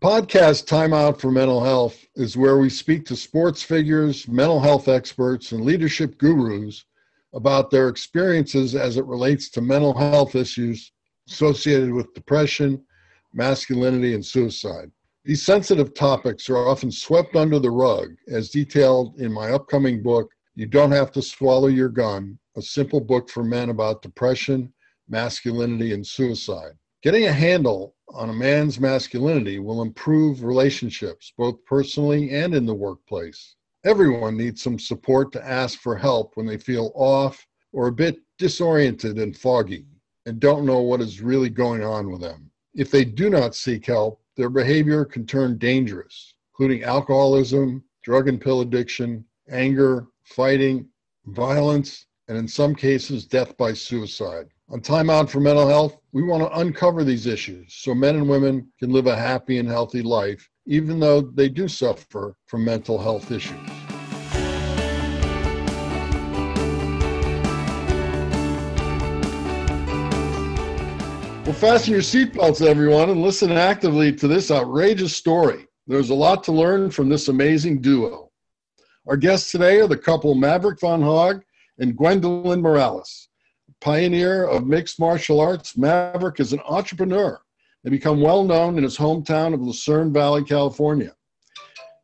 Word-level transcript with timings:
Podcast 0.00 0.66
Time 0.66 0.94
Out 0.94 1.20
for 1.20 1.30
Mental 1.30 1.62
Health 1.62 2.06
is 2.14 2.34
where 2.34 2.56
we 2.56 2.70
speak 2.70 3.04
to 3.04 3.14
sports 3.14 3.62
figures, 3.62 4.26
mental 4.28 4.58
health 4.58 4.88
experts, 4.88 5.52
and 5.52 5.62
leadership 5.62 6.16
gurus 6.16 6.86
about 7.34 7.70
their 7.70 7.90
experiences 7.90 8.74
as 8.74 8.96
it 8.96 9.04
relates 9.04 9.50
to 9.50 9.60
mental 9.60 9.92
health 9.92 10.34
issues 10.34 10.92
associated 11.28 11.92
with 11.92 12.14
depression, 12.14 12.82
masculinity, 13.34 14.14
and 14.14 14.24
suicide. 14.24 14.90
These 15.26 15.44
sensitive 15.44 15.92
topics 15.92 16.48
are 16.48 16.66
often 16.66 16.90
swept 16.90 17.36
under 17.36 17.58
the 17.58 17.70
rug, 17.70 18.08
as 18.26 18.48
detailed 18.48 19.20
in 19.20 19.30
my 19.30 19.50
upcoming 19.50 20.02
book, 20.02 20.30
You 20.54 20.64
Don't 20.64 20.92
Have 20.92 21.12
to 21.12 21.20
Swallow 21.20 21.68
Your 21.68 21.90
Gun, 21.90 22.38
a 22.56 22.62
simple 22.62 23.02
book 23.02 23.28
for 23.28 23.44
men 23.44 23.68
about 23.68 24.00
depression, 24.00 24.72
masculinity, 25.10 25.92
and 25.92 26.06
suicide. 26.06 26.72
Getting 27.02 27.24
a 27.24 27.32
handle 27.32 27.96
on 28.08 28.28
a 28.28 28.34
man's 28.34 28.78
masculinity 28.78 29.58
will 29.58 29.80
improve 29.80 30.44
relationships, 30.44 31.32
both 31.34 31.64
personally 31.64 32.28
and 32.30 32.54
in 32.54 32.66
the 32.66 32.74
workplace. 32.74 33.56
Everyone 33.84 34.36
needs 34.36 34.60
some 34.60 34.78
support 34.78 35.32
to 35.32 35.46
ask 35.46 35.78
for 35.78 35.96
help 35.96 36.36
when 36.36 36.44
they 36.44 36.58
feel 36.58 36.92
off 36.94 37.46
or 37.72 37.86
a 37.86 37.92
bit 37.92 38.20
disoriented 38.36 39.18
and 39.18 39.34
foggy 39.34 39.86
and 40.26 40.38
don't 40.40 40.66
know 40.66 40.82
what 40.82 41.00
is 41.00 41.22
really 41.22 41.48
going 41.48 41.82
on 41.82 42.10
with 42.10 42.20
them. 42.20 42.50
If 42.74 42.90
they 42.90 43.06
do 43.06 43.30
not 43.30 43.54
seek 43.54 43.86
help, 43.86 44.20
their 44.36 44.50
behavior 44.50 45.06
can 45.06 45.24
turn 45.24 45.56
dangerous, 45.56 46.34
including 46.52 46.82
alcoholism, 46.82 47.82
drug 48.02 48.28
and 48.28 48.38
pill 48.38 48.60
addiction, 48.60 49.24
anger, 49.48 50.06
fighting, 50.22 50.86
violence, 51.24 52.04
and 52.28 52.36
in 52.36 52.46
some 52.46 52.74
cases, 52.74 53.24
death 53.24 53.56
by 53.56 53.72
suicide. 53.72 54.48
On 54.72 54.80
Time 54.80 55.10
Out 55.10 55.28
for 55.28 55.40
Mental 55.40 55.66
Health, 55.66 55.98
we 56.12 56.22
want 56.22 56.44
to 56.44 56.58
uncover 56.60 57.02
these 57.02 57.26
issues 57.26 57.74
so 57.74 57.92
men 57.92 58.14
and 58.14 58.28
women 58.28 58.70
can 58.78 58.92
live 58.92 59.08
a 59.08 59.16
happy 59.16 59.58
and 59.58 59.68
healthy 59.68 60.00
life, 60.00 60.48
even 60.64 61.00
though 61.00 61.20
they 61.20 61.48
do 61.48 61.66
suffer 61.66 62.36
from 62.46 62.64
mental 62.64 62.96
health 62.96 63.32
issues. 63.32 63.58
Well, 71.44 71.52
fasten 71.52 71.92
your 71.92 72.00
seatbelts, 72.00 72.64
everyone, 72.64 73.10
and 73.10 73.22
listen 73.22 73.50
actively 73.50 74.12
to 74.12 74.28
this 74.28 74.52
outrageous 74.52 75.16
story. 75.16 75.66
There's 75.88 76.10
a 76.10 76.14
lot 76.14 76.44
to 76.44 76.52
learn 76.52 76.92
from 76.92 77.08
this 77.08 77.26
amazing 77.26 77.80
duo. 77.80 78.30
Our 79.08 79.16
guests 79.16 79.50
today 79.50 79.80
are 79.80 79.88
the 79.88 79.98
couple 79.98 80.36
Maverick 80.36 80.78
Von 80.78 81.02
Hogg 81.02 81.42
and 81.80 81.96
Gwendolyn 81.96 82.62
Morales 82.62 83.29
pioneer 83.80 84.44
of 84.44 84.66
mixed 84.66 84.98
martial 85.00 85.40
arts, 85.40 85.76
Maverick 85.76 86.40
is 86.40 86.52
an 86.52 86.60
entrepreneur 86.68 87.40
and 87.84 87.90
become 87.90 88.20
well 88.20 88.44
known 88.44 88.76
in 88.76 88.84
his 88.84 88.98
hometown 88.98 89.54
of 89.54 89.62
Lucerne 89.62 90.12
Valley, 90.12 90.44
California. 90.44 91.14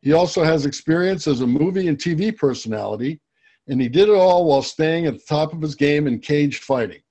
He 0.01 0.13
also 0.13 0.43
has 0.43 0.65
experience 0.65 1.27
as 1.27 1.41
a 1.41 1.47
movie 1.47 1.87
and 1.87 1.97
TV 1.97 2.35
personality, 2.35 3.19
and 3.67 3.81
he 3.81 3.89
did 3.89 4.09
it 4.09 4.15
all 4.15 4.45
while 4.45 4.61
staying 4.61 5.05
at 5.05 5.13
the 5.13 5.25
top 5.27 5.53
of 5.53 5.61
his 5.61 5.75
game 5.75 6.07
in 6.07 6.19
cage 6.19 6.59
fighting. 6.59 7.01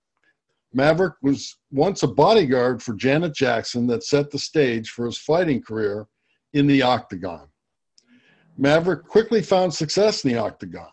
Maverick 0.72 1.14
was 1.22 1.56
once 1.70 2.02
a 2.02 2.08
bodyguard 2.08 2.82
for 2.82 2.94
Janet 2.94 3.34
Jackson 3.34 3.86
that 3.86 4.04
set 4.04 4.30
the 4.30 4.38
stage 4.38 4.90
for 4.90 5.06
his 5.06 5.18
fighting 5.18 5.62
career 5.62 6.06
in 6.52 6.66
the 6.66 6.82
octagon. 6.82 7.48
Maverick 8.58 9.04
quickly 9.04 9.42
found 9.42 9.72
success 9.72 10.24
in 10.24 10.32
the 10.32 10.38
octagon. 10.38 10.88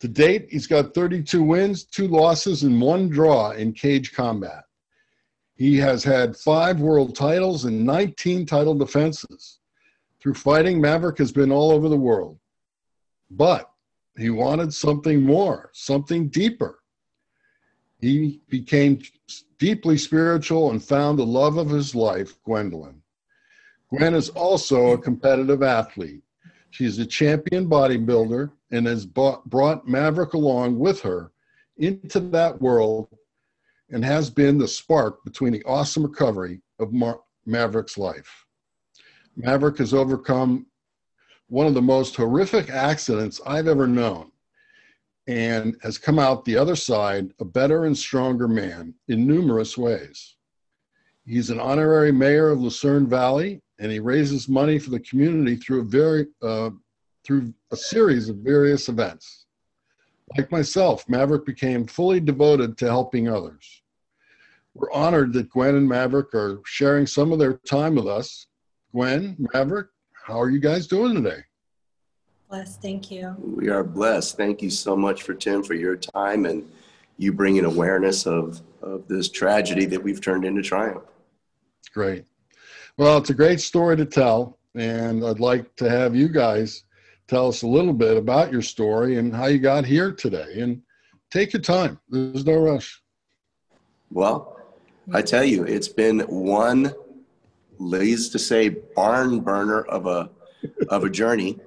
To 0.00 0.08
date, 0.08 0.46
he's 0.50 0.66
got 0.66 0.94
32 0.94 1.42
wins, 1.42 1.84
two 1.84 2.06
losses, 2.06 2.62
and 2.62 2.80
one 2.80 3.08
draw 3.08 3.50
in 3.50 3.72
cage 3.72 4.12
combat. 4.12 4.64
He 5.54 5.76
has 5.78 6.04
had 6.04 6.36
five 6.36 6.80
world 6.80 7.16
titles 7.16 7.64
and 7.64 7.84
19 7.84 8.46
title 8.46 8.74
defenses. 8.74 9.58
Through 10.20 10.34
fighting, 10.34 10.80
Maverick 10.80 11.18
has 11.18 11.32
been 11.32 11.50
all 11.50 11.72
over 11.72 11.88
the 11.88 11.96
world. 11.96 12.38
But 13.30 13.68
he 14.16 14.30
wanted 14.30 14.72
something 14.72 15.22
more, 15.22 15.70
something 15.72 16.28
deeper. 16.28 16.78
He 18.00 18.40
became 18.48 19.02
deeply 19.58 19.98
spiritual 19.98 20.70
and 20.70 20.82
found 20.82 21.18
the 21.18 21.26
love 21.26 21.56
of 21.56 21.70
his 21.70 21.94
life, 21.94 22.40
Gwendolyn. 22.44 23.02
Gwen 23.90 24.14
is 24.14 24.28
also 24.30 24.92
a 24.92 24.98
competitive 24.98 25.62
athlete. 25.62 26.22
She's 26.78 27.00
a 27.00 27.06
champion 27.06 27.68
bodybuilder 27.68 28.52
and 28.70 28.86
has 28.86 29.04
brought 29.04 29.88
Maverick 29.88 30.34
along 30.34 30.78
with 30.78 31.00
her 31.00 31.32
into 31.76 32.20
that 32.20 32.62
world 32.62 33.08
and 33.90 34.04
has 34.04 34.30
been 34.30 34.58
the 34.58 34.68
spark 34.68 35.24
between 35.24 35.52
the 35.52 35.64
awesome 35.64 36.04
recovery 36.04 36.60
of 36.78 36.92
Mar- 36.92 37.18
Maverick's 37.44 37.98
life. 37.98 38.46
Maverick 39.34 39.78
has 39.78 39.92
overcome 39.92 40.66
one 41.48 41.66
of 41.66 41.74
the 41.74 41.82
most 41.82 42.14
horrific 42.14 42.70
accidents 42.70 43.40
I've 43.44 43.66
ever 43.66 43.88
known 43.88 44.30
and 45.26 45.76
has 45.82 45.98
come 45.98 46.20
out 46.20 46.44
the 46.44 46.56
other 46.56 46.76
side 46.76 47.34
a 47.40 47.44
better 47.44 47.86
and 47.86 47.98
stronger 47.98 48.46
man 48.46 48.94
in 49.08 49.26
numerous 49.26 49.76
ways. 49.76 50.36
He's 51.26 51.50
an 51.50 51.58
honorary 51.58 52.12
mayor 52.12 52.50
of 52.50 52.60
Lucerne 52.60 53.08
Valley 53.08 53.62
and 53.78 53.92
he 53.92 54.00
raises 54.00 54.48
money 54.48 54.78
for 54.78 54.90
the 54.90 55.00
community 55.00 55.56
through 55.56 55.80
a 55.80 55.84
very 55.84 56.26
uh, 56.42 56.70
through 57.24 57.52
a 57.70 57.76
series 57.76 58.28
of 58.28 58.36
various 58.36 58.88
events. 58.88 59.46
Like 60.36 60.50
myself, 60.50 61.08
Maverick 61.08 61.44
became 61.46 61.86
fully 61.86 62.20
devoted 62.20 62.76
to 62.78 62.86
helping 62.86 63.28
others. 63.28 63.82
We're 64.74 64.92
honored 64.92 65.32
that 65.32 65.50
Gwen 65.50 65.74
and 65.74 65.88
Maverick 65.88 66.34
are 66.34 66.60
sharing 66.64 67.06
some 67.06 67.32
of 67.32 67.38
their 67.38 67.54
time 67.68 67.94
with 67.94 68.06
us. 68.06 68.46
Gwen, 68.92 69.36
Maverick, 69.52 69.88
how 70.26 70.40
are 70.40 70.50
you 70.50 70.60
guys 70.60 70.86
doing 70.86 71.14
today? 71.14 71.42
Blessed, 72.48 72.80
thank 72.80 73.10
you. 73.10 73.34
We 73.38 73.68
are 73.68 73.84
blessed. 73.84 74.36
Thank 74.36 74.62
you 74.62 74.70
so 74.70 74.96
much 74.96 75.22
for 75.22 75.34
Tim 75.34 75.62
for 75.62 75.74
your 75.74 75.96
time 75.96 76.46
and 76.46 76.70
you 77.18 77.32
bringing 77.32 77.64
awareness 77.64 78.26
of, 78.26 78.62
of 78.80 79.06
this 79.08 79.28
tragedy 79.28 79.84
that 79.86 80.02
we've 80.02 80.20
turned 80.20 80.44
into 80.44 80.62
triumph. 80.62 81.02
Great. 81.92 82.24
Well, 82.98 83.18
it's 83.18 83.30
a 83.30 83.34
great 83.34 83.60
story 83.60 83.96
to 83.96 84.04
tell, 84.04 84.58
and 84.74 85.24
I'd 85.24 85.38
like 85.38 85.76
to 85.76 85.88
have 85.88 86.16
you 86.16 86.28
guys 86.28 86.82
tell 87.28 87.46
us 87.46 87.62
a 87.62 87.66
little 87.68 87.92
bit 87.92 88.16
about 88.16 88.50
your 88.50 88.60
story 88.60 89.18
and 89.18 89.32
how 89.32 89.46
you 89.46 89.60
got 89.60 89.84
here 89.84 90.10
today. 90.10 90.58
And 90.58 90.82
take 91.30 91.52
your 91.52 91.62
time, 91.62 92.00
there's 92.08 92.44
no 92.44 92.56
rush. 92.56 93.00
Well, 94.10 94.60
I 95.12 95.22
tell 95.22 95.44
you, 95.44 95.62
it's 95.62 95.86
been 95.86 96.22
one, 96.22 96.92
lays 97.78 98.30
to 98.30 98.38
say, 98.40 98.70
barn 98.96 99.40
burner 99.42 99.82
of 99.82 100.06
a 100.06 100.30
of 100.88 101.04
a 101.04 101.08
journey. 101.08 101.60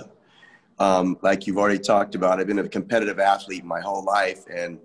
um, 0.78 1.18
like 1.22 1.48
you've 1.48 1.58
already 1.58 1.80
talked 1.80 2.14
about, 2.14 2.38
I've 2.38 2.46
been 2.46 2.60
a 2.60 2.68
competitive 2.68 3.18
athlete 3.18 3.64
my 3.64 3.80
whole 3.80 4.04
life, 4.04 4.44
and 4.48 4.78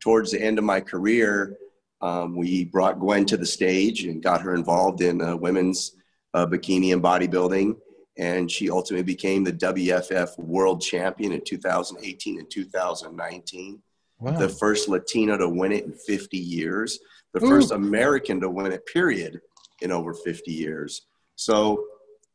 towards 0.00 0.32
the 0.32 0.42
end 0.42 0.58
of 0.58 0.64
my 0.64 0.80
career, 0.80 1.56
um, 2.02 2.36
we 2.36 2.64
brought 2.64 2.98
Gwen 2.98 3.24
to 3.26 3.36
the 3.36 3.46
stage 3.46 4.04
and 4.04 4.22
got 4.22 4.40
her 4.42 4.54
involved 4.54 5.02
in 5.02 5.20
uh, 5.20 5.36
women's 5.36 5.96
uh, 6.34 6.46
bikini 6.46 6.92
and 6.92 7.02
bodybuilding 7.02 7.76
and 8.20 8.50
she 8.50 8.70
ultimately 8.70 9.02
became 9.02 9.44
the 9.44 9.52
WFF 9.54 10.38
world 10.38 10.82
champion 10.82 11.32
in 11.32 11.42
2018 11.42 12.38
and 12.38 12.50
2019. 12.50 13.82
Wow. 14.18 14.38
The 14.38 14.48
first 14.48 14.90
Latina 14.90 15.38
to 15.38 15.48
win 15.48 15.72
it 15.72 15.84
in 15.84 15.92
50 15.92 16.36
years, 16.36 16.98
the 17.32 17.42
Ooh. 17.42 17.48
first 17.48 17.72
American 17.72 18.38
to 18.40 18.50
win 18.50 18.72
it, 18.72 18.84
period, 18.84 19.40
in 19.80 19.90
over 19.90 20.12
50 20.12 20.52
years. 20.52 21.06
So 21.36 21.82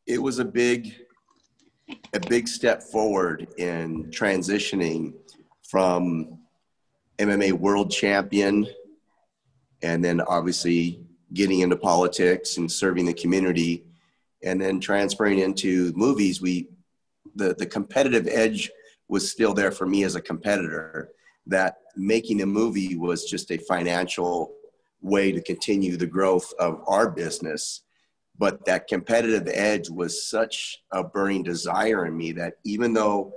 it 0.07 0.19
was 0.19 0.39
a 0.39 0.45
big, 0.45 0.95
a 2.13 2.19
big 2.19 2.47
step 2.47 2.81
forward 2.81 3.47
in 3.59 4.05
transitioning 4.05 5.13
from 5.69 6.39
MMA 7.19 7.51
world 7.51 7.91
champion 7.91 8.67
and 9.81 10.03
then 10.03 10.21
obviously 10.21 10.99
getting 11.33 11.61
into 11.61 11.75
politics 11.75 12.57
and 12.57 12.71
serving 12.71 13.05
the 13.05 13.13
community 13.13 13.83
and 14.43 14.61
then 14.61 14.79
transferring 14.79 15.39
into 15.39 15.91
movies 15.95 16.41
we 16.41 16.67
the 17.35 17.53
the 17.55 17.65
competitive 17.65 18.27
edge 18.27 18.71
was 19.07 19.31
still 19.31 19.53
there 19.53 19.71
for 19.71 19.85
me 19.85 20.03
as 20.03 20.15
a 20.15 20.21
competitor 20.21 21.11
that 21.47 21.77
making 21.95 22.41
a 22.41 22.45
movie 22.45 22.95
was 22.95 23.25
just 23.25 23.51
a 23.51 23.57
financial 23.57 24.53
way 25.01 25.31
to 25.31 25.41
continue 25.41 25.95
the 25.97 26.07
growth 26.07 26.51
of 26.59 26.81
our 26.87 27.09
business. 27.09 27.81
But 28.37 28.65
that 28.65 28.87
competitive 28.87 29.47
edge 29.47 29.89
was 29.89 30.27
such 30.27 30.81
a 30.91 31.03
burning 31.03 31.43
desire 31.43 32.05
in 32.05 32.17
me 32.17 32.31
that 32.33 32.55
even 32.63 32.93
though 32.93 33.33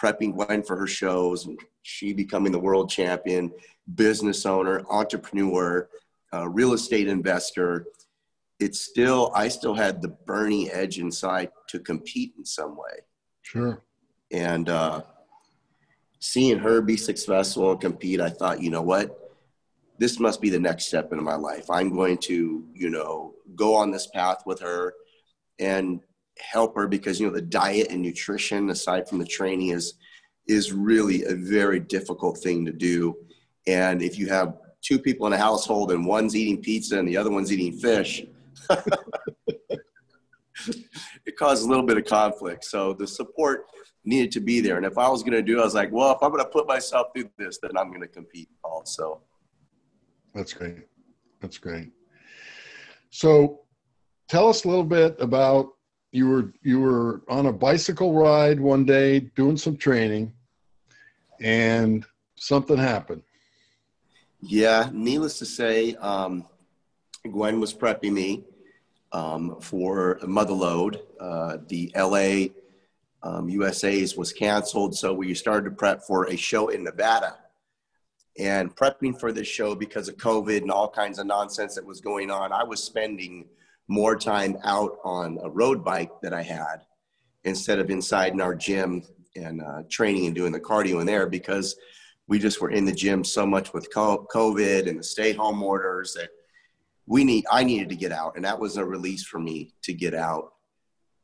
prepping 0.00 0.34
Gwen 0.34 0.62
for 0.62 0.76
her 0.76 0.86
shows 0.86 1.46
and 1.46 1.58
she 1.82 2.12
becoming 2.12 2.52
the 2.52 2.58
world 2.58 2.88
champion 2.90 3.52
business 3.94 4.46
owner 4.46 4.82
entrepreneur 4.88 5.88
uh, 6.32 6.48
real 6.48 6.72
estate 6.72 7.08
investor 7.08 7.86
it's 8.60 8.80
still 8.80 9.32
I 9.34 9.48
still 9.48 9.74
had 9.74 10.00
the 10.02 10.08
burning 10.08 10.68
edge 10.70 10.98
inside 10.98 11.50
to 11.68 11.80
compete 11.80 12.34
in 12.36 12.44
some 12.44 12.76
way. 12.76 13.00
Sure. 13.42 13.82
And 14.30 14.68
uh, 14.68 15.02
seeing 16.20 16.58
her 16.58 16.82
be 16.82 16.96
successful 16.96 17.72
and 17.72 17.80
compete, 17.80 18.20
I 18.20 18.28
thought, 18.28 18.62
you 18.62 18.70
know 18.70 18.82
what? 18.82 19.16
This 19.98 20.20
must 20.20 20.40
be 20.40 20.50
the 20.50 20.60
next 20.60 20.86
step 20.86 21.12
in 21.12 21.22
my 21.22 21.34
life. 21.34 21.68
I'm 21.70 21.94
going 21.94 22.18
to, 22.18 22.64
you 22.72 22.90
know, 22.90 23.34
go 23.56 23.74
on 23.74 23.90
this 23.90 24.06
path 24.06 24.42
with 24.46 24.60
her 24.60 24.94
and 25.58 26.00
help 26.40 26.74
her 26.76 26.88
because 26.88 27.20
you 27.20 27.26
know 27.26 27.32
the 27.32 27.42
diet 27.42 27.88
and 27.90 28.02
nutrition 28.02 28.70
aside 28.70 29.08
from 29.08 29.18
the 29.18 29.26
training 29.26 29.68
is 29.68 29.94
is 30.46 30.72
really 30.72 31.24
a 31.24 31.34
very 31.34 31.78
difficult 31.78 32.38
thing 32.38 32.64
to 32.64 32.72
do. 32.72 33.14
And 33.66 34.02
if 34.02 34.18
you 34.18 34.28
have 34.28 34.56
two 34.82 34.98
people 34.98 35.26
in 35.26 35.32
a 35.32 35.38
household 35.38 35.92
and 35.92 36.04
one's 36.04 36.34
eating 36.34 36.60
pizza 36.60 36.98
and 36.98 37.06
the 37.06 37.16
other 37.16 37.30
one's 37.30 37.52
eating 37.52 37.78
fish 37.78 38.24
it 41.26 41.36
caused 41.38 41.64
a 41.64 41.68
little 41.68 41.84
bit 41.84 41.96
of 41.98 42.04
conflict. 42.04 42.64
So 42.64 42.92
the 42.92 43.06
support 43.06 43.66
needed 44.04 44.32
to 44.32 44.40
be 44.40 44.60
there. 44.60 44.76
And 44.76 44.86
if 44.86 44.96
i 44.98 45.08
was 45.08 45.22
going 45.22 45.32
to 45.32 45.42
do 45.42 45.58
it 45.58 45.60
i 45.60 45.64
was 45.64 45.74
like 45.74 45.92
well 45.92 46.12
if 46.12 46.22
i'm 46.22 46.30
going 46.30 46.42
to 46.42 46.50
put 46.50 46.66
myself 46.66 47.08
through 47.14 47.30
this 47.38 47.58
then 47.62 47.76
i'm 47.76 47.88
going 47.88 48.00
to 48.00 48.08
compete 48.08 48.48
also. 48.64 49.20
That's 50.34 50.52
great. 50.52 50.86
That's 51.40 51.58
great. 51.58 51.90
So 53.10 53.60
tell 54.28 54.48
us 54.48 54.64
a 54.64 54.68
little 54.68 54.84
bit 54.84 55.16
about 55.18 55.72
you 56.12 56.28
were 56.28 56.52
you 56.62 56.80
were 56.80 57.22
on 57.28 57.46
a 57.46 57.52
bicycle 57.52 58.12
ride 58.14 58.58
one 58.58 58.84
day 58.84 59.20
doing 59.20 59.56
some 59.56 59.76
training 59.76 60.32
and 61.40 62.04
something 62.36 62.76
happened. 62.76 63.22
Yeah 64.40 64.90
needless 64.92 65.38
to 65.38 65.46
say 65.46 65.94
um, 65.96 66.46
gwen 67.30 67.60
was 67.60 67.72
prepping 67.72 68.12
me 68.12 68.44
um, 69.12 69.60
for 69.60 70.18
mother 70.22 70.52
load. 70.52 71.00
Uh, 71.20 71.58
the 71.68 71.92
la 71.96 72.46
um, 73.22 73.48
usa's 73.48 74.16
was 74.16 74.32
canceled 74.32 74.96
so 74.96 75.12
we 75.12 75.34
started 75.34 75.68
to 75.70 75.76
prep 75.76 76.02
for 76.02 76.24
a 76.24 76.36
show 76.36 76.68
in 76.68 76.82
nevada. 76.82 77.36
And 78.38 78.74
prepping 78.74 79.18
for 79.18 79.32
this 79.32 79.46
show 79.46 79.74
because 79.74 80.08
of 80.08 80.16
covid 80.16 80.62
and 80.62 80.70
all 80.70 80.88
kinds 80.88 81.18
of 81.18 81.26
nonsense 81.26 81.74
that 81.76 81.84
was 81.84 82.00
going 82.00 82.30
on 82.30 82.52
i 82.52 82.64
was 82.64 82.82
spending 82.82 83.44
more 83.90 84.14
time 84.14 84.56
out 84.62 84.98
on 85.02 85.36
a 85.42 85.50
road 85.50 85.84
bike 85.84 86.12
that 86.22 86.32
I 86.32 86.42
had 86.42 86.76
instead 87.42 87.80
of 87.80 87.90
inside 87.90 88.32
in 88.32 88.40
our 88.40 88.54
gym 88.54 89.02
and 89.34 89.60
uh, 89.60 89.82
training 89.90 90.26
and 90.26 90.34
doing 90.34 90.52
the 90.52 90.60
cardio 90.60 91.00
in 91.00 91.06
there 91.06 91.26
because 91.26 91.74
we 92.28 92.38
just 92.38 92.60
were 92.60 92.70
in 92.70 92.84
the 92.84 92.92
gym 92.92 93.24
so 93.24 93.44
much 93.44 93.72
with 93.74 93.92
COVID 93.92 94.88
and 94.88 95.00
the 95.00 95.02
stay 95.02 95.32
home 95.32 95.60
orders 95.60 96.14
that 96.14 96.28
we 97.06 97.24
need, 97.24 97.44
I 97.50 97.64
needed 97.64 97.88
to 97.88 97.96
get 97.96 98.12
out. 98.12 98.36
And 98.36 98.44
that 98.44 98.60
was 98.60 98.76
a 98.76 98.84
release 98.84 99.24
for 99.24 99.40
me 99.40 99.74
to 99.82 99.92
get 99.92 100.14
out. 100.14 100.52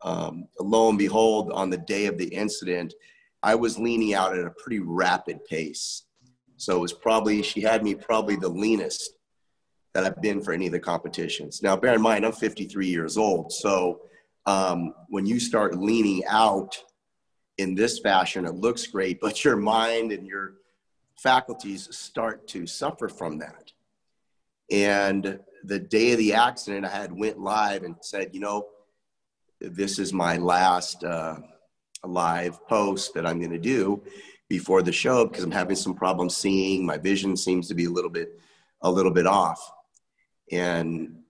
Um, 0.03 0.49
lo 0.59 0.89
and 0.89 0.99
behold, 0.99 1.53
on 1.53 1.71
the 1.71 1.79
day 1.79 2.07
of 2.07 2.19
the 2.19 2.27
incident, 2.27 2.95
I 3.45 3.55
was 3.55 3.79
leaning 3.79 4.15
out 4.15 4.37
at 4.37 4.45
a 4.45 4.51
pretty 4.51 4.81
rapid 4.81 5.45
pace. 5.45 6.03
So 6.57 6.77
it 6.77 6.81
was 6.81 6.93
probably, 6.93 7.43
she 7.43 7.61
had 7.61 7.85
me 7.85 7.95
probably 7.95 8.35
the 8.35 8.49
leanest 8.49 9.16
that 9.97 10.05
I've 10.05 10.21
been 10.21 10.43
for 10.43 10.53
any 10.53 10.67
of 10.67 10.73
the 10.73 10.79
competitions. 10.79 11.63
Now, 11.63 11.75
bear 11.75 11.95
in 11.95 12.03
mind, 12.03 12.27
I'm 12.27 12.33
53 12.33 12.87
years 12.87 13.17
old. 13.17 13.51
So 13.51 14.03
um, 14.45 14.93
when 15.09 15.25
you 15.25 15.41
start 15.41 15.75
leaning 15.75 16.23
out 16.29 16.77
in 17.57 17.75
this 17.75 18.01
fashion, 18.01 18.45
it 18.45 18.55
looks 18.55 18.87
great, 18.87 19.23
but 19.23 19.43
your 19.43 19.57
mind 19.57 20.13
and 20.13 20.27
your 20.27 20.57
faculties 21.17 21.89
start 21.97 22.47
to 22.49 22.67
suffer 22.67 23.09
from 23.09 23.39
that. 23.39 23.73
And 24.71 25.41
the 25.65 25.79
day 25.79 26.13
of 26.13 26.19
the 26.19 26.35
accident, 26.35 26.85
I 26.85 26.91
had 26.91 27.11
went 27.11 27.41
live 27.41 27.83
and 27.83 27.97
said, 28.03 28.35
you 28.35 28.41
know, 28.41 28.67
this 29.63 29.99
is 29.99 30.13
my 30.13 30.37
last 30.37 31.05
uh, 31.05 31.37
live 32.05 32.63
post 32.69 33.15
that 33.15 33.25
I'm 33.25 33.39
going 33.39 33.51
to 33.51 33.59
do 33.59 34.03
before 34.51 34.83
the 34.83 34.93
show 34.93 35.25
because 35.25 35.43
I'm 35.43 35.51
having 35.51 35.75
some 35.75 35.95
problems 35.95 36.37
seeing. 36.37 36.85
My 36.85 36.99
vision 36.99 37.35
seems 37.35 37.67
to 37.69 37.75
be 37.75 37.87
a 37.87 37.91
little 37.91 38.11
bit, 38.11 38.39
a 38.83 38.91
little 38.91 39.11
bit 39.11 39.27
off. 39.27 39.73
And 40.53 41.23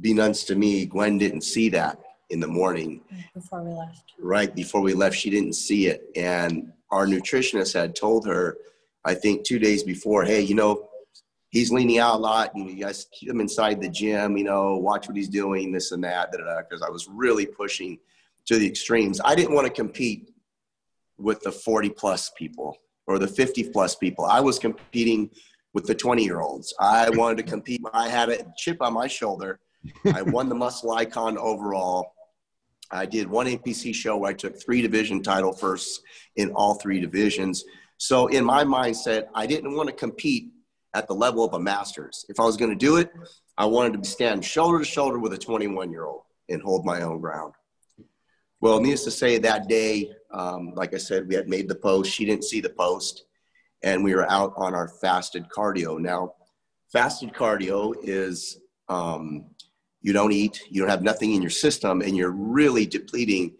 beknownst 0.00 0.46
to 0.46 0.54
me, 0.54 0.86
Gwen 0.86 1.18
didn't 1.18 1.42
see 1.42 1.68
that 1.70 1.98
in 2.30 2.40
the 2.40 2.46
morning. 2.46 3.02
Before 3.34 3.62
we 3.62 3.72
left. 3.72 4.12
Right 4.18 4.54
before 4.54 4.80
we 4.80 4.94
left, 4.94 5.16
she 5.16 5.30
didn't 5.30 5.54
see 5.54 5.86
it. 5.86 6.10
And 6.16 6.72
our 6.90 7.06
nutritionist 7.06 7.74
had 7.74 7.94
told 7.94 8.26
her, 8.26 8.58
I 9.04 9.14
think 9.14 9.44
two 9.44 9.58
days 9.58 9.82
before, 9.82 10.24
hey, 10.24 10.40
you 10.40 10.54
know, 10.54 10.88
he's 11.50 11.72
leaning 11.72 11.98
out 11.98 12.16
a 12.16 12.18
lot. 12.18 12.56
You, 12.56 12.64
know, 12.64 12.70
you 12.70 12.84
guys 12.84 13.06
keep 13.12 13.28
him 13.28 13.40
inside 13.40 13.80
the 13.80 13.88
gym, 13.88 14.36
you 14.36 14.44
know, 14.44 14.76
watch 14.76 15.08
what 15.08 15.16
he's 15.16 15.28
doing, 15.28 15.72
this 15.72 15.92
and 15.92 16.04
that, 16.04 16.30
because 16.32 16.82
I 16.82 16.90
was 16.90 17.08
really 17.08 17.46
pushing 17.46 17.98
to 18.46 18.58
the 18.58 18.66
extremes. 18.66 19.20
I 19.24 19.34
didn't 19.34 19.54
want 19.54 19.66
to 19.66 19.72
compete 19.72 20.32
with 21.18 21.40
the 21.40 21.52
40 21.52 21.90
plus 21.90 22.30
people 22.36 22.76
or 23.06 23.18
the 23.18 23.28
50 23.28 23.70
plus 23.70 23.94
people. 23.94 24.24
I 24.24 24.40
was 24.40 24.58
competing 24.58 25.30
with 25.72 25.86
the 25.86 25.94
20 25.94 26.24
year 26.24 26.40
olds. 26.40 26.74
I 26.80 27.10
wanted 27.10 27.38
to 27.38 27.42
compete. 27.44 27.80
I 27.92 28.08
had 28.08 28.28
a 28.28 28.44
chip 28.56 28.78
on 28.80 28.94
my 28.94 29.06
shoulder. 29.06 29.60
I 30.12 30.22
won 30.36 30.48
the 30.48 30.54
muscle 30.54 30.92
icon 30.92 31.38
overall. 31.38 32.12
I 32.90 33.06
did 33.06 33.28
one 33.28 33.46
APC 33.46 33.94
show 33.94 34.16
where 34.16 34.30
I 34.30 34.34
took 34.34 34.60
three 34.60 34.82
division 34.82 35.22
title 35.22 35.52
firsts 35.52 36.00
in 36.36 36.50
all 36.52 36.74
three 36.74 37.00
divisions. 37.00 37.64
So 37.98 38.26
in 38.26 38.44
my 38.44 38.64
mindset, 38.64 39.26
I 39.34 39.46
didn't 39.46 39.76
want 39.76 39.88
to 39.88 39.94
compete 39.94 40.50
at 40.94 41.06
the 41.06 41.14
level 41.14 41.44
of 41.44 41.54
a 41.54 41.60
masters. 41.60 42.26
If 42.28 42.40
I 42.40 42.44
was 42.44 42.56
going 42.56 42.70
to 42.70 42.76
do 42.76 42.96
it, 42.96 43.12
I 43.56 43.66
wanted 43.66 44.02
to 44.02 44.08
stand 44.08 44.44
shoulder 44.44 44.80
to 44.80 44.84
shoulder 44.84 45.18
with 45.20 45.32
a 45.34 45.38
21 45.38 45.92
year 45.92 46.06
old 46.06 46.22
and 46.48 46.60
hold 46.60 46.84
my 46.84 47.02
own 47.02 47.20
ground. 47.20 47.54
Well, 48.60 48.80
needless 48.80 49.04
to 49.04 49.10
say, 49.10 49.38
that 49.38 49.68
day, 49.68 50.10
um, 50.32 50.72
like 50.74 50.92
I 50.94 50.98
said, 50.98 51.28
we 51.28 51.34
had 51.34 51.48
made 51.48 51.68
the 51.68 51.76
post. 51.76 52.10
She 52.10 52.26
didn't 52.26 52.44
see 52.44 52.60
the 52.60 52.70
post 52.70 53.24
and 53.82 54.04
we 54.04 54.14
were 54.14 54.30
out 54.30 54.52
on 54.56 54.74
our 54.74 54.88
fasted 54.88 55.48
cardio. 55.48 55.98
Now, 55.98 56.34
fasted 56.92 57.32
cardio 57.32 57.94
is 58.02 58.60
um, 58.88 59.46
you 60.02 60.12
don't 60.12 60.32
eat, 60.32 60.62
you 60.68 60.80
don't 60.80 60.90
have 60.90 61.02
nothing 61.02 61.34
in 61.34 61.42
your 61.42 61.50
system, 61.50 62.00
and 62.00 62.16
you're 62.16 62.30
really 62.32 62.86
depleting 62.86 63.56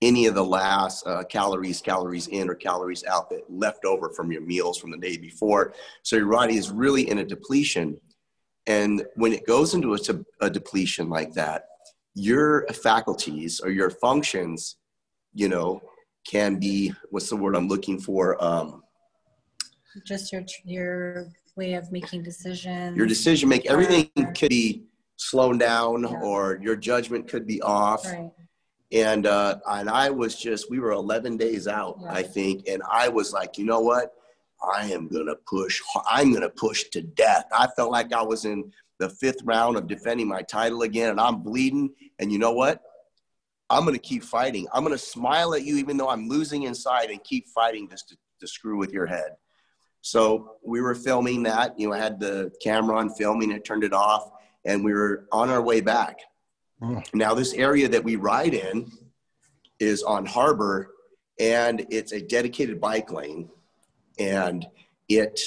any 0.00 0.26
of 0.26 0.34
the 0.34 0.44
last 0.44 1.06
uh, 1.06 1.22
calories, 1.24 1.80
calories 1.80 2.26
in 2.26 2.50
or 2.50 2.54
calories 2.54 3.04
out 3.04 3.30
that 3.30 3.42
left 3.48 3.84
over 3.84 4.10
from 4.10 4.32
your 4.32 4.42
meals 4.42 4.76
from 4.76 4.90
the 4.90 4.98
day 4.98 5.16
before. 5.16 5.74
So 6.02 6.16
your 6.16 6.30
body 6.30 6.56
is 6.56 6.70
really 6.70 7.08
in 7.08 7.18
a 7.18 7.24
depletion. 7.24 8.00
And 8.66 9.04
when 9.14 9.32
it 9.32 9.46
goes 9.46 9.74
into 9.74 9.94
a, 9.94 9.98
a 10.40 10.50
depletion 10.50 11.08
like 11.08 11.32
that, 11.34 11.66
your 12.14 12.66
faculties 12.68 13.60
or 13.60 13.70
your 13.70 13.90
functions, 13.90 14.76
you 15.34 15.48
know, 15.48 15.80
can 16.28 16.58
be 16.58 16.92
what's 17.10 17.30
the 17.30 17.36
word 17.36 17.56
I'm 17.56 17.68
looking 17.68 17.98
for? 17.98 18.42
Um, 18.42 18.81
just 20.06 20.32
your 20.32 20.44
your 20.64 21.26
way 21.56 21.74
of 21.74 21.90
making 21.92 22.22
decisions. 22.22 22.96
Your 22.96 23.06
decision 23.06 23.48
make 23.48 23.66
everything 23.66 24.10
could 24.34 24.48
be 24.48 24.84
slowed 25.16 25.60
down, 25.60 26.02
yeah. 26.02 26.20
or 26.20 26.58
your 26.62 26.76
judgment 26.76 27.28
could 27.28 27.46
be 27.46 27.60
off. 27.62 28.04
Right. 28.04 28.30
And 28.92 29.26
uh, 29.26 29.56
and 29.68 29.88
I 29.88 30.10
was 30.10 30.36
just 30.36 30.70
we 30.70 30.78
were 30.78 30.92
11 30.92 31.36
days 31.36 31.66
out, 31.66 31.98
yeah. 32.02 32.12
I 32.12 32.22
think, 32.22 32.68
and 32.68 32.82
I 32.90 33.08
was 33.08 33.32
like, 33.32 33.56
you 33.56 33.64
know 33.64 33.80
what? 33.80 34.12
I 34.62 34.92
am 34.92 35.08
gonna 35.08 35.36
push. 35.46 35.80
I'm 36.10 36.32
gonna 36.32 36.50
push 36.50 36.84
to 36.90 37.02
death. 37.02 37.46
I 37.52 37.68
felt 37.76 37.90
like 37.90 38.12
I 38.12 38.22
was 38.22 38.44
in 38.44 38.72
the 38.98 39.08
fifth 39.08 39.42
round 39.44 39.76
of 39.76 39.86
defending 39.86 40.28
my 40.28 40.42
title 40.42 40.82
again, 40.82 41.10
and 41.10 41.20
I'm 41.20 41.42
bleeding. 41.42 41.90
And 42.18 42.30
you 42.30 42.38
know 42.38 42.52
what? 42.52 42.82
I'm 43.70 43.84
gonna 43.84 43.98
keep 43.98 44.22
fighting. 44.22 44.66
I'm 44.72 44.82
gonna 44.82 44.98
smile 44.98 45.54
at 45.54 45.64
you 45.64 45.76
even 45.78 45.96
though 45.96 46.08
I'm 46.08 46.28
losing 46.28 46.64
inside, 46.64 47.10
and 47.10 47.22
keep 47.24 47.48
fighting 47.48 47.88
just 47.88 48.10
to, 48.10 48.16
to 48.40 48.46
screw 48.46 48.76
with 48.76 48.92
your 48.92 49.06
head. 49.06 49.36
So 50.02 50.56
we 50.64 50.80
were 50.80 50.94
filming 50.94 51.44
that. 51.44 51.78
You 51.78 51.88
know, 51.88 51.94
I 51.94 51.98
had 51.98 52.20
the 52.20 52.52
camera 52.62 52.98
on 52.98 53.10
filming 53.10 53.52
it, 53.52 53.64
turned 53.64 53.84
it 53.84 53.92
off, 53.92 54.30
and 54.64 54.84
we 54.84 54.92
were 54.92 55.26
on 55.32 55.48
our 55.48 55.62
way 55.62 55.80
back. 55.80 56.18
Oh. 56.82 57.00
Now, 57.14 57.34
this 57.34 57.54
area 57.54 57.88
that 57.88 58.02
we 58.02 58.16
ride 58.16 58.54
in 58.54 58.90
is 59.78 60.02
on 60.02 60.26
Harbor, 60.26 60.90
and 61.38 61.86
it's 61.88 62.12
a 62.12 62.20
dedicated 62.20 62.80
bike 62.80 63.12
lane, 63.12 63.48
and 64.18 64.66
it 65.08 65.40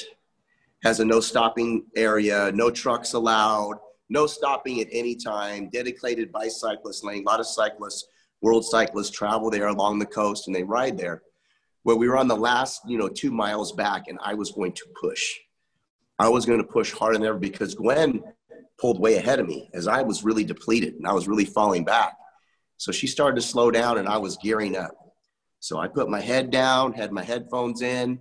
has 0.84 1.02
a 1.02 1.06
no 1.06 1.20
stopping 1.20 1.86
area, 1.96 2.52
no 2.54 2.72
trucks 2.72 3.14
allowed, 3.14 3.76
no 4.10 4.26
stopping 4.26 4.80
at 4.80 4.88
any 4.92 5.16
time, 5.16 5.70
dedicated 5.70 6.32
bicyclist 6.32 7.04
lane. 7.04 7.24
A 7.24 7.30
lot 7.30 7.40
of 7.40 7.48
cyclists, 7.48 8.08
world 8.42 8.64
cyclists 8.64 9.10
travel 9.10 9.50
there 9.50 9.68
along 9.68 10.00
the 10.00 10.06
coast 10.06 10.48
and 10.48 10.56
they 10.56 10.64
ride 10.64 10.98
there 10.98 11.24
where 11.86 11.96
we 11.96 12.10
were 12.10 12.18
on 12.18 12.28
the 12.28 12.36
last, 12.36 12.82
you 12.88 12.98
know, 12.98 13.08
two 13.08 13.30
miles 13.30 13.72
back 13.72 14.08
and 14.08 14.18
I 14.24 14.34
was 14.34 14.52
going 14.52 14.72
to 14.74 14.86
push. 15.00 15.36
I 16.18 16.28
was 16.28 16.44
going 16.44 16.58
to 16.58 16.68
push 16.68 16.92
harder 16.92 17.20
than 17.20 17.28
ever 17.28 17.38
because 17.38 17.76
Gwen 17.76 18.24
pulled 18.80 19.00
way 19.00 19.18
ahead 19.18 19.40
of 19.40 19.48
me 19.48 19.70
as 19.72 19.88
I 19.88 20.02
was 20.02 20.24
really 20.24 20.44
depleted 20.44 20.96
and 20.96 21.06
I 21.06 21.14
was 21.14 21.28
really 21.28 21.46
falling 21.46 21.86
back. 21.86 22.18
So 22.78 22.92
she 22.92 23.06
started 23.06 23.36
to 23.36 23.44
slow 23.44 23.70
down 23.70 24.00
and 24.00 24.10
I 24.10 24.18
was 24.18 24.36
gearing 24.38 24.76
up. 24.76 24.96
So 25.60 25.78
I 25.78 25.88
put 25.88 26.10
my 26.10 26.20
head 26.20 26.50
down, 26.50 26.92
had 26.92 27.12
my 27.12 27.24
headphones 27.24 27.84
in. 27.84 28.20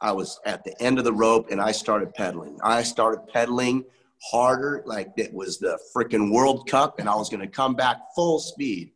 I 0.00 0.12
was 0.12 0.38
at 0.46 0.62
the 0.62 0.80
end 0.80 1.00
of 1.00 1.04
the 1.04 1.12
rope 1.12 1.48
and 1.50 1.60
I 1.60 1.72
started 1.72 2.14
pedaling. 2.14 2.56
I 2.62 2.84
started 2.84 3.26
pedaling 3.32 3.84
harder, 4.30 4.84
like 4.86 5.08
it 5.16 5.34
was 5.34 5.58
the 5.58 5.76
freaking 5.92 6.32
World 6.32 6.68
Cup, 6.70 7.00
and 7.00 7.08
I 7.08 7.16
was 7.16 7.28
going 7.28 7.40
to 7.40 7.48
come 7.48 7.74
back 7.74 7.96
full 8.14 8.38
speed. 8.38 8.92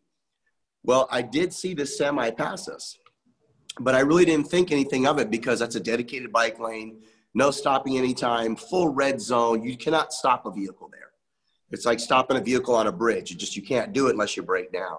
Well, 0.84 1.08
I 1.10 1.22
did 1.22 1.52
see 1.52 1.74
the 1.74 1.86
semi 1.86 2.30
pass 2.30 2.68
us 2.68 2.96
but 3.80 3.94
I 3.94 4.00
really 4.00 4.24
didn't 4.24 4.48
think 4.48 4.72
anything 4.72 5.06
of 5.06 5.18
it 5.18 5.30
because 5.30 5.58
that's 5.58 5.74
a 5.74 5.80
dedicated 5.80 6.32
bike 6.32 6.58
lane, 6.58 7.02
no 7.34 7.50
stopping 7.50 7.98
anytime, 7.98 8.56
full 8.56 8.88
red 8.88 9.20
zone. 9.20 9.62
You 9.62 9.76
cannot 9.76 10.12
stop 10.12 10.46
a 10.46 10.50
vehicle 10.50 10.88
there. 10.90 11.10
It's 11.70 11.84
like 11.84 12.00
stopping 12.00 12.36
a 12.36 12.40
vehicle 12.40 12.74
on 12.74 12.86
a 12.86 12.92
bridge. 12.92 13.30
You 13.30 13.36
just 13.36 13.56
you 13.56 13.62
can't 13.62 13.92
do 13.92 14.06
it 14.06 14.12
unless 14.12 14.36
you 14.36 14.42
break 14.42 14.72
down. 14.72 14.98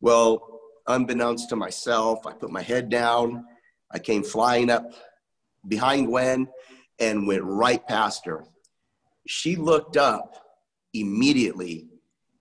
Well, 0.00 0.60
unbeknownst 0.86 1.48
to 1.50 1.56
myself, 1.56 2.26
I 2.26 2.32
put 2.32 2.50
my 2.50 2.62
head 2.62 2.88
down. 2.88 3.44
I 3.90 3.98
came 3.98 4.22
flying 4.22 4.70
up 4.70 4.92
behind 5.68 6.08
Gwen 6.08 6.48
and 6.98 7.26
went 7.26 7.42
right 7.44 7.86
past 7.86 8.26
her. 8.26 8.44
She 9.26 9.56
looked 9.56 9.96
up 9.96 10.34
immediately 10.92 11.88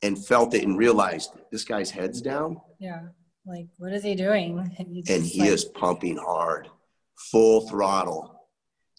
and 0.01 0.23
felt 0.23 0.53
it 0.53 0.63
and 0.63 0.77
realized 0.77 1.31
this 1.51 1.63
guy's 1.63 1.91
head's 1.91 2.21
down. 2.21 2.59
Yeah. 2.79 3.03
Like, 3.45 3.67
what 3.77 3.93
is 3.93 4.03
he 4.03 4.15
doing? 4.15 4.57
And, 4.79 5.09
and 5.09 5.23
he 5.23 5.41
like, 5.41 5.49
is 5.49 5.65
pumping 5.65 6.17
hard, 6.17 6.69
full 7.15 7.67
throttle, 7.67 8.47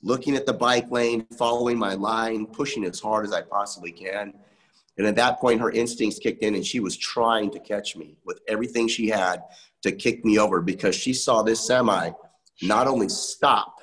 looking 0.03 0.37
at 0.37 0.47
the 0.47 0.53
bike 0.53 0.91
lane, 0.91 1.27
following 1.39 1.79
my 1.79 1.95
line, 1.95 2.47
pushing 2.47 2.85
as 2.85 3.01
hard 3.01 3.25
as 3.25 3.33
I 3.33 3.43
possibly 3.43 3.93
can. 3.93 4.35
And 4.97 5.07
at 5.07 5.17
that 5.17 5.41
point, 5.41 5.61
her 5.61 5.71
instincts 5.71 6.19
kicked 6.19 6.43
in 6.43 6.55
and 6.55 6.65
she 6.65 6.79
was 6.79 6.97
trying 6.97 7.51
to 7.51 7.59
catch 7.59 7.97
me 7.97 8.17
with 8.25 8.41
everything 8.47 8.87
she 8.87 9.09
had 9.09 9.43
to 9.83 9.91
kick 9.93 10.25
me 10.25 10.39
over 10.39 10.61
because 10.61 10.95
she 10.95 11.13
saw 11.13 11.43
this 11.43 11.61
semi 11.61 12.11
not 12.63 12.87
only 12.87 13.09
stop, 13.09 13.81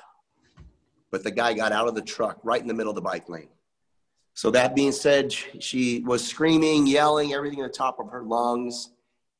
but 1.10 1.22
the 1.22 1.30
guy 1.30 1.52
got 1.52 1.72
out 1.72 1.88
of 1.88 1.94
the 1.94 2.02
truck 2.02 2.38
right 2.42 2.60
in 2.60 2.66
the 2.66 2.74
middle 2.74 2.90
of 2.90 2.96
the 2.96 3.02
bike 3.02 3.28
lane. 3.28 3.48
So 4.34 4.50
that 4.52 4.74
being 4.74 4.92
said, 4.92 5.30
she 5.32 6.00
was 6.06 6.26
screaming, 6.26 6.86
yelling, 6.86 7.34
everything 7.34 7.60
at 7.60 7.70
the 7.70 7.78
top 7.78 8.00
of 8.00 8.08
her 8.08 8.22
lungs. 8.22 8.90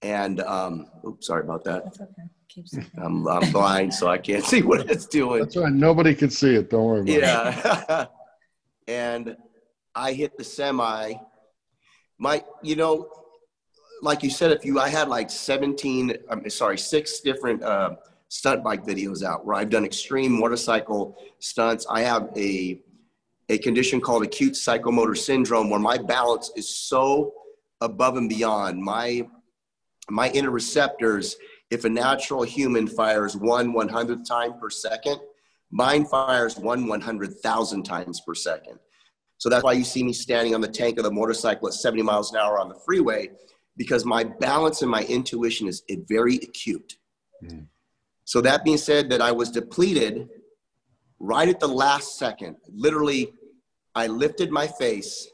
And, 0.02 0.40
um, 0.40 0.88
oops, 1.06 1.28
sorry 1.28 1.44
about 1.44 1.64
that. 1.64 1.84
That's 1.84 2.00
okay. 2.00 2.22
Keeps. 2.48 2.76
I'm, 3.02 3.26
I'm 3.26 3.52
blind, 3.52 3.94
so 3.94 4.08
I 4.08 4.18
can't 4.18 4.44
see 4.52 4.62
what 4.62 4.90
it's 4.90 5.06
doing. 5.06 5.42
That's 5.42 5.56
right. 5.56 5.72
Nobody 5.72 6.14
can 6.14 6.30
see 6.30 6.54
it. 6.56 6.70
Don't 6.70 6.84
worry 6.84 7.18
about 7.18 7.46
it. 7.46 7.64
Yeah. 7.88 8.06
and 8.88 9.36
I 9.94 10.12
hit 10.12 10.36
the 10.36 10.44
semi. 10.44 11.14
My, 12.18 12.44
you 12.62 12.76
know, 12.76 13.08
like 14.02 14.22
you 14.22 14.30
said, 14.30 14.50
if 14.50 14.64
you, 14.64 14.80
I 14.80 14.88
had 14.88 15.08
like 15.08 15.30
17, 15.30 16.14
I'm 16.28 16.50
sorry, 16.50 16.76
six 16.78 17.20
different 17.20 17.62
uh, 17.62 17.96
stunt 18.28 18.64
bike 18.64 18.84
videos 18.84 19.22
out 19.22 19.46
where 19.46 19.56
I've 19.56 19.70
done 19.70 19.84
extreme 19.84 20.38
motorcycle 20.38 21.16
stunts. 21.38 21.86
I 21.88 22.00
have 22.02 22.30
a, 22.36 22.80
a 23.48 23.58
condition 23.58 24.00
called 24.00 24.24
acute 24.24 24.54
psychomotor 24.54 25.16
syndrome 25.16 25.70
where 25.70 25.80
my 25.80 25.98
balance 25.98 26.50
is 26.56 26.68
so 26.68 27.32
above 27.80 28.16
and 28.16 28.28
beyond 28.28 28.82
my, 28.82 29.26
my 30.10 30.30
inner 30.30 30.50
receptors. 30.50 31.36
If 31.70 31.84
a 31.84 31.88
natural 31.88 32.42
human 32.42 32.86
fires 32.86 33.36
one 33.36 33.72
one 33.72 33.88
hundredth 33.88 34.28
time 34.28 34.58
per 34.58 34.68
second, 34.68 35.18
mine 35.70 36.04
fires 36.04 36.56
one 36.58 36.86
one 36.86 37.00
hundred 37.00 37.34
thousand 37.42 37.84
times 37.84 38.20
per 38.20 38.34
second. 38.34 38.78
So 39.42 39.48
that's 39.48 39.64
why 39.64 39.72
you 39.72 39.82
see 39.82 40.04
me 40.04 40.12
standing 40.12 40.54
on 40.54 40.60
the 40.60 40.68
tank 40.68 40.98
of 40.98 41.04
the 41.04 41.10
motorcycle 41.10 41.66
at 41.66 41.74
70 41.74 42.04
miles 42.04 42.32
an 42.32 42.38
hour 42.38 42.60
on 42.60 42.68
the 42.68 42.78
freeway, 42.86 43.30
because 43.76 44.04
my 44.04 44.22
balance 44.22 44.82
and 44.82 44.90
my 44.90 45.02
intuition 45.02 45.66
is 45.66 45.82
very 46.08 46.36
acute. 46.36 46.96
Mm. 47.44 47.66
So 48.24 48.40
that 48.42 48.62
being 48.62 48.76
said, 48.76 49.10
that 49.10 49.20
I 49.20 49.32
was 49.32 49.50
depleted 49.50 50.28
right 51.18 51.48
at 51.48 51.58
the 51.58 51.66
last 51.66 52.18
second. 52.18 52.56
Literally, 52.72 53.32
I 53.96 54.06
lifted 54.06 54.52
my 54.52 54.68
face 54.68 55.28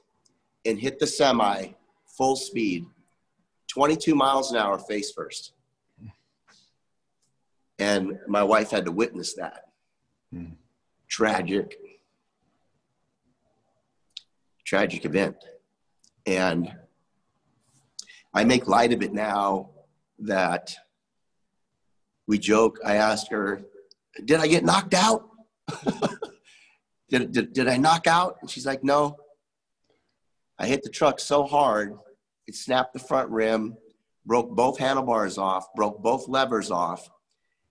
and 0.64 0.78
hit 0.78 0.98
the 0.98 1.06
semi 1.06 1.68
full 2.16 2.36
speed, 2.36 2.86
22 3.78 4.16
miles 4.16 4.50
an 4.50 4.58
hour 4.58 4.76
face 4.76 5.12
first. 5.12 5.52
And 7.78 8.18
my 8.26 8.42
wife 8.42 8.72
had 8.72 8.84
to 8.86 8.90
witness 8.90 9.34
that. 9.34 9.66
Hmm. 10.32 10.54
Tragic, 11.06 11.76
tragic 14.64 15.04
event. 15.04 15.36
And 16.26 16.74
I 18.34 18.42
make 18.42 18.66
light 18.66 18.92
of 18.92 19.00
it 19.00 19.12
now 19.12 19.70
that 20.18 20.74
we 22.26 22.36
joke. 22.36 22.80
I 22.84 22.96
asked 22.96 23.30
her, 23.30 23.62
Did 24.24 24.40
I 24.40 24.48
get 24.48 24.64
knocked 24.64 24.94
out? 24.94 25.28
did, 27.10 27.30
did, 27.30 27.52
did 27.52 27.68
I 27.68 27.76
knock 27.76 28.08
out? 28.08 28.38
And 28.40 28.50
she's 28.50 28.66
like, 28.66 28.82
No. 28.82 29.18
I 30.58 30.66
hit 30.66 30.82
the 30.82 30.90
truck 30.90 31.20
so 31.20 31.44
hard, 31.44 31.96
it 32.48 32.56
snapped 32.56 32.94
the 32.94 32.98
front 32.98 33.30
rim, 33.30 33.76
broke 34.24 34.50
both 34.50 34.78
handlebars 34.78 35.36
off, 35.36 35.66
broke 35.76 36.02
both 36.02 36.26
levers 36.28 36.70
off. 36.70 37.08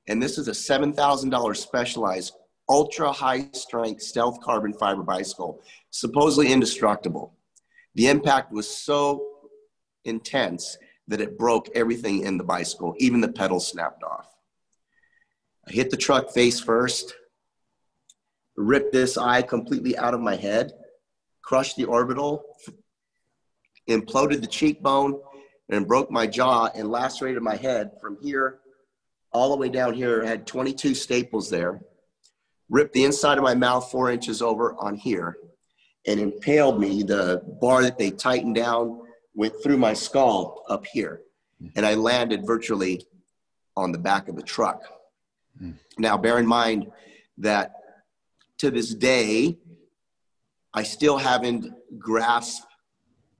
And 0.07 0.22
this 0.22 0.38
is 0.38 0.48
a 0.48 0.51
$7,000 0.51 1.57
specialized 1.57 2.34
ultra 2.69 3.12
high 3.12 3.50
strength 3.53 4.03
stealth 4.03 4.39
carbon 4.39 4.74
fiber 4.74 5.01
bicycle, 5.01 5.62
supposedly 5.89 6.53
indestructible. 6.53 7.34
The 7.96 8.07
impact 8.07 8.51
was 8.51 8.69
so 8.69 9.50
intense 10.05 10.77
that 11.07 11.22
it 11.22 11.39
broke 11.39 11.69
everything 11.74 12.22
in 12.22 12.38
the 12.38 12.43
bicycle, 12.43 12.93
even 13.00 13.19
the 13.19 13.31
pedals 13.31 13.67
snapped 13.67 14.03
off. 14.03 14.27
I 15.67 15.72
hit 15.72 15.89
the 15.89 15.98
truck 15.98 16.31
face 16.31 16.60
first, 16.60 17.15
ripped 18.55 18.93
this 18.93 19.17
eye 19.17 19.41
completely 19.41 19.98
out 19.98 20.13
of 20.13 20.22
my 20.22 20.36
head, 20.36 20.72
crushed 21.41 21.77
the 21.77 21.86
orbital, 21.86 22.43
imploded 23.88 24.41
the 24.41 24.48
cheekbone, 24.48 25.20
and 25.70 25.88
broke 25.88 26.10
my 26.10 26.25
jaw 26.25 26.70
and 26.75 26.89
lacerated 26.89 27.41
my 27.41 27.56
head 27.56 27.91
from 28.01 28.17
here 28.22 28.60
all 29.32 29.50
the 29.50 29.58
way 29.58 29.70
down 29.70 29.94
here. 29.94 30.24
I 30.24 30.27
had 30.27 30.48
22 30.48 30.96
staples 30.96 31.50
there, 31.50 31.82
ripped 32.70 32.94
the 32.94 33.03
inside 33.03 33.38
of 33.38 33.44
my 33.44 33.56
mouth 33.56 33.91
four 33.91 34.10
inches 34.10 34.41
over 34.41 34.75
on 34.79 34.96
here, 34.96 35.38
and 36.06 36.20
impaled 36.20 36.79
me. 36.79 37.03
The 37.03 37.41
bar 37.62 37.82
that 37.84 37.98
they 37.98 38.12
tightened 38.12 38.56
down 38.56 39.01
went 39.36 39.53
through 39.62 39.77
my 39.77 39.94
skull 39.94 40.63
up 40.70 40.86
here, 40.86 41.22
and 41.75 41.86
I 41.86 41.96
landed 41.96 42.46
virtually 42.46 43.06
on 43.75 43.91
the 43.91 44.00
back 44.00 44.27
of 44.27 44.36
the 44.36 44.41
truck. 44.41 44.82
Hmm. 45.60 45.72
Now, 45.98 46.17
bear 46.17 46.39
in 46.39 46.48
mind 46.48 46.91
that 47.38 47.74
to 48.60 48.72
this 48.72 48.94
day, 48.94 49.58
I 50.74 50.84
still 50.84 51.17
haven't 51.17 51.72
grasped 52.00 52.66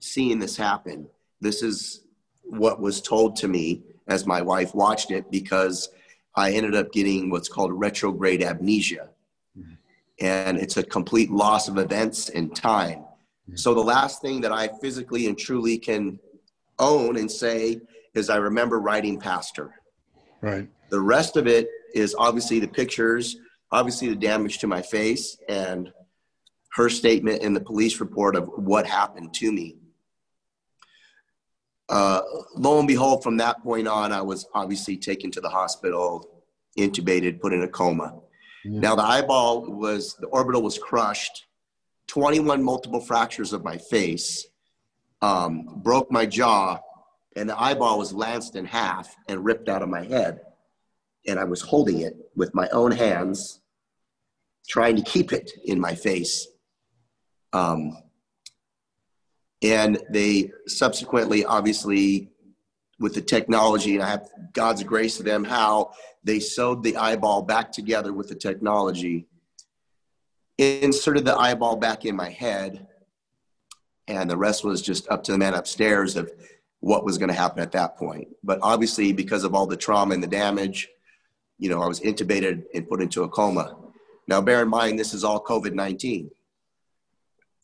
seeing 0.00 0.38
this 0.38 0.56
happen. 0.56 1.08
This 1.40 1.62
is 1.62 2.02
what 2.42 2.80
was 2.80 3.00
told 3.00 3.36
to 3.36 3.48
me 3.48 3.82
as 4.06 4.26
my 4.26 4.40
wife 4.42 4.74
watched 4.74 5.10
it 5.10 5.30
because 5.30 5.88
I 6.34 6.52
ended 6.52 6.74
up 6.74 6.92
getting 6.92 7.30
what's 7.30 7.48
called 7.48 7.72
retrograde 7.72 8.42
amnesia. 8.42 9.10
And 10.20 10.58
it's 10.58 10.76
a 10.76 10.82
complete 10.82 11.30
loss 11.30 11.68
of 11.68 11.78
events 11.78 12.28
and 12.30 12.54
time. 12.54 12.98
Mm-hmm. 12.98 13.56
So 13.56 13.72
the 13.72 13.80
last 13.80 14.20
thing 14.20 14.40
that 14.40 14.50
I 14.50 14.68
physically 14.80 15.28
and 15.28 15.38
truly 15.38 15.78
can 15.78 16.18
own 16.78 17.16
and 17.16 17.30
say 17.30 17.80
is 18.14 18.28
I 18.28 18.36
remember 18.36 18.80
riding 18.80 19.20
past 19.20 19.56
her. 19.56 19.74
Right. 20.40 20.68
The 20.90 21.00
rest 21.00 21.36
of 21.36 21.46
it 21.46 21.68
is 21.94 22.16
obviously 22.18 22.58
the 22.58 22.68
pictures, 22.68 23.36
obviously 23.70 24.08
the 24.08 24.16
damage 24.16 24.58
to 24.58 24.66
my 24.66 24.82
face, 24.82 25.38
and 25.48 25.92
her 26.72 26.88
statement 26.88 27.42
in 27.42 27.54
the 27.54 27.60
police 27.60 28.00
report 28.00 28.36
of 28.36 28.48
what 28.56 28.86
happened 28.86 29.34
to 29.34 29.52
me. 29.52 29.76
Uh, 31.88 32.20
lo 32.54 32.78
and 32.78 32.86
behold, 32.86 33.22
from 33.22 33.36
that 33.38 33.62
point 33.62 33.88
on, 33.88 34.12
I 34.12 34.20
was 34.20 34.46
obviously 34.54 34.96
taken 34.96 35.30
to 35.30 35.40
the 35.40 35.48
hospital, 35.48 36.28
intubated, 36.78 37.40
put 37.40 37.52
in 37.52 37.62
a 37.62 37.68
coma. 37.68 38.20
Yeah. 38.64 38.80
Now 38.80 38.94
the 38.94 39.02
eyeball 39.02 39.64
was 39.72 40.14
the 40.16 40.26
orbital 40.26 40.62
was 40.62 40.78
crushed, 40.78 41.46
21 42.08 42.62
multiple 42.62 43.00
fractures 43.00 43.52
of 43.52 43.64
my 43.64 43.78
face, 43.78 44.46
um, 45.22 45.80
broke 45.82 46.10
my 46.10 46.26
jaw, 46.26 46.78
and 47.36 47.48
the 47.48 47.60
eyeball 47.60 47.98
was 47.98 48.12
lanced 48.12 48.56
in 48.56 48.64
half 48.64 49.14
and 49.28 49.44
ripped 49.44 49.68
out 49.68 49.82
of 49.82 49.88
my 49.88 50.04
head. 50.04 50.40
And 51.26 51.38
I 51.38 51.44
was 51.44 51.60
holding 51.60 52.00
it 52.00 52.16
with 52.34 52.54
my 52.54 52.68
own 52.70 52.90
hands, 52.90 53.60
trying 54.68 54.96
to 54.96 55.02
keep 55.02 55.32
it 55.32 55.50
in 55.64 55.80
my 55.80 55.94
face. 55.94 56.46
Um, 57.52 57.96
and 59.62 59.98
they 60.10 60.52
subsequently, 60.66 61.44
obviously, 61.44 62.30
with 62.98 63.14
the 63.14 63.20
technology, 63.20 63.94
and 63.94 64.02
I 64.02 64.10
have 64.10 64.28
God's 64.52 64.82
grace 64.82 65.16
to 65.16 65.22
them, 65.22 65.44
how 65.44 65.92
they 66.24 66.40
sewed 66.40 66.82
the 66.82 66.96
eyeball 66.96 67.42
back 67.42 67.72
together 67.72 68.12
with 68.12 68.28
the 68.28 68.34
technology, 68.34 69.26
inserted 70.58 71.24
the 71.24 71.36
eyeball 71.36 71.76
back 71.76 72.04
in 72.04 72.16
my 72.16 72.28
head, 72.28 72.86
and 74.08 74.28
the 74.28 74.36
rest 74.36 74.64
was 74.64 74.82
just 74.82 75.08
up 75.10 75.22
to 75.24 75.32
the 75.32 75.38
man 75.38 75.54
upstairs 75.54 76.16
of 76.16 76.30
what 76.80 77.04
was 77.04 77.18
going 77.18 77.28
to 77.28 77.34
happen 77.34 77.62
at 77.62 77.72
that 77.72 77.96
point. 77.96 78.28
But 78.42 78.58
obviously, 78.62 79.12
because 79.12 79.44
of 79.44 79.54
all 79.54 79.66
the 79.66 79.76
trauma 79.76 80.14
and 80.14 80.22
the 80.22 80.28
damage, 80.28 80.88
you 81.58 81.68
know, 81.68 81.82
I 81.82 81.86
was 81.86 82.00
intubated 82.00 82.64
and 82.74 82.88
put 82.88 83.02
into 83.02 83.24
a 83.24 83.28
coma. 83.28 83.76
Now, 84.26 84.40
bear 84.40 84.62
in 84.62 84.68
mind, 84.68 84.98
this 84.98 85.14
is 85.14 85.24
all 85.24 85.42
COVID 85.42 85.74
19. 85.74 86.30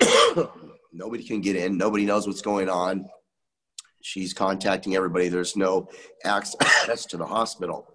Nobody 0.95 1.25
can 1.25 1.41
get 1.41 1.57
in, 1.57 1.77
nobody 1.77 2.05
knows 2.05 2.27
what's 2.27 2.43
going 2.43 2.69
on. 2.69 3.09
She's 4.01 4.33
contacting 4.33 4.95
everybody. 4.95 5.29
There's 5.29 5.57
no 5.57 5.89
access 6.25 7.07
to 7.11 7.17
the 7.17 7.27
hospital. 7.27 7.95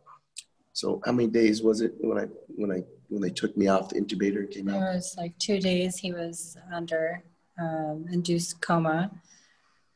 So, 0.73 1.01
how 1.05 1.11
many 1.11 1.29
days 1.29 1.61
was 1.61 1.81
it 1.81 1.93
when 1.99 2.17
I 2.17 2.25
when 2.47 2.71
I 2.71 2.83
when 3.07 3.21
they 3.21 3.29
took 3.29 3.55
me 3.55 3.67
off 3.67 3.89
the 3.89 4.01
intubator 4.01 4.39
and 4.39 4.49
came 4.49 4.69
out? 4.69 4.81
was 4.95 5.15
like 5.17 5.37
two 5.37 5.59
days 5.59 5.97
he 5.97 6.11
was 6.11 6.57
under 6.73 7.23
um, 7.59 8.05
induced 8.11 8.61
coma. 8.61 9.11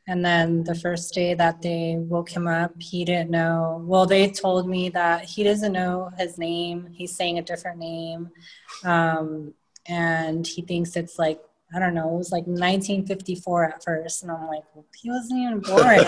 And 0.06 0.24
then 0.24 0.64
the 0.64 0.74
first 0.74 1.14
day 1.14 1.32
that 1.34 1.62
they 1.62 1.96
woke 1.98 2.28
him 2.28 2.46
up, 2.46 2.72
he 2.78 3.04
didn't 3.04 3.30
know. 3.30 3.82
Well, 3.86 4.04
they 4.04 4.30
told 4.30 4.68
me 4.68 4.90
that 4.90 5.24
he 5.24 5.42
doesn't 5.42 5.72
know 5.72 6.10
his 6.18 6.36
name. 6.36 6.88
He's 6.92 7.16
saying 7.16 7.38
a 7.38 7.42
different 7.42 7.78
name. 7.78 8.30
Um, 8.84 9.54
and 9.86 10.46
he 10.46 10.60
thinks 10.60 10.96
it's 10.96 11.18
like, 11.18 11.40
I 11.74 11.78
don't 11.78 11.94
know, 11.94 12.14
it 12.14 12.18
was 12.18 12.32
like 12.32 12.46
1954 12.46 13.64
at 13.64 13.84
first. 13.84 14.22
And 14.22 14.32
I'm 14.32 14.46
like, 14.46 14.62
he 14.94 15.10
wasn't 15.10 15.40
even 15.40 15.60
born. 15.60 15.98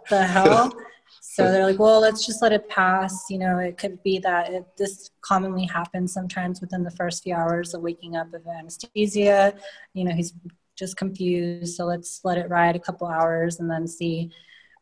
the 0.08 0.26
hell? 0.26 0.72
So 1.20 1.50
they're 1.50 1.66
like, 1.66 1.78
well, 1.78 2.00
let's 2.00 2.26
just 2.26 2.42
let 2.42 2.52
it 2.52 2.68
pass. 2.68 3.26
You 3.30 3.38
know, 3.38 3.58
it 3.58 3.78
could 3.78 4.02
be 4.02 4.18
that 4.18 4.52
it, 4.52 4.66
this 4.76 5.10
commonly 5.20 5.66
happens 5.66 6.12
sometimes 6.12 6.60
within 6.60 6.82
the 6.82 6.90
first 6.90 7.22
few 7.22 7.34
hours 7.34 7.74
of 7.74 7.82
waking 7.82 8.16
up 8.16 8.32
of 8.34 8.46
anesthesia. 8.46 9.54
You 9.94 10.04
know, 10.04 10.14
he's 10.14 10.34
just 10.76 10.96
confused. 10.96 11.76
So 11.76 11.84
let's 11.84 12.20
let 12.24 12.38
it 12.38 12.48
ride 12.48 12.76
a 12.76 12.80
couple 12.80 13.06
hours 13.06 13.60
and 13.60 13.70
then 13.70 13.86
see, 13.86 14.30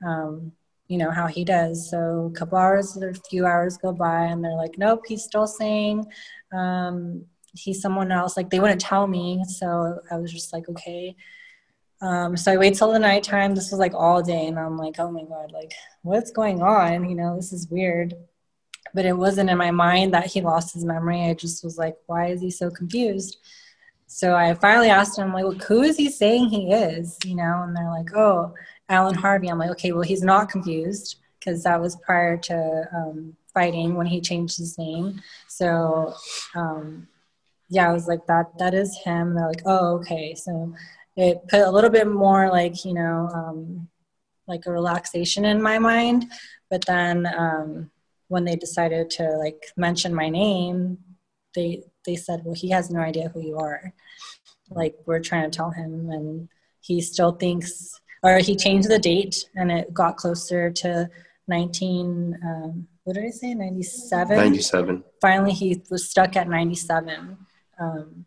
um, 0.06 0.52
you 0.88 0.98
know, 0.98 1.10
how 1.10 1.26
he 1.26 1.44
does. 1.44 1.90
So 1.90 2.30
a 2.34 2.38
couple 2.38 2.58
hours 2.58 2.96
or 2.96 3.10
a 3.10 3.14
few 3.14 3.46
hours 3.46 3.76
go 3.76 3.92
by 3.92 4.24
and 4.24 4.42
they're 4.42 4.56
like, 4.56 4.78
nope, 4.78 5.02
he's 5.06 5.24
still 5.24 5.46
saying 5.46 6.06
um, 6.52 7.24
he's 7.54 7.80
someone 7.80 8.12
else. 8.12 8.36
Like 8.36 8.50
they 8.50 8.60
wouldn't 8.60 8.80
tell 8.80 9.06
me. 9.06 9.42
So 9.44 10.00
I 10.10 10.16
was 10.16 10.32
just 10.32 10.52
like, 10.52 10.68
okay. 10.68 11.16
Um, 12.02 12.36
so 12.36 12.52
I 12.52 12.56
wait 12.56 12.74
till 12.74 12.92
the 12.92 12.98
nighttime. 12.98 13.54
This 13.54 13.70
was 13.70 13.78
like 13.78 13.94
all 13.94 14.22
day, 14.22 14.46
and 14.46 14.58
I'm 14.58 14.78
like, 14.78 14.98
oh 14.98 15.10
my 15.10 15.24
god, 15.24 15.52
like 15.52 15.72
what's 16.02 16.30
going 16.30 16.62
on? 16.62 17.08
You 17.08 17.14
know, 17.14 17.36
this 17.36 17.52
is 17.52 17.68
weird. 17.68 18.14
But 18.94 19.04
it 19.04 19.12
wasn't 19.12 19.50
in 19.50 19.58
my 19.58 19.70
mind 19.70 20.14
that 20.14 20.26
he 20.26 20.40
lost 20.40 20.74
his 20.74 20.84
memory. 20.84 21.22
I 21.22 21.34
just 21.34 21.62
was 21.62 21.78
like, 21.78 21.96
why 22.06 22.28
is 22.28 22.40
he 22.40 22.50
so 22.50 22.70
confused? 22.70 23.38
So 24.06 24.34
I 24.34 24.54
finally 24.54 24.88
asked 24.88 25.16
him, 25.16 25.32
like, 25.32 25.44
well, 25.44 25.52
who 25.52 25.82
is 25.82 25.96
he 25.96 26.10
saying 26.10 26.48
he 26.48 26.72
is? 26.72 27.16
You 27.24 27.36
know, 27.36 27.62
and 27.62 27.76
they're 27.76 27.90
like, 27.90 28.12
oh, 28.16 28.52
Alan 28.88 29.14
Harvey. 29.14 29.48
I'm 29.48 29.58
like, 29.58 29.70
okay, 29.70 29.92
well, 29.92 30.02
he's 30.02 30.24
not 30.24 30.48
confused 30.48 31.20
because 31.38 31.62
that 31.62 31.80
was 31.80 31.94
prior 32.04 32.36
to 32.36 32.88
um, 32.92 33.36
fighting 33.54 33.94
when 33.94 34.06
he 34.06 34.20
changed 34.20 34.58
his 34.58 34.76
name. 34.78 35.22
So, 35.46 36.14
um, 36.56 37.06
yeah, 37.70 37.88
I 37.88 37.92
was 37.92 38.06
like, 38.08 38.26
that 38.26 38.58
that 38.58 38.74
is 38.74 38.98
him. 39.04 39.28
And 39.28 39.38
they're 39.38 39.48
like, 39.48 39.62
oh, 39.64 39.96
okay. 39.98 40.34
So 40.34 40.74
it 41.16 41.38
put 41.48 41.60
a 41.60 41.70
little 41.70 41.90
bit 41.90 42.08
more 42.08 42.50
like 42.50 42.84
you 42.84 42.94
know 42.94 43.28
um, 43.32 43.88
like 44.46 44.66
a 44.66 44.72
relaxation 44.72 45.44
in 45.44 45.62
my 45.62 45.78
mind. 45.78 46.26
But 46.68 46.84
then 46.86 47.26
um, 47.26 47.90
when 48.28 48.44
they 48.44 48.56
decided 48.56 49.10
to 49.10 49.24
like 49.38 49.64
mention 49.76 50.14
my 50.14 50.28
name 50.28 50.98
they 51.54 51.82
they 52.06 52.16
said 52.16 52.42
well 52.44 52.54
he 52.54 52.70
has 52.70 52.90
no 52.90 53.00
idea 53.00 53.28
who 53.28 53.40
you 53.40 53.56
are. 53.56 53.92
Like 54.70 54.96
we're 55.06 55.20
trying 55.20 55.50
to 55.50 55.56
tell 55.56 55.70
him 55.70 56.10
and 56.10 56.48
he 56.80 57.00
still 57.00 57.32
thinks 57.32 58.00
or 58.22 58.38
he 58.38 58.54
changed 58.54 58.88
the 58.88 58.98
date 58.98 59.48
and 59.56 59.70
it 59.72 59.92
got 59.92 60.16
closer 60.16 60.70
to 60.70 61.08
19 61.48 62.38
um, 62.44 62.86
what 63.04 63.14
did 63.14 63.24
i 63.24 63.30
say? 63.30 63.54
97 63.54 64.36
97 64.36 65.04
finally 65.20 65.52
he 65.52 65.82
was 65.90 66.08
stuck 66.08 66.36
at 66.36 66.48
97 66.48 67.36
um, 67.80 68.24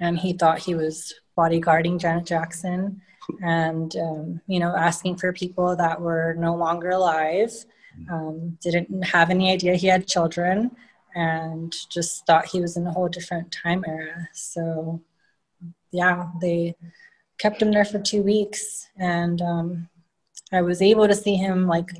and 0.00 0.18
he 0.18 0.32
thought 0.32 0.58
he 0.58 0.74
was 0.74 1.14
bodyguarding 1.36 1.98
Janet 1.98 2.26
Jackson 2.26 3.00
and, 3.42 3.96
um, 3.96 4.40
you 4.46 4.60
know, 4.60 4.74
asking 4.76 5.16
for 5.16 5.32
people 5.32 5.74
that 5.76 6.00
were 6.00 6.34
no 6.38 6.54
longer 6.54 6.90
alive. 6.90 7.52
Um, 8.10 8.58
didn't 8.60 9.02
have 9.04 9.30
any 9.30 9.52
idea 9.52 9.76
he 9.76 9.86
had 9.86 10.08
children 10.08 10.72
and 11.14 11.72
just 11.90 12.26
thought 12.26 12.46
he 12.46 12.60
was 12.60 12.76
in 12.76 12.86
a 12.86 12.92
whole 12.92 13.08
different 13.08 13.52
time 13.52 13.84
era. 13.86 14.28
So, 14.32 15.00
yeah, 15.92 16.26
they 16.40 16.74
kept 17.38 17.62
him 17.62 17.70
there 17.70 17.84
for 17.84 18.00
two 18.00 18.22
weeks 18.22 18.88
and 18.96 19.40
um, 19.40 19.88
I 20.52 20.62
was 20.62 20.82
able 20.82 21.06
to 21.06 21.14
see 21.14 21.36
him 21.36 21.68
like 21.68 21.90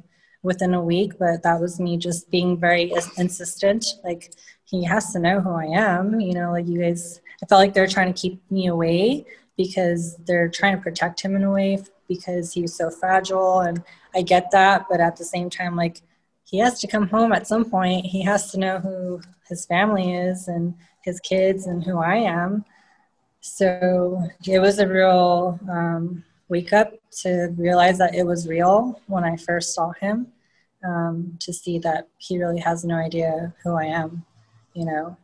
within 0.43 0.75
a 0.75 0.83
week, 0.83 1.13
but 1.19 1.43
that 1.43 1.61
was 1.61 1.81
me 1.81 1.97
just 1.97 2.31
being 2.31 2.59
very 2.59 2.93
insistent. 3.17 3.87
Like, 4.03 4.35
he 4.75 4.85
has 4.85 5.13
to 5.13 5.21
know 5.21 5.41
who 5.41 5.53
I 5.53 5.67
am, 5.67 6.21
you 6.21 6.35
know, 6.35 6.51
like 6.51 6.67
you 6.67 6.81
guys 6.81 7.21
I 7.43 7.47
felt 7.47 7.61
like 7.61 7.75
they're 7.75 7.87
trying 7.87 8.13
to 8.13 8.21
keep 8.21 8.41
me 8.51 8.67
away 8.67 9.25
because 9.57 10.17
they're 10.27 10.49
trying 10.49 10.77
to 10.77 10.83
protect 10.83 11.21
him 11.21 11.37
in 11.37 11.45
a 11.45 11.53
way 11.53 11.83
because 12.09 12.53
he 12.53 12.63
was 12.63 12.75
so 12.75 12.91
fragile 12.91 13.61
and 13.61 13.83
I 14.15 14.23
get 14.23 14.51
that 14.51 14.87
but 14.91 15.01
at 15.01 15.17
the 15.17 15.25
same 15.25 15.49
time 15.49 15.77
like 15.77 16.03
he 16.45 16.59
has 16.59 16.81
to 16.81 16.87
come 16.87 17.09
home 17.09 17.33
at 17.33 17.47
some 17.47 17.65
point. 17.65 18.07
He 18.07 18.23
has 18.23 18.51
to 18.53 18.59
know 18.59 18.79
who 18.79 19.21
his 19.49 19.65
family 19.65 20.15
is 20.15 20.49
and 20.49 20.75
his 21.03 21.21
kids 21.21 21.67
and 21.67 21.83
who 21.83 21.99
I 21.99 22.17
am. 22.17 22.65
So 23.41 24.23
it 24.47 24.59
was 24.59 24.79
a 24.79 24.89
real 24.89 25.59
um, 25.71 26.25
wake 26.49 26.73
up 26.73 26.93
to 27.23 27.55
realize 27.57 27.99
that 27.99 28.15
it 28.15 28.25
was 28.25 28.49
real 28.49 29.01
when 29.07 29.25
I 29.25 29.37
first 29.37 29.75
saw 29.75 29.93
him 29.93 30.29
um, 30.85 31.37
to 31.41 31.53
see 31.53 31.79
that 31.81 32.09
he 32.19 32.39
really 32.39 32.61
has 32.61 32.85
no 32.85 32.97
idea 32.97 33.55
who 33.63 33.75
I 33.75 33.85
am 33.85 34.25
you 34.75 34.85
know 34.85 35.17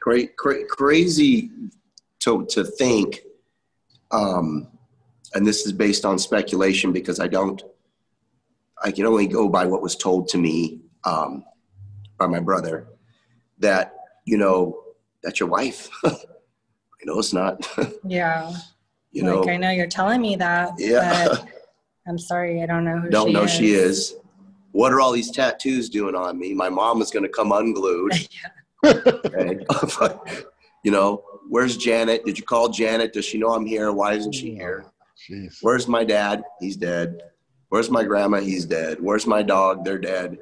Cra- 0.00 0.26
cra- 0.36 0.64
crazy 0.64 1.50
to, 2.18 2.44
to 2.46 2.64
think, 2.64 3.20
um, 4.10 4.66
and 5.34 5.46
this 5.46 5.64
is 5.64 5.72
based 5.72 6.04
on 6.04 6.18
speculation 6.18 6.92
because 6.92 7.20
I 7.20 7.28
don't, 7.28 7.62
I 8.82 8.90
can 8.90 9.06
only 9.06 9.28
go 9.28 9.48
by 9.48 9.64
what 9.64 9.80
was 9.80 9.94
told 9.94 10.26
to 10.28 10.38
me 10.38 10.80
um, 11.04 11.44
by 12.18 12.26
my 12.26 12.40
brother 12.40 12.88
that, 13.58 13.94
you 14.24 14.38
know, 14.38 14.82
that's 15.22 15.38
your 15.38 15.48
wife. 15.48 15.88
I 16.04 16.10
know 17.04 17.20
it's 17.20 17.32
not. 17.32 17.64
Yeah. 18.04 18.52
you 19.12 19.22
know, 19.22 19.40
like 19.40 19.50
I 19.50 19.56
know 19.56 19.70
you're 19.70 19.86
telling 19.86 20.20
me 20.20 20.34
that. 20.34 20.72
Yeah. 20.78 21.28
But 21.28 21.46
I'm 22.08 22.18
sorry, 22.18 22.60
I 22.60 22.66
don't 22.66 22.84
know 22.84 22.98
who 22.98 23.08
don't 23.08 23.28
she 23.28 23.32
know 23.32 23.44
is. 23.44 23.50
she 23.52 23.74
is. 23.74 24.16
What 24.72 24.92
are 24.92 25.00
all 25.00 25.12
these 25.12 25.30
tattoos 25.30 25.88
doing 25.88 26.14
on 26.14 26.38
me? 26.38 26.54
My 26.54 26.68
mom 26.68 27.00
is 27.00 27.10
going 27.10 27.24
to 27.24 27.28
come 27.28 27.52
unglued. 27.52 28.12
You 30.82 30.90
know, 30.90 31.22
where's 31.48 31.76
Janet? 31.76 32.24
Did 32.24 32.38
you 32.38 32.44
call 32.44 32.68
Janet? 32.68 33.12
Does 33.12 33.24
she 33.24 33.38
know 33.38 33.54
I'm 33.54 33.64
here? 33.64 33.92
Why 33.92 34.14
isn't 34.14 34.32
she 34.32 34.54
here? 34.54 34.86
Jeez. 35.28 35.58
Where's 35.60 35.86
my 35.86 36.04
dad? 36.04 36.42
He's 36.58 36.76
dead. 36.76 37.22
Where's 37.68 37.88
my 37.90 38.02
grandma? 38.02 38.40
He's 38.40 38.64
dead. 38.64 38.98
Where's 39.00 39.26
my 39.26 39.42
dog? 39.42 39.84
They're 39.84 39.98
dead. 39.98 40.38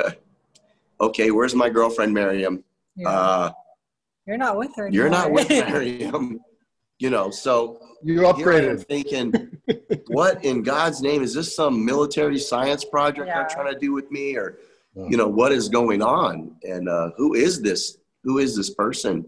okay, 1.00 1.30
where's 1.30 1.54
my 1.54 1.70
girlfriend 1.70 2.12
Miriam? 2.12 2.64
Yeah. 2.96 3.08
Uh, 3.08 3.52
you're 4.26 4.36
not 4.36 4.56
with 4.56 4.74
her. 4.76 4.88
you're 4.88 5.08
not 5.08 5.30
with 5.30 5.48
Miriam. 5.48 6.40
You 6.98 7.10
know, 7.10 7.30
so 7.30 7.78
You 8.02 8.20
here 8.20 8.24
I 8.24 8.28
am 8.30 8.34
upgraded. 8.76 8.86
thinking, 8.86 9.58
what 10.08 10.44
in 10.44 10.62
God's 10.62 11.00
name 11.02 11.22
is 11.22 11.34
this 11.34 11.54
some 11.54 11.84
military 11.84 12.38
science 12.38 12.84
project 12.84 13.26
Yeah. 13.26 13.34
they're 13.40 13.48
trying 13.48 13.72
to 13.72 13.78
do 13.78 13.92
with 13.92 14.10
me, 14.10 14.36
or 14.36 14.58
Yeah. 14.94 15.06
you 15.08 15.16
know, 15.16 15.28
what 15.28 15.52
is 15.52 15.68
going 15.68 16.02
on, 16.02 16.56
and 16.62 16.88
uh, 16.88 17.10
who 17.16 17.34
is 17.34 17.60
this? 17.60 17.98
Who 18.24 18.38
is 18.38 18.56
this 18.56 18.70
person? 18.70 19.24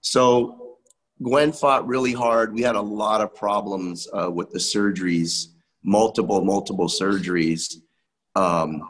So 0.00 0.78
Gwen 1.22 1.52
fought 1.52 1.86
really 1.86 2.12
hard. 2.12 2.52
We 2.54 2.62
had 2.62 2.76
a 2.76 2.80
lot 2.80 3.20
of 3.20 3.34
problems 3.34 4.08
uh, 4.12 4.30
with 4.30 4.50
the 4.50 4.58
surgeries, 4.58 5.48
multiple, 5.82 6.44
multiple 6.44 6.88
surgeries. 6.88 7.76
Um, 8.34 8.82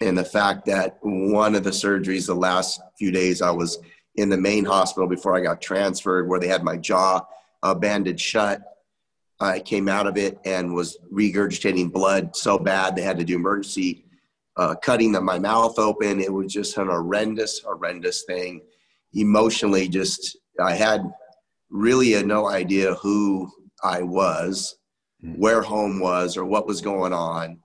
and 0.00 0.16
the 0.16 0.24
fact 0.24 0.66
that 0.66 0.98
one 1.02 1.54
of 1.54 1.62
the 1.64 1.70
surgeries, 1.70 2.26
the 2.26 2.34
last 2.34 2.80
few 2.98 3.10
days, 3.10 3.42
I 3.42 3.50
was 3.50 3.78
in 4.16 4.28
the 4.28 4.36
main 4.36 4.64
hospital 4.64 5.08
before 5.08 5.36
I 5.36 5.40
got 5.40 5.60
transferred, 5.60 6.28
where 6.28 6.40
they 6.40 6.48
had 6.48 6.64
my 6.64 6.76
jaw 6.76 7.24
uh, 7.66 7.74
banded 7.74 8.20
shut. 8.20 8.62
I 9.40 9.58
came 9.58 9.88
out 9.88 10.06
of 10.06 10.16
it 10.16 10.38
and 10.44 10.72
was 10.72 10.98
regurgitating 11.12 11.92
blood 11.92 12.36
so 12.36 12.58
bad 12.58 12.94
they 12.94 13.02
had 13.02 13.18
to 13.18 13.24
do 13.24 13.36
emergency 13.36 14.04
uh, 14.56 14.74
cutting 14.76 15.14
of 15.16 15.22
my 15.24 15.38
mouth 15.38 15.78
open. 15.78 16.20
It 16.20 16.32
was 16.32 16.52
just 16.52 16.78
an 16.78 16.86
horrendous, 16.86 17.60
horrendous 17.60 18.22
thing. 18.22 18.62
Emotionally, 19.12 19.88
just 19.88 20.38
I 20.60 20.74
had 20.74 21.12
really 21.68 22.14
a, 22.14 22.22
no 22.22 22.46
idea 22.46 22.94
who 22.94 23.50
I 23.82 24.02
was, 24.02 24.76
where 25.36 25.60
home 25.60 25.98
was, 26.00 26.36
or 26.36 26.44
what 26.44 26.66
was 26.66 26.80
going 26.80 27.12
on. 27.12 27.58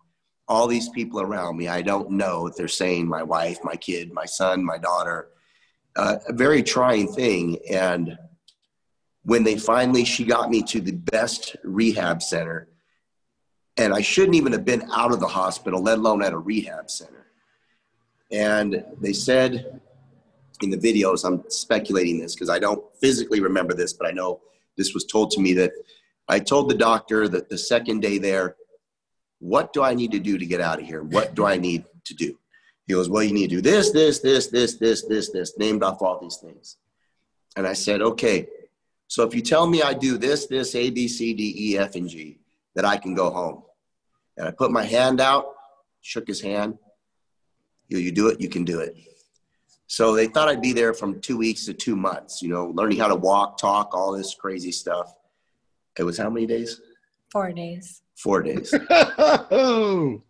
All 0.47 0.67
these 0.67 0.89
people 0.89 1.21
around 1.21 1.57
me, 1.57 1.67
I 1.67 1.81
don't 1.81 2.11
know 2.11 2.47
if 2.47 2.55
they're 2.55 2.67
saying 2.67 3.07
my 3.07 3.23
wife, 3.23 3.59
my 3.63 3.75
kid, 3.75 4.11
my 4.11 4.25
son, 4.25 4.65
my 4.65 4.77
daughter. 4.77 5.29
Uh, 5.95 6.17
a 6.27 6.33
very 6.33 6.63
trying 6.63 7.07
thing. 7.07 7.59
And 7.69 8.17
when 9.23 9.43
they 9.43 9.57
finally, 9.57 10.03
she 10.03 10.23
got 10.23 10.49
me 10.49 10.63
to 10.63 10.81
the 10.81 10.93
best 10.93 11.55
rehab 11.63 12.21
center 12.21 12.67
and 13.77 13.93
I 13.93 14.01
shouldn't 14.01 14.36
even 14.36 14.51
have 14.51 14.65
been 14.65 14.89
out 14.93 15.12
of 15.12 15.19
the 15.19 15.27
hospital, 15.27 15.81
let 15.81 15.97
alone 15.97 16.21
at 16.23 16.34
a 16.34 16.38
rehab 16.38 16.89
center. 16.89 17.27
And 18.31 18.84
they 18.99 19.13
said 19.13 19.81
in 20.62 20.69
the 20.69 20.77
videos, 20.77 21.25
I'm 21.25 21.43
speculating 21.49 22.19
this 22.19 22.36
because 22.36 22.49
I 22.49 22.60
don't 22.60 22.84
physically 22.99 23.39
remember 23.39 23.73
this, 23.73 23.93
but 23.93 24.07
I 24.07 24.12
know 24.12 24.41
this 24.77 24.93
was 24.93 25.05
told 25.05 25.31
to 25.31 25.41
me 25.41 25.53
that 25.53 25.71
I 26.27 26.39
told 26.39 26.69
the 26.69 26.75
doctor 26.75 27.27
that 27.27 27.49
the 27.49 27.57
second 27.57 28.01
day 28.01 28.17
there, 28.17 28.55
what 29.39 29.73
do 29.73 29.84
I 29.84 29.93
need 29.93 30.12
to 30.12 30.19
do 30.19 30.38
to 30.38 30.45
get 30.45 30.62
out 30.62 30.79
of 30.79 30.86
here? 30.86 31.03
What 31.03 31.34
do 31.34 31.45
I 31.45 31.57
need 31.57 31.86
to 32.05 32.13
do? 32.13 32.38
He 32.88 32.93
goes, 32.93 33.10
Well, 33.10 33.23
you 33.23 33.34
need 33.34 33.49
to 33.49 33.55
do 33.55 33.62
this, 33.62 33.91
this, 33.91 34.19
this, 34.19 34.47
this, 34.47 34.75
this, 34.75 35.03
this, 35.03 35.29
this, 35.31 35.57
named 35.57 35.84
off 35.84 36.01
all 36.01 36.19
these 36.19 36.38
things. 36.38 36.77
And 37.55 37.65
I 37.65 37.73
said, 37.73 38.01
Okay, 38.01 38.47
So 39.12 39.24
if 39.24 39.36
you 39.36 39.41
tell 39.41 39.67
me 39.67 39.82
I 39.82 39.93
do 39.93 40.17
this, 40.17 40.47
this, 40.47 40.74
A, 40.74 40.89
B, 40.89 41.06
C, 41.10 41.34
D, 41.34 41.54
E, 41.58 41.78
F, 41.78 41.95
and 41.95 42.08
G, 42.08 42.39
that 42.76 42.86
I 42.86 42.95
can 42.95 43.13
go 43.13 43.30
home. 43.30 43.62
And 44.38 44.47
I 44.47 44.52
put 44.52 44.71
my 44.71 44.86
hand 44.86 45.19
out, 45.19 45.47
shook 46.00 46.26
his 46.26 46.39
hand. 46.39 46.78
You, 47.89 47.97
you 47.97 48.13
do 48.13 48.30
it, 48.30 48.39
you 48.39 48.47
can 48.47 48.63
do 48.63 48.80
it. 48.80 48.95
So 49.88 50.15
they 50.15 50.28
thought 50.28 50.47
I'd 50.47 50.62
be 50.62 50.71
there 50.71 50.93
from 50.93 51.19
two 51.19 51.36
weeks 51.36 51.65
to 51.65 51.74
two 51.74 51.97
months, 51.97 52.41
you 52.41 52.47
know, 52.47 52.67
learning 52.67 53.00
how 53.00 53.10
to 53.10 53.15
walk, 53.15 53.58
talk, 53.58 53.93
all 53.93 54.13
this 54.13 54.34
crazy 54.34 54.71
stuff. 54.71 55.13
It 56.00 56.04
was 56.04 56.17
how 56.17 56.30
many 56.30 56.45
days? 56.45 56.80
Four 57.34 57.52
days. 57.52 58.02
Four 58.15 58.43
days. 58.43 58.74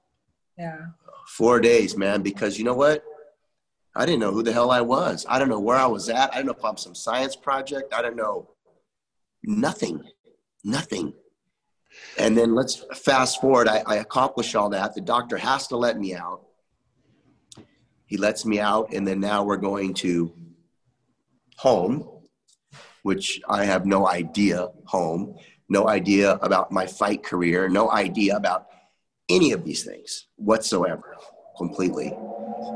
Yeah. 0.57 0.77
Four 1.27 1.59
days, 1.59 1.95
man, 1.95 2.23
because 2.23 2.57
you 2.57 2.65
know 2.65 2.73
what? 2.73 3.03
I 3.95 4.07
didn't 4.07 4.21
know 4.21 4.31
who 4.31 4.41
the 4.41 4.53
hell 4.53 4.71
I 4.71 4.81
was. 4.81 5.25
I 5.29 5.37
don't 5.37 5.49
know 5.49 5.59
where 5.59 5.77
I 5.77 5.85
was 5.85 6.09
at. 6.09 6.33
I 6.33 6.37
don't 6.37 6.47
know 6.47 6.53
if 6.57 6.65
I'm 6.65 6.77
some 6.77 6.95
science 6.95 7.35
project. 7.35 7.93
I 7.93 8.01
don't 8.01 8.15
know. 8.15 8.49
Nothing. 9.43 10.01
Nothing. 10.63 11.13
And 12.17 12.37
then 12.37 12.55
let's 12.55 12.85
fast 12.93 13.41
forward. 13.41 13.67
I, 13.67 13.83
I 13.85 13.95
accomplish 13.97 14.55
all 14.55 14.69
that. 14.69 14.95
The 14.95 15.01
doctor 15.01 15.37
has 15.37 15.67
to 15.67 15.77
let 15.77 15.99
me 15.99 16.15
out. 16.15 16.41
He 18.05 18.17
lets 18.17 18.45
me 18.45 18.59
out, 18.59 18.93
and 18.93 19.07
then 19.07 19.19
now 19.21 19.43
we're 19.43 19.57
going 19.57 19.93
to 19.95 20.33
home, 21.55 22.09
which 23.03 23.41
I 23.47 23.63
have 23.63 23.85
no 23.85 24.07
idea 24.07 24.69
home, 24.85 25.37
no 25.69 25.87
idea 25.87 26.33
about 26.41 26.71
my 26.71 26.85
fight 26.85 27.23
career, 27.23 27.69
no 27.69 27.89
idea 27.89 28.35
about 28.35 28.67
any 29.29 29.53
of 29.53 29.63
these 29.63 29.85
things 29.85 30.27
whatsoever, 30.35 31.15
completely. 31.57 32.13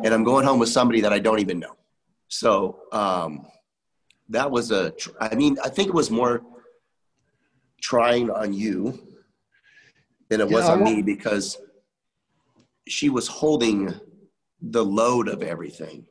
And 0.04 0.13
I'm 0.13 0.23
going 0.23 0.45
home 0.45 0.60
with 0.60 0.69
somebody 0.69 1.01
that 1.01 1.12
I 1.12 1.19
don't 1.19 1.39
even 1.39 1.60
know. 1.60 1.75
So 2.30 2.84
um, 2.93 3.45
that 4.30 4.49
was 4.49 4.71
a, 4.71 4.93
I 5.19 5.36
mean, 5.36 5.58
I 5.63 5.69
think 5.69 5.89
it 5.89 5.93
was 5.93 6.10
more 6.10 6.41
trying 7.86 8.32
on 8.32 8.52
you 8.52 9.00
than 10.30 10.41
it 10.41 10.50
was 10.50 10.67
Yeah, 10.67 10.74
I 10.74 10.78
on 10.78 10.84
me 10.84 11.04
because 11.04 11.58
she 12.88 13.10
was 13.10 13.28
holding 13.28 13.93
the 14.60 14.84
load 14.84 15.28
of 15.28 15.43
everything. 15.43 16.08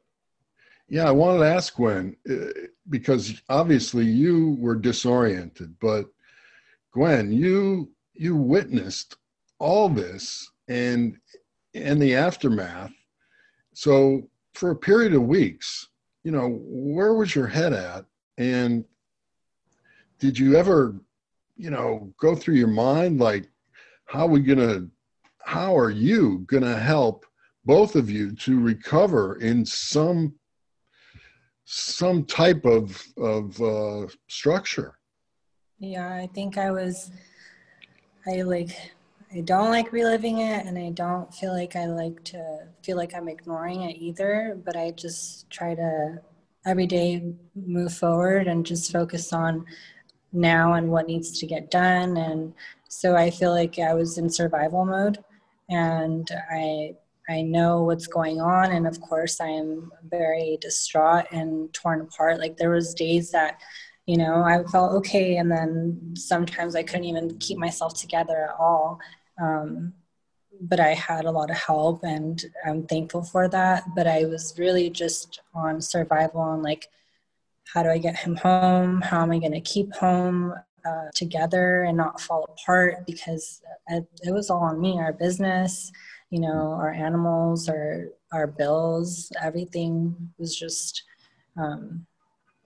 Yeah, 0.88 1.08
I 1.08 1.10
wanted 1.10 1.40
to 1.40 1.48
ask 1.48 1.74
Gwen 1.74 2.16
uh, 2.30 2.68
because 2.88 3.42
obviously 3.48 4.04
you 4.04 4.56
were 4.60 4.76
disoriented, 4.76 5.74
but 5.80 6.06
Gwen, 6.92 7.32
you 7.32 7.90
you 8.12 8.36
witnessed 8.36 9.16
all 9.58 9.88
this 9.88 10.48
and 10.68 11.16
and 11.74 12.00
the 12.00 12.14
aftermath. 12.14 12.92
So 13.72 14.28
for 14.52 14.70
a 14.70 14.76
period 14.76 15.14
of 15.14 15.22
weeks, 15.22 15.88
you 16.22 16.30
know, 16.30 16.60
where 16.62 17.14
was 17.14 17.34
your 17.34 17.48
head 17.48 17.72
at? 17.72 18.04
And 18.38 18.84
did 20.20 20.38
you 20.38 20.56
ever, 20.56 20.94
you 21.56 21.70
know, 21.70 22.12
go 22.20 22.34
through 22.34 22.56
your 22.56 22.68
mind 22.68 23.20
like, 23.20 23.48
how 24.06 24.26
are 24.26 24.30
we 24.30 24.40
gonna, 24.40 24.86
how 25.42 25.76
are 25.76 25.90
you 25.90 26.44
gonna 26.46 26.78
help 26.78 27.24
both 27.64 27.96
of 27.96 28.10
you 28.10 28.32
to 28.36 28.60
recover 28.60 29.36
in 29.36 29.64
some 29.64 30.34
some 31.64 32.24
type 32.24 32.64
of 32.64 33.02
of 33.16 33.60
uh, 33.60 34.06
structure. 34.28 34.98
Yeah, 35.78 36.12
I 36.14 36.28
think 36.34 36.56
I 36.56 36.70
was, 36.70 37.10
I 38.26 38.42
like, 38.42 38.76
I 39.34 39.40
don't 39.40 39.70
like 39.70 39.92
reliving 39.92 40.38
it 40.38 40.66
and 40.66 40.78
I 40.78 40.90
don't 40.90 41.34
feel 41.34 41.52
like 41.52 41.74
I 41.74 41.86
like 41.86 42.22
to 42.24 42.68
feel 42.82 42.96
like 42.96 43.14
I'm 43.14 43.28
ignoring 43.28 43.82
it 43.82 43.96
either, 43.96 44.58
but 44.64 44.76
I 44.76 44.92
just 44.92 45.50
try 45.50 45.74
to 45.74 46.20
every 46.64 46.86
day 46.86 47.34
move 47.54 47.92
forward 47.92 48.46
and 48.46 48.64
just 48.64 48.92
focus 48.92 49.32
on 49.32 49.66
now 50.34 50.74
and 50.74 50.90
what 50.90 51.06
needs 51.06 51.38
to 51.38 51.46
get 51.46 51.70
done. 51.70 52.16
And 52.16 52.52
so 52.88 53.16
I 53.16 53.30
feel 53.30 53.52
like 53.52 53.78
I 53.78 53.94
was 53.94 54.18
in 54.18 54.28
survival 54.28 54.84
mode 54.84 55.18
and 55.70 56.28
I 56.50 56.94
I 57.26 57.40
know 57.40 57.82
what's 57.82 58.06
going 58.06 58.42
on 58.42 58.70
and 58.70 58.86
of 58.86 59.00
course 59.00 59.40
I 59.40 59.48
am 59.48 59.90
very 60.10 60.58
distraught 60.60 61.24
and 61.32 61.72
torn 61.72 62.02
apart. 62.02 62.38
Like 62.38 62.58
there 62.58 62.70
was 62.70 62.92
days 62.92 63.30
that 63.30 63.58
you 64.06 64.16
know 64.16 64.42
i 64.42 64.62
felt 64.64 64.92
okay 64.92 65.36
and 65.36 65.50
then 65.50 66.14
sometimes 66.14 66.76
i 66.76 66.82
couldn't 66.82 67.04
even 67.04 67.36
keep 67.38 67.58
myself 67.58 67.98
together 67.98 68.44
at 68.44 68.56
all 68.58 69.00
um, 69.40 69.92
but 70.60 70.80
i 70.80 70.94
had 70.94 71.24
a 71.24 71.30
lot 71.30 71.50
of 71.50 71.56
help 71.56 72.02
and 72.04 72.44
i'm 72.66 72.86
thankful 72.86 73.22
for 73.22 73.48
that 73.48 73.84
but 73.96 74.06
i 74.06 74.24
was 74.24 74.54
really 74.58 74.90
just 74.90 75.40
on 75.54 75.80
survival 75.80 76.52
and 76.52 76.62
like 76.62 76.88
how 77.72 77.82
do 77.82 77.88
i 77.88 77.98
get 77.98 78.16
him 78.16 78.36
home? 78.36 79.00
How 79.00 79.22
am 79.22 79.32
i 79.32 79.38
going 79.38 79.52
to 79.52 79.60
keep 79.60 79.92
home 79.94 80.54
uh, 80.86 81.06
together 81.14 81.84
and 81.84 81.96
not 81.96 82.20
fall 82.20 82.44
apart? 82.44 83.06
Because 83.06 83.62
it, 83.88 84.06
it 84.22 84.32
was 84.32 84.50
all 84.50 84.62
on 84.62 84.80
me 84.80 84.98
our 84.98 85.12
business 85.12 85.92
you 86.34 86.40
know 86.40 86.72
our 86.72 86.90
animals 86.90 87.68
our 87.68 88.08
our 88.32 88.48
bills 88.48 89.30
everything 89.40 90.16
was 90.36 90.56
just 90.56 91.04
um, 91.56 92.04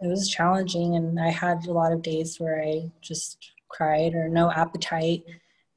it 0.00 0.06
was 0.06 0.30
challenging. 0.30 0.96
And 0.96 1.20
i 1.20 1.28
had 1.28 1.66
a 1.66 1.72
lot 1.72 1.92
of 1.92 2.00
days 2.00 2.40
where 2.40 2.62
i 2.62 2.90
just 3.02 3.52
cried 3.68 4.14
or 4.14 4.28
no 4.28 4.50
appetite 4.50 5.24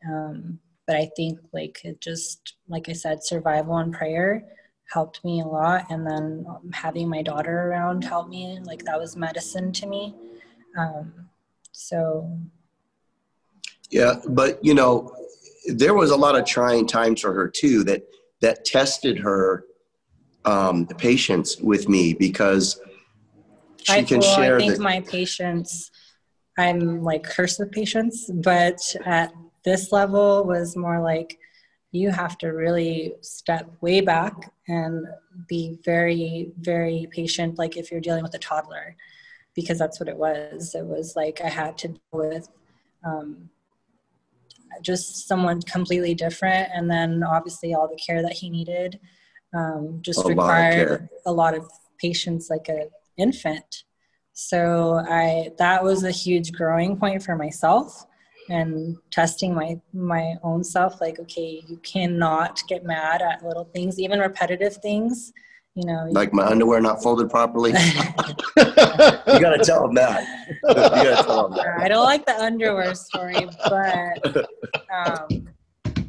um, 0.07 0.57
but 0.87 0.95
i 0.95 1.09
think 1.17 1.37
like 1.51 1.81
it 1.83 1.99
just 1.99 2.53
like 2.69 2.87
i 2.87 2.93
said 2.93 3.25
survival 3.25 3.77
and 3.77 3.93
prayer 3.93 4.43
helped 4.91 5.23
me 5.23 5.41
a 5.41 5.45
lot 5.45 5.85
and 5.89 6.05
then 6.05 6.45
having 6.73 7.07
my 7.07 7.21
daughter 7.21 7.69
around 7.69 8.03
helped 8.03 8.29
me 8.29 8.59
like 8.63 8.83
that 8.83 8.99
was 8.99 9.15
medicine 9.15 9.71
to 9.71 9.87
me 9.87 10.15
um, 10.77 11.29
so 11.71 12.39
Yeah, 13.89 14.15
but 14.29 14.63
you 14.63 14.73
know, 14.73 15.15
there 15.67 15.93
was 15.93 16.11
a 16.11 16.15
lot 16.15 16.37
of 16.37 16.45
trying 16.45 16.87
times 16.87 17.21
for 17.21 17.33
her 17.33 17.47
too 17.49 17.83
that 17.85 18.03
that 18.41 18.65
tested 18.65 19.19
her 19.19 19.65
um, 20.45 20.87
patience 20.87 21.57
with 21.57 21.87
me 21.87 22.13
because 22.13 22.79
she 23.83 23.93
I, 23.93 24.03
can 24.03 24.19
well, 24.19 24.35
share 24.35 24.55
I 24.55 24.59
think 24.59 24.73
that. 24.73 24.81
my 24.81 25.01
patience, 25.01 25.91
I'm 26.57 27.03
like 27.03 27.23
cursed 27.23 27.59
with 27.59 27.71
patience, 27.71 28.29
but 28.33 28.79
at 29.05 29.31
this 29.63 29.91
level 29.91 30.43
was 30.45 30.75
more 30.75 31.01
like 31.01 31.37
you 31.91 32.09
have 32.09 32.37
to 32.39 32.47
really 32.49 33.13
step 33.21 33.69
way 33.81 34.01
back 34.01 34.51
and 34.71 35.05
be 35.47 35.77
very, 35.83 36.51
very 36.59 37.07
patient. 37.11 37.57
Like 37.57 37.77
if 37.77 37.91
you're 37.91 38.01
dealing 38.07 38.23
with 38.23 38.33
a 38.33 38.39
toddler, 38.39 38.95
because 39.53 39.77
that's 39.77 39.99
what 39.99 40.09
it 40.09 40.17
was. 40.17 40.75
It 40.75 40.85
was 40.85 41.07
like 41.15 41.41
I 41.43 41.49
had 41.49 41.77
to 41.79 41.87
deal 41.89 41.99
with 42.13 42.47
um, 43.05 43.49
just 44.81 45.27
someone 45.27 45.61
completely 45.61 46.15
different, 46.15 46.69
and 46.73 46.89
then 46.89 47.23
obviously 47.23 47.73
all 47.73 47.87
the 47.87 48.01
care 48.07 48.21
that 48.21 48.33
he 48.33 48.49
needed 48.49 48.99
um, 49.53 49.99
just 50.01 50.23
A 50.23 50.29
required 50.29 50.87
care. 50.87 51.09
a 51.25 51.33
lot 51.33 51.53
of 51.55 51.69
patience, 51.99 52.49
like 52.49 52.67
a 52.69 52.87
infant. 53.17 53.83
So 54.33 55.03
I 55.07 55.49
that 55.57 55.83
was 55.83 56.03
a 56.03 56.11
huge 56.11 56.53
growing 56.53 56.97
point 56.97 57.21
for 57.23 57.35
myself 57.35 58.05
and 58.51 58.97
testing 59.11 59.53
my 59.55 59.79
my 59.93 60.35
own 60.43 60.63
self 60.63 60.99
like 61.01 61.19
okay 61.19 61.63
you 61.67 61.77
cannot 61.77 62.61
get 62.67 62.83
mad 62.83 63.21
at 63.21 63.43
little 63.43 63.63
things 63.73 63.99
even 63.99 64.19
repetitive 64.19 64.75
things 64.77 65.31
you 65.75 65.85
know 65.85 66.05
like 66.11 66.33
my 66.33 66.45
underwear 66.45 66.81
not 66.81 67.01
folded 67.01 67.29
properly. 67.29 67.71
you 68.57 69.39
gotta 69.39 69.61
tell 69.63 69.81
them 69.83 69.95
that. 69.95 70.27
You 70.67 70.73
gotta 70.75 71.23
tell 71.23 71.47
them 71.47 71.57
that. 71.57 71.79
I 71.79 71.87
don't 71.87 72.03
like 72.03 72.25
the 72.25 72.37
underwear 72.37 72.93
story, 72.93 73.47
but 73.69 74.47
um, 74.93 75.47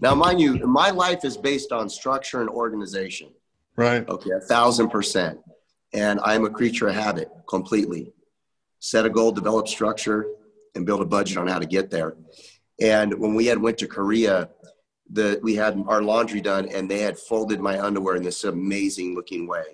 Now, 0.00 0.16
mind 0.16 0.40
you, 0.40 0.54
my 0.66 0.90
life 0.90 1.24
is 1.24 1.36
based 1.36 1.70
on 1.70 1.88
structure 1.88 2.40
and 2.40 2.50
organization. 2.50 3.28
right. 3.76 4.06
Okay, 4.08 4.30
a 4.30 4.40
thousand 4.40 4.88
percent. 4.90 5.38
And 5.94 6.18
I'm 6.24 6.44
a 6.44 6.50
creature 6.50 6.88
of 6.88 6.96
habit 6.96 7.28
completely. 7.48 8.12
Set 8.80 9.06
a 9.06 9.10
goal, 9.10 9.30
develop 9.30 9.68
structure, 9.68 10.26
and 10.74 10.86
build 10.86 11.00
a 11.00 11.04
budget 11.04 11.36
on 11.36 11.46
how 11.46 11.58
to 11.58 11.66
get 11.66 11.90
there. 11.90 12.16
And 12.80 13.18
when 13.18 13.34
we 13.34 13.46
had 13.46 13.58
went 13.58 13.78
to 13.78 13.86
Korea, 13.86 14.50
the 15.10 15.38
we 15.42 15.54
had 15.54 15.82
our 15.86 16.02
laundry 16.02 16.40
done, 16.40 16.68
and 16.68 16.90
they 16.90 17.00
had 17.00 17.18
folded 17.18 17.60
my 17.60 17.78
underwear 17.78 18.16
in 18.16 18.22
this 18.22 18.44
amazing 18.44 19.14
looking 19.14 19.46
way. 19.46 19.64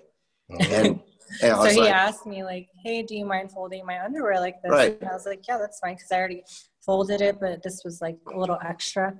And, 0.49 0.99
and 1.41 1.51
I 1.51 1.55
so 1.55 1.63
was 1.63 1.73
he 1.73 1.81
like, 1.81 1.93
asked 1.93 2.25
me 2.25 2.43
like, 2.43 2.67
"Hey, 2.83 3.03
do 3.03 3.15
you 3.15 3.25
mind 3.25 3.51
folding 3.51 3.85
my 3.85 4.03
underwear 4.03 4.39
like 4.39 4.61
this?" 4.61 4.71
Right. 4.71 4.97
And 4.99 5.09
I 5.09 5.13
was 5.13 5.25
like, 5.25 5.47
"Yeah, 5.47 5.57
that's 5.57 5.79
fine," 5.79 5.95
because 5.95 6.11
I 6.11 6.17
already 6.17 6.43
folded 6.85 7.21
it, 7.21 7.39
but 7.39 7.63
this 7.63 7.81
was 7.85 8.01
like 8.01 8.17
a 8.33 8.37
little 8.37 8.57
extra, 8.65 9.15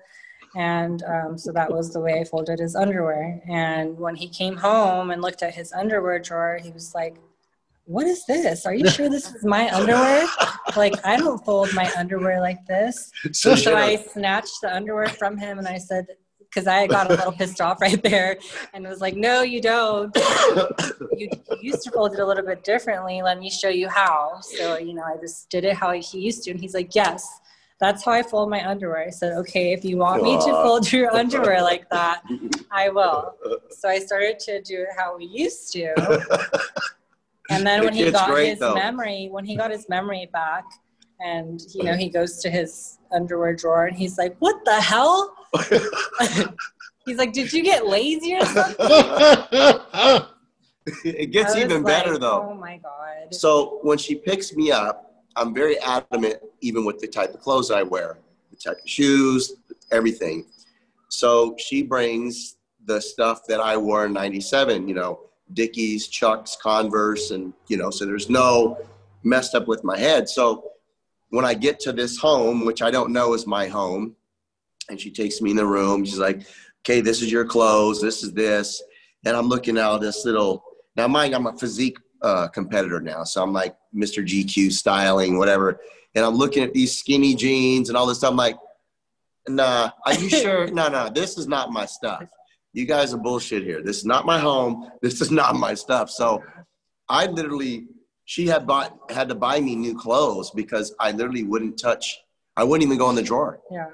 and 0.56 1.04
um, 1.04 1.38
so 1.38 1.52
that 1.54 1.72
was 1.72 1.94
the 1.94 2.00
way 2.00 2.20
I 2.20 2.26
folded 2.26 2.60
his 2.60 2.76
underwear. 2.76 3.42
And 3.50 3.98
when 3.98 4.16
he 4.16 4.28
came 4.28 4.58
home 4.58 5.12
and 5.12 5.22
looked 5.22 5.42
at 5.42 5.56
his 5.56 5.72
underwear 5.72 6.20
drawer, 6.20 6.60
he 6.62 6.72
was 6.72 6.94
like, 6.94 7.16
"What 7.90 8.06
is 8.06 8.24
this? 8.26 8.66
Are 8.68 8.74
you 8.74 8.88
sure 8.90 9.10
this 9.10 9.28
is 9.34 9.44
my 9.44 9.64
underwear? 9.74 10.28
like 10.76 10.94
I 11.06 11.18
don't 11.18 11.44
fold 11.44 11.74
my 11.74 11.92
underwear 11.98 12.40
like 12.40 12.64
this." 12.68 13.12
so 13.32 13.56
So 13.56 13.76
I 13.76 13.96
snatched 13.98 14.62
the 14.62 14.74
underwear 14.74 15.10
from 15.10 15.38
him 15.38 15.58
and 15.58 15.68
I 15.68 15.80
said, 15.80 16.06
because 16.50 16.68
I 16.68 16.88
got 16.88 17.08
a 17.08 17.16
little 17.16 17.32
pissed 17.32 17.62
off 17.62 17.82
right 17.82 18.02
there 18.02 18.38
and 18.74 18.88
was 18.88 19.02
like, 19.02 19.16
no, 19.16 19.42
you 19.42 19.62
don't. 19.62 20.16
you, 21.18 21.30
you 21.52 21.58
used 21.62 21.84
to 21.84 21.92
fold 21.92 22.14
it 22.14 22.20
a 22.20 22.26
little 22.26 22.46
bit 22.46 22.64
differently. 22.64 23.22
Let 23.22 23.40
me 23.40 23.50
show 23.50 23.70
you 23.70 23.88
how. 23.88 24.40
So, 24.42 24.78
you 24.78 24.94
know, 24.94 25.04
I 25.04 25.18
just 25.18 25.50
did 25.50 25.64
it 25.66 25.76
how 25.76 25.92
he 25.92 26.20
used 26.20 26.44
to. 26.44 26.52
And 26.52 26.60
he's 26.60 26.74
like, 26.74 26.96
yes, 26.96 27.28
that's 27.80 28.04
how 28.04 28.12
I 28.12 28.24
fold 28.24 28.50
my 28.50 28.68
underwear. 28.68 29.06
I 29.08 29.10
said, 29.12 29.34
okay, 29.38 29.72
if 29.74 29.86
you 29.86 29.98
want 29.98 30.24
me 30.24 30.38
to 30.38 30.52
fold 30.52 30.92
your 30.92 31.16
underwear 31.16 31.62
like 31.62 31.90
that, 31.90 32.22
I 32.72 32.90
will. 32.90 33.36
So 33.72 33.88
I 33.88 34.00
started 34.00 34.40
to 34.40 34.62
do 34.62 34.82
it 34.82 34.90
how 34.98 35.16
we 35.16 35.24
used 35.24 35.72
to. 35.74 35.94
And 37.50 37.66
then 37.66 37.84
when 37.84 37.94
he 37.94 38.12
got 38.12 38.38
his 38.38 38.60
though. 38.60 38.76
memory, 38.76 39.28
when 39.32 39.44
he 39.46 39.56
got 39.56 39.72
his 39.72 39.90
memory 39.90 40.30
back, 40.32 40.66
and 41.20 41.62
you 41.74 41.84
know 41.84 41.96
he 41.96 42.10
goes 42.10 42.38
to 42.42 42.50
his 42.50 43.00
underwear 43.12 43.54
drawer 43.56 43.88
and 43.88 43.98
he's 43.98 44.18
like, 44.18 44.36
"What 44.40 44.64
the 44.66 44.80
hell?" 44.80 45.36
he's 47.06 47.18
like, 47.18 47.34
"Did 47.34 47.52
you 47.52 47.64
get 47.64 47.88
lazy 47.88 48.36
or 48.36 48.46
something?" 48.46 48.76
it 51.04 51.32
gets 51.32 51.56
even 51.56 51.84
like, 51.84 51.86
better 51.86 52.18
though. 52.18 52.50
Oh 52.52 52.54
my 52.54 52.78
god! 52.78 53.34
So 53.34 53.80
when 53.82 53.98
she 53.98 54.16
picks 54.16 54.56
me 54.56 54.72
up, 54.72 55.24
I'm 55.36 55.54
very 55.54 55.78
adamant, 55.80 56.38
even 56.62 56.86
with 56.86 57.00
the 57.00 57.08
type 57.08 57.34
of 57.34 57.42
clothes 57.42 57.72
I 57.72 57.84
wear, 57.84 58.20
the 58.52 58.58
type 58.58 58.78
of 58.82 58.90
shoes, 58.90 59.56
everything. 59.92 60.46
So 61.10 61.56
she 61.58 61.82
brings 61.82 62.58
the 62.86 63.02
stuff 63.02 63.42
that 63.48 63.60
I 63.60 63.76
wore 63.76 64.06
in 64.06 64.14
'97. 64.14 64.88
You 64.88 64.96
know 64.96 65.29
Dickies, 65.54 66.08
Chucks, 66.08 66.58
Converse, 66.62 67.32
and 67.32 67.54
you 67.68 67.78
know, 67.78 67.90
so 67.90 68.06
there's 68.06 68.30
no 68.30 68.78
messed 69.24 69.56
up 69.56 69.68
with 69.68 69.84
my 69.84 69.98
head. 69.98 70.30
So 70.30 70.72
when 71.30 71.46
I 71.46 71.54
get 71.54 71.80
to 71.82 71.92
this 71.92 72.18
home, 72.18 72.66
which 72.66 72.82
I 72.82 72.92
don't 72.92 73.12
know 73.12 73.34
is 73.34 73.46
my 73.48 73.68
home, 73.68 74.16
and 74.90 75.00
she 75.00 75.12
takes 75.12 75.42
me 75.42 75.52
in 75.52 75.58
the 75.58 75.66
room, 75.66 76.06
she's 76.06 76.20
like, 76.20 76.42
"Okay, 76.82 77.02
this 77.02 77.22
is 77.22 77.32
your 77.32 77.46
clothes. 77.46 78.02
This 78.02 78.24
is 78.24 78.34
this," 78.34 78.82
and 79.26 79.36
I'm 79.36 79.48
looking 79.48 79.78
at 79.78 79.84
all 79.84 80.00
this 80.00 80.26
little. 80.26 80.64
Now, 80.96 81.08
mind, 81.08 81.34
I'm 81.34 81.48
a 81.48 81.58
physique 81.58 81.98
uh, 82.22 82.48
competitor 82.48 83.00
now, 83.00 83.24
so 83.24 83.42
I'm 83.44 83.54
like 83.54 83.76
Mr. 83.96 84.26
GQ 84.26 84.72
styling, 84.72 85.38
whatever, 85.38 85.80
and 86.16 86.26
I'm 86.26 86.36
looking 86.36 86.64
at 86.64 86.74
these 86.74 86.98
skinny 86.98 87.36
jeans 87.36 87.90
and 87.90 87.98
all 87.98 88.06
this 88.06 88.20
stuff. 88.20 88.32
I'm 88.32 88.38
like, 88.38 88.58
"Nah, 89.48 89.92
are 90.06 90.14
you 90.14 90.30
sure? 90.42 90.68
no, 90.68 90.90
no, 90.90 91.10
this 91.10 91.38
is 91.38 91.48
not 91.48 91.72
my 91.72 91.86
stuff." 91.86 92.30
You 92.74 92.86
guys 92.86 93.14
are 93.14 93.18
bullshit 93.18 93.64
here. 93.64 93.82
This 93.82 93.98
is 93.98 94.06
not 94.06 94.26
my 94.26 94.40
home. 94.40 94.90
This 95.02 95.22
is 95.22 95.32
not 95.32 95.56
my 95.56 95.74
stuff. 95.74 96.10
So 96.10 96.44
I 97.08 97.26
literally, 97.26 97.88
she 98.26 98.48
had 98.48 98.68
bought, 98.68 98.98
had 99.10 99.30
to 99.30 99.36
buy 99.36 99.60
me 99.60 99.76
new 99.76 99.98
clothes 99.98 100.52
because 100.52 100.94
I 101.00 101.12
literally 101.12 101.44
wouldn't 101.44 101.80
touch, 101.80 102.20
I 102.56 102.64
wouldn't 102.64 102.86
even 102.86 102.98
go 102.98 103.10
in 103.10 103.16
the 103.16 103.24
drawer. 103.24 103.60
Yeah. 103.72 103.88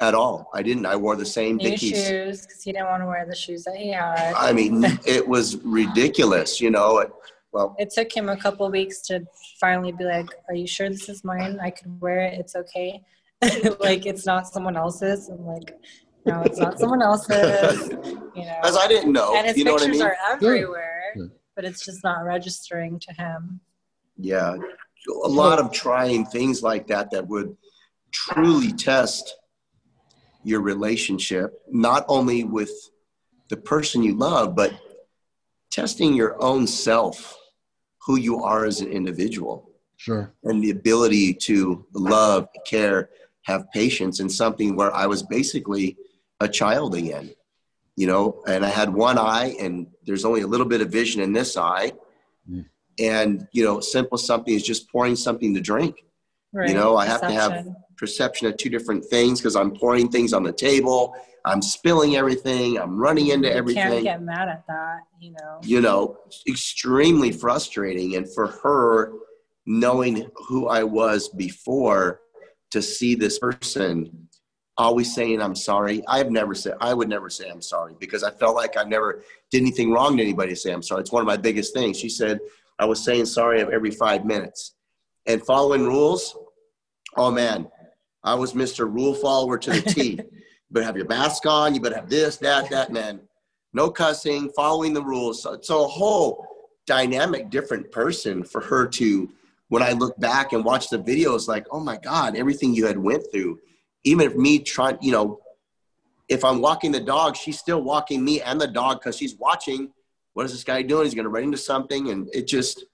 At 0.00 0.14
all. 0.14 0.48
I 0.54 0.62
didn't. 0.62 0.86
I 0.86 0.94
wore 0.94 1.16
the 1.16 1.26
same 1.26 1.56
new 1.56 1.70
Dickies. 1.70 2.06
shoes 2.06 2.42
because 2.42 2.62
he 2.62 2.70
didn't 2.70 2.86
want 2.86 3.02
to 3.02 3.06
wear 3.06 3.26
the 3.28 3.34
shoes 3.34 3.64
that 3.64 3.74
he 3.74 3.90
had. 3.90 4.32
I 4.36 4.52
mean, 4.52 4.84
it 5.06 5.26
was 5.26 5.56
ridiculous, 5.64 6.60
you 6.60 6.70
know. 6.70 6.98
It, 6.98 7.10
well, 7.50 7.74
it 7.80 7.90
took 7.90 8.16
him 8.16 8.28
a 8.28 8.36
couple 8.36 8.70
weeks 8.70 9.00
to 9.08 9.26
finally 9.60 9.90
be 9.90 10.04
like, 10.04 10.28
"Are 10.48 10.54
you 10.54 10.68
sure 10.68 10.88
this 10.88 11.08
is 11.08 11.24
mine? 11.24 11.58
I 11.60 11.70
could 11.70 12.00
wear 12.00 12.20
it. 12.20 12.38
It's 12.38 12.54
okay." 12.54 13.02
like 13.80 14.06
it's 14.06 14.24
not 14.24 14.46
someone 14.46 14.76
else's. 14.76 15.28
I'm 15.28 15.44
like, 15.44 15.74
no, 16.28 16.42
it's 16.42 16.58
not 16.58 16.78
someone 16.78 17.02
else's. 17.02 17.88
You 18.34 18.44
know, 18.44 18.60
as 18.62 18.76
I 18.76 18.86
didn't 18.86 19.12
know. 19.12 19.34
And 19.36 19.46
his 19.46 19.56
you 19.56 19.64
know 19.64 19.76
pictures 19.76 20.00
I 20.00 20.04
mean? 20.04 20.10
are 20.10 20.16
everywhere, 20.30 21.12
yeah. 21.16 21.24
but 21.56 21.64
it's 21.64 21.84
just 21.84 22.04
not 22.04 22.24
registering 22.24 23.00
to 23.00 23.12
him. 23.14 23.60
Yeah, 24.16 24.56
a 25.24 25.28
lot 25.28 25.58
of 25.58 25.72
trying 25.72 26.26
things 26.26 26.62
like 26.62 26.86
that 26.88 27.10
that 27.12 27.26
would 27.28 27.56
truly 28.12 28.72
test 28.72 29.36
your 30.44 30.60
relationship, 30.60 31.60
not 31.70 32.04
only 32.08 32.44
with 32.44 32.70
the 33.48 33.56
person 33.56 34.02
you 34.02 34.14
love, 34.14 34.54
but 34.54 34.72
testing 35.70 36.14
your 36.14 36.42
own 36.42 36.66
self, 36.66 37.36
who 38.06 38.16
you 38.16 38.42
are 38.42 38.64
as 38.64 38.80
an 38.80 38.90
individual. 38.90 39.70
Sure. 39.96 40.32
And 40.44 40.62
the 40.62 40.70
ability 40.70 41.34
to 41.34 41.84
love, 41.92 42.48
care, 42.66 43.10
have 43.42 43.70
patience 43.72 44.20
in 44.20 44.28
something 44.28 44.76
where 44.76 44.94
I 44.94 45.06
was 45.06 45.22
basically 45.22 45.96
a 46.40 46.48
child 46.48 46.94
again, 46.94 47.30
you 47.96 48.06
know, 48.06 48.42
and 48.46 48.64
I 48.64 48.68
had 48.68 48.92
one 48.92 49.18
eye 49.18 49.56
and 49.60 49.86
there's 50.04 50.24
only 50.24 50.42
a 50.42 50.46
little 50.46 50.66
bit 50.66 50.80
of 50.80 50.90
vision 50.90 51.20
in 51.20 51.32
this 51.32 51.56
eye. 51.56 51.92
Mm. 52.50 52.66
And, 52.98 53.48
you 53.52 53.64
know, 53.64 53.80
simple 53.80 54.18
something 54.18 54.54
is 54.54 54.62
just 54.62 54.90
pouring 54.90 55.16
something 55.16 55.54
to 55.54 55.60
drink. 55.60 56.04
Right. 56.52 56.68
You 56.68 56.74
know, 56.74 56.96
I 56.96 57.06
have 57.06 57.20
perception. 57.20 57.64
to 57.64 57.70
have 57.70 57.76
perception 57.96 58.46
of 58.48 58.56
two 58.56 58.70
different 58.70 59.04
things 59.04 59.40
because 59.40 59.56
I'm 59.56 59.72
pouring 59.72 60.08
things 60.08 60.32
on 60.32 60.42
the 60.42 60.52
table. 60.52 61.14
I'm 61.44 61.62
spilling 61.62 62.16
everything. 62.16 62.78
I'm 62.78 62.98
running 62.98 63.28
into 63.28 63.48
you 63.48 63.54
everything. 63.54 63.82
Can't 63.82 64.04
get 64.04 64.22
mad 64.22 64.48
at 64.48 64.66
that, 64.66 65.00
you 65.20 65.32
know. 65.32 65.60
You 65.62 65.80
know, 65.80 66.18
extremely 66.48 67.32
frustrating. 67.32 68.16
And 68.16 68.32
for 68.32 68.48
her, 68.48 69.12
knowing 69.66 70.28
who 70.46 70.68
I 70.68 70.82
was 70.82 71.28
before, 71.28 72.20
to 72.70 72.82
see 72.82 73.14
this 73.14 73.38
person 73.38 74.27
always 74.78 75.12
saying 75.14 75.42
I'm 75.42 75.56
sorry. 75.56 76.02
I've 76.06 76.30
never 76.30 76.54
said 76.54 76.74
I 76.80 76.94
would 76.94 77.08
never 77.08 77.28
say 77.28 77.48
I'm 77.50 77.60
sorry 77.60 77.94
because 77.98 78.22
I 78.22 78.30
felt 78.30 78.54
like 78.54 78.76
I 78.78 78.84
never 78.84 79.22
did 79.50 79.60
anything 79.60 79.90
wrong 79.90 80.16
to 80.16 80.22
anybody 80.22 80.50
to 80.50 80.56
say 80.56 80.72
I'm 80.72 80.82
sorry. 80.82 81.00
It's 81.00 81.12
one 81.12 81.20
of 81.20 81.26
my 81.26 81.36
biggest 81.36 81.74
things. 81.74 81.98
She 81.98 82.08
said 82.08 82.38
I 82.78 82.84
was 82.84 83.02
saying 83.02 83.26
sorry 83.26 83.60
every 83.60 83.90
five 83.90 84.24
minutes. 84.24 84.74
And 85.26 85.44
following 85.44 85.84
rules, 85.84 86.36
oh 87.16 87.30
man, 87.30 87.68
I 88.22 88.34
was 88.34 88.54
Mr. 88.54 88.90
Rule 88.90 89.14
follower 89.14 89.58
to 89.58 89.70
the 89.70 89.82
T. 89.82 90.10
you 90.12 90.24
better 90.70 90.86
have 90.86 90.96
your 90.96 91.06
mask 91.06 91.44
on, 91.44 91.74
you 91.74 91.80
better 91.80 91.96
have 91.96 92.08
this, 92.08 92.36
that, 92.38 92.70
that, 92.70 92.92
man. 92.92 93.20
No 93.74 93.90
cussing, 93.90 94.50
following 94.56 94.94
the 94.94 95.02
rules. 95.02 95.42
So 95.42 95.52
it's 95.52 95.70
a 95.70 95.74
whole 95.74 96.46
dynamic, 96.86 97.50
different 97.50 97.90
person 97.90 98.42
for 98.42 98.60
her 98.62 98.86
to 98.86 99.30
when 99.68 99.82
I 99.82 99.92
look 99.92 100.18
back 100.18 100.54
and 100.54 100.64
watch 100.64 100.88
the 100.88 100.98
videos, 100.98 101.46
like, 101.46 101.66
oh 101.70 101.80
my 101.80 101.98
God, 101.98 102.36
everything 102.36 102.74
you 102.74 102.86
had 102.86 102.96
went 102.96 103.24
through 103.30 103.60
even 104.04 104.26
if 104.26 104.36
me 104.36 104.58
trying, 104.60 104.98
you 105.00 105.12
know, 105.12 105.40
if 106.28 106.44
I'm 106.44 106.60
walking 106.60 106.92
the 106.92 107.00
dog, 107.00 107.36
she's 107.36 107.58
still 107.58 107.82
walking 107.82 108.24
me 108.24 108.40
and 108.40 108.60
the 108.60 108.66
dog 108.66 109.00
because 109.00 109.16
she's 109.16 109.34
watching. 109.36 109.90
What 110.34 110.46
is 110.46 110.52
this 110.52 110.64
guy 110.64 110.82
doing? 110.82 111.04
He's 111.04 111.14
going 111.14 111.24
to 111.24 111.30
run 111.30 111.44
into 111.44 111.58
something, 111.58 112.10
and 112.10 112.28
it 112.32 112.46
just 112.46 112.84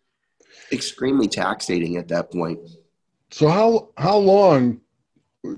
extremely 0.72 1.28
taxating 1.28 1.98
at 1.98 2.08
that 2.08 2.32
point. 2.32 2.60
So 3.30 3.48
how 3.48 3.90
how 3.96 4.16
long 4.16 4.80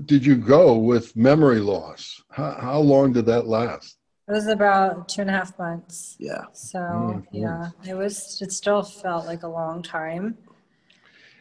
did 0.05 0.25
you 0.25 0.37
go 0.37 0.77
with 0.79 1.15
memory 1.15 1.61
loss? 1.61 2.23
How 2.31 2.57
how 2.61 2.79
long 2.79 3.13
did 3.13 3.27
that 3.27 3.47
last? 3.47 3.99
It 4.29 4.33
was 4.33 4.49
about 4.49 5.09
two 5.09 5.21
and 5.21 5.31
a 5.31 5.35
half 5.35 5.57
months. 5.59 6.17
Yeah. 6.19 6.45
So 6.53 6.79
mm-hmm. 6.81 7.37
yeah, 7.37 7.71
it 7.87 7.95
was. 7.95 8.41
It 8.43 8.51
still 8.51 8.83
felt 8.83 9.27
like 9.27 9.45
a 9.45 9.49
long 9.49 9.83
time. 9.83 10.39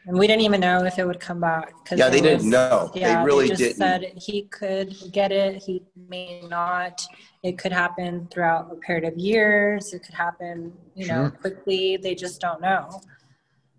And 0.07 0.17
we 0.19 0.27
didn't 0.27 0.43
even 0.43 0.59
know 0.59 0.85
if 0.85 0.99
it 0.99 1.05
would 1.05 1.19
come 1.19 1.39
back. 1.39 1.73
Yeah, 1.91 2.09
they 2.09 2.21
didn't 2.21 2.49
know. 2.49 2.91
Yeah, 2.93 3.19
they 3.19 3.25
really 3.25 3.45
they 3.45 3.55
just 3.55 3.61
didn't. 3.61 3.77
said 3.77 4.13
he 4.15 4.43
could 4.43 4.95
get 5.11 5.31
it, 5.31 5.63
he 5.63 5.81
may 5.95 6.41
not. 6.47 7.03
It 7.43 7.57
could 7.57 7.71
happen 7.71 8.27
throughout 8.31 8.71
a 8.71 8.75
period 8.75 9.05
of 9.05 9.17
years. 9.17 9.93
It 9.93 10.03
could 10.03 10.13
happen, 10.13 10.73
you 10.95 11.07
know, 11.07 11.31
quickly. 11.41 11.97
They 11.97 12.13
just 12.13 12.39
don't 12.39 12.61
know. 12.61 13.01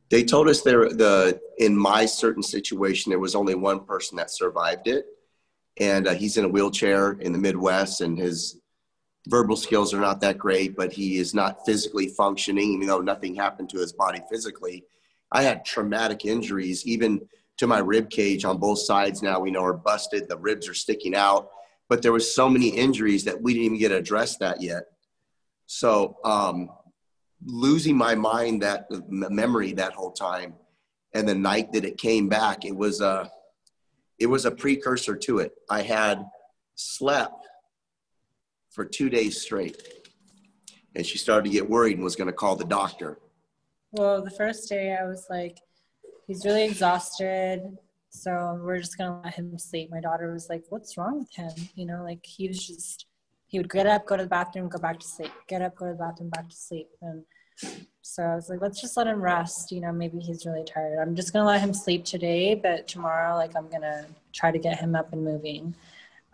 They 0.09 0.25
told 0.25 0.49
us 0.49 0.63
there 0.63 0.89
the 0.89 1.41
in 1.59 1.77
my 1.77 2.07
certain 2.07 2.43
situation 2.43 3.11
there 3.11 3.19
was 3.19 3.35
only 3.35 3.55
one 3.55 3.85
person 3.85 4.17
that 4.17 4.31
survived 4.31 4.89
it, 4.89 5.07
and 5.79 6.09
uh, 6.09 6.15
he's 6.15 6.37
in 6.37 6.45
a 6.45 6.49
wheelchair 6.49 7.13
in 7.13 7.33
the 7.33 7.39
Midwest, 7.39 8.01
and 8.01 8.19
his 8.19 8.59
verbal 9.29 9.57
skills 9.57 9.93
are 9.95 10.01
not 10.01 10.21
that 10.21 10.39
great, 10.39 10.77
but 10.77 10.93
he 10.93 11.19
is 11.19 11.35
not 11.35 11.65
physically 11.67 12.09
functioning, 12.09 12.73
even 12.73 12.87
though 12.87 13.01
nothing 13.01 13.35
happened 13.35 13.69
to 13.71 13.79
his 13.79 13.93
body 13.93 14.21
physically 14.31 14.85
I 15.37 15.43
had 15.43 15.67
traumatic 15.67 16.25
injuries, 16.25 16.87
even 16.87 17.21
to 17.59 17.67
my 17.67 17.81
rib 17.81 18.09
cage 18.09 18.47
on 18.47 18.57
both 18.57 18.79
sides. 18.79 19.23
Now 19.23 19.39
we 19.39 19.51
know 19.51 19.63
are 19.65 19.75
busted. 19.75 20.31
The 20.31 20.39
ribs 20.39 20.67
are 20.67 20.73
sticking 20.73 21.15
out, 21.15 21.51
but 21.91 22.01
there 22.01 22.15
was 22.15 22.35
so 22.35 22.49
many 22.49 22.69
injuries 22.69 23.25
that 23.25 23.43
we 23.43 23.53
didn't 23.53 23.67
even 23.67 23.79
get 23.79 23.93
addressed 23.93 24.39
that 24.41 24.63
yet. 24.63 24.85
So 25.67 26.17
um, 26.25 26.71
losing 27.45 27.99
my 27.99 28.15
mind, 28.15 28.63
that 28.63 28.87
memory 29.11 29.75
that 29.75 29.93
whole 29.93 30.13
time, 30.13 30.55
and 31.13 31.29
the 31.29 31.35
night 31.35 31.71
that 31.75 31.85
it 31.85 31.99
came 31.99 32.31
back, 32.31 32.65
it 32.65 32.75
was 32.75 33.03
a, 33.03 33.31
it 34.19 34.29
was 34.29 34.47
a 34.47 34.51
precursor 34.51 35.17
to 35.17 35.41
it. 35.41 35.53
I 35.69 35.83
had 35.83 36.25
slept 36.77 37.47
for 38.71 38.87
two 38.87 39.11
days 39.11 39.43
straight, 39.43 39.77
and 40.95 41.05
she 41.05 41.19
started 41.19 41.45
to 41.45 41.51
get 41.51 41.69
worried 41.69 41.97
and 41.97 42.05
was 42.05 42.17
going 42.17 42.29
to 42.29 42.33
call 42.33 42.57
the 42.57 42.65
doctor 42.65 43.19
well, 43.97 44.23
the 44.23 44.31
first 44.31 44.69
day 44.69 44.97
I 44.97 45.05
was 45.07 45.27
like, 45.31 45.59
he's 46.27 46.45
really 46.45 46.65
exhausted. 46.65 47.63
So 48.11 48.61
we're 48.63 48.79
just 48.79 48.97
going 48.97 49.11
to 49.11 49.21
let 49.25 49.35
him 49.35 49.59
sleep. 49.59 49.91
My 49.91 50.01
daughter 50.01 50.33
was 50.33 50.49
like, 50.49 50.65
what's 50.71 50.97
wrong 50.97 51.19
with 51.19 51.35
him? 51.35 51.69
You 51.75 51.87
know, 51.87 52.03
like 52.03 52.25
he 52.25 52.49
was 52.49 52.67
just, 52.67 53.07
he 53.47 53.59
would 53.59 53.71
get 53.71 53.87
up, 53.87 54.07
go 54.07 54.17
to 54.17 54.23
the 54.23 54.29
bathroom, 54.29 54.69
go 54.69 54.79
back 54.79 54.99
to 55.01 55.07
sleep, 55.07 55.33
get 55.49 55.63
up, 55.63 55.77
go 55.77 55.87
to 55.87 55.93
the 55.93 55.99
bathroom, 55.99 56.31
back 56.31 56.49
to 56.49 56.57
sleep. 56.57 56.89
And 57.03 57.25
so 58.03 58.23
I 58.23 58.35
was 58.35 58.49
like, 58.49 58.61
let's 58.61 58.81
just 58.81 58.97
let 58.97 59.07
him 59.07 59.21
rest. 59.21 59.71
You 59.71 59.81
know, 59.81 59.93
maybe 59.93 60.19
he's 60.19 60.47
really 60.47 60.65
tired. 60.65 60.99
I'm 61.01 61.15
just 61.15 61.33
going 61.33 61.43
to 61.43 61.47
let 61.47 61.61
him 61.61 61.75
sleep 61.75 62.05
today, 62.05 62.55
but 62.55 62.89
tomorrow, 62.89 63.37
like, 63.37 63.57
I'm 63.57 63.69
going 63.69 63.83
to 63.83 64.07
try 64.33 64.51
to 64.51 64.59
get 64.59 64.79
him 64.79 64.95
up 64.95 65.13
and 65.13 65.25
moving. 65.25 65.75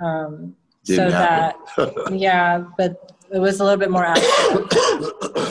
Um, 0.00 0.56
Didn't 0.84 1.10
so 1.10 1.16
that 1.16 1.56
yeah, 2.12 2.64
but 2.76 3.12
it 3.32 3.38
was 3.38 3.60
a 3.60 3.64
little 3.64 3.78
bit 3.78 3.90
more 3.90 4.04
active. 4.04 4.24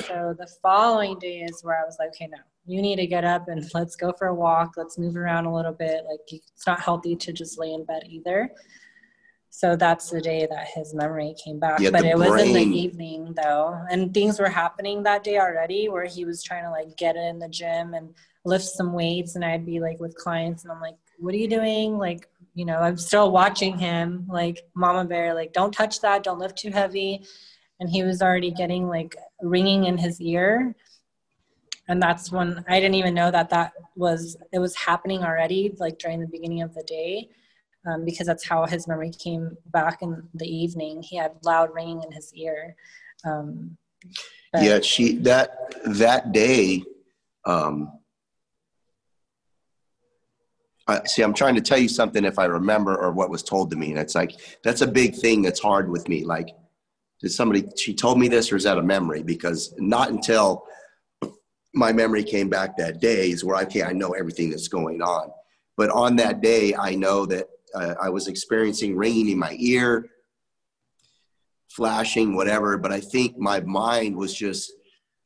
so 0.05 0.35
the 0.37 0.49
following 0.61 1.17
day 1.19 1.39
is 1.41 1.63
where 1.63 1.81
I 1.81 1.85
was 1.85 1.97
like, 1.99 2.09
okay, 2.09 2.27
no, 2.27 2.37
you 2.65 2.81
need 2.81 2.97
to 2.97 3.07
get 3.07 3.23
up 3.23 3.47
and 3.47 3.69
let's 3.73 3.95
go 3.95 4.13
for 4.17 4.27
a 4.27 4.35
walk. 4.35 4.73
Let's 4.77 4.97
move 4.97 5.15
around 5.15 5.45
a 5.45 5.53
little 5.53 5.73
bit. 5.73 6.03
Like 6.09 6.19
it's 6.31 6.67
not 6.67 6.79
healthy 6.79 7.15
to 7.15 7.33
just 7.33 7.59
lay 7.59 7.73
in 7.73 7.85
bed 7.85 8.03
either. 8.07 8.51
So 9.53 9.75
that's 9.75 10.09
the 10.09 10.21
day 10.21 10.47
that 10.49 10.67
his 10.73 10.93
memory 10.93 11.35
came 11.43 11.59
back. 11.59 11.81
Yeah, 11.81 11.89
but 11.89 12.05
it 12.05 12.17
was 12.17 12.41
in 12.41 12.53
the 12.53 12.61
evening 12.61 13.33
though. 13.35 13.77
And 13.89 14.13
things 14.13 14.39
were 14.39 14.49
happening 14.49 15.03
that 15.03 15.25
day 15.25 15.39
already 15.39 15.89
where 15.89 16.05
he 16.05 16.23
was 16.23 16.41
trying 16.41 16.63
to 16.63 16.71
like 16.71 16.95
get 16.95 17.17
in 17.17 17.37
the 17.37 17.49
gym 17.49 17.93
and 17.93 18.13
lift 18.45 18.63
some 18.63 18.93
weights 18.93 19.35
and 19.35 19.43
I'd 19.43 19.65
be 19.65 19.79
like 19.79 19.99
with 19.99 20.15
clients 20.15 20.63
and 20.63 20.71
I'm 20.71 20.79
like, 20.79 20.95
what 21.19 21.33
are 21.33 21.37
you 21.37 21.49
doing? 21.49 21.97
Like, 21.97 22.29
you 22.53 22.65
know, 22.65 22.77
I'm 22.77 22.97
still 22.97 23.31
watching 23.31 23.77
him 23.77 24.25
like 24.27 24.61
mama 24.75 25.05
bear, 25.05 25.33
like 25.33 25.53
don't 25.53 25.73
touch 25.73 26.01
that, 26.01 26.23
don't 26.23 26.39
lift 26.39 26.57
too 26.57 26.71
heavy. 26.71 27.25
And 27.79 27.89
he 27.89 28.03
was 28.03 28.21
already 28.21 28.51
getting 28.51 28.87
like 28.87 29.15
ringing 29.41 29.85
in 29.85 29.97
his 29.97 30.21
ear. 30.21 30.75
And 31.87 32.01
that's 32.01 32.31
when 32.31 32.63
I 32.67 32.79
didn't 32.79 32.95
even 32.95 33.13
know 33.13 33.31
that 33.31 33.49
that 33.49 33.73
was, 33.95 34.37
it 34.53 34.59
was 34.59 34.75
happening 34.75 35.23
already, 35.23 35.73
like 35.77 35.97
during 35.97 36.19
the 36.19 36.27
beginning 36.27 36.61
of 36.61 36.73
the 36.73 36.83
day 36.83 37.29
um, 37.85 38.05
because 38.05 38.27
that's 38.27 38.47
how 38.47 38.65
his 38.65 38.87
memory 38.87 39.11
came 39.11 39.57
back 39.67 40.01
in 40.01 40.23
the 40.33 40.45
evening. 40.45 41.01
He 41.01 41.17
had 41.17 41.33
loud 41.43 41.73
ringing 41.73 42.03
in 42.03 42.11
his 42.11 42.33
ear. 42.33 42.75
Um, 43.25 43.77
but- 44.53 44.63
yeah, 44.63 44.79
she 44.81 45.17
that 45.19 45.73
that 45.85 46.31
day. 46.31 46.83
Um, 47.45 47.91
I, 50.87 51.03
see, 51.05 51.21
I'm 51.21 51.33
trying 51.33 51.55
to 51.55 51.61
tell 51.61 51.77
you 51.77 51.87
something 51.87 52.25
if 52.25 52.39
I 52.39 52.45
remember 52.45 52.95
or 52.95 53.11
what 53.11 53.29
was 53.29 53.43
told 53.43 53.69
to 53.71 53.77
me, 53.77 53.91
and 53.91 53.99
it's 53.99 54.15
like 54.15 54.33
that's 54.63 54.81
a 54.81 54.87
big 54.87 55.15
thing 55.15 55.41
that's 55.41 55.59
hard 55.59 55.89
with 55.89 56.07
me. 56.07 56.23
Like, 56.25 56.49
did 57.21 57.31
somebody 57.31 57.67
she 57.77 57.93
told 57.93 58.19
me 58.19 58.27
this, 58.27 58.51
or 58.51 58.55
is 58.55 58.63
that 58.63 58.77
a 58.77 58.83
memory? 58.83 59.23
Because 59.23 59.73
not 59.77 60.09
until 60.09 60.65
my 61.73 61.93
memory 61.93 62.23
came 62.23 62.49
back 62.49 62.75
that 62.77 62.99
day 62.99 63.29
is 63.29 63.43
where 63.43 63.55
I 63.55 63.63
okay, 63.63 63.83
I 63.83 63.93
know 63.93 64.11
everything 64.11 64.49
that's 64.49 64.67
going 64.67 65.01
on. 65.01 65.31
But 65.77 65.89
on 65.91 66.15
that 66.17 66.41
day, 66.41 66.75
I 66.75 66.95
know 66.95 67.25
that 67.27 67.47
uh, 67.73 67.95
I 68.01 68.09
was 68.09 68.27
experiencing 68.27 68.95
ringing 68.95 69.29
in 69.29 69.39
my 69.39 69.55
ear, 69.59 70.09
flashing, 71.69 72.35
whatever. 72.35 72.77
But 72.77 72.91
I 72.91 72.99
think 72.99 73.37
my 73.37 73.61
mind 73.61 74.15
was 74.15 74.33
just 74.33 74.73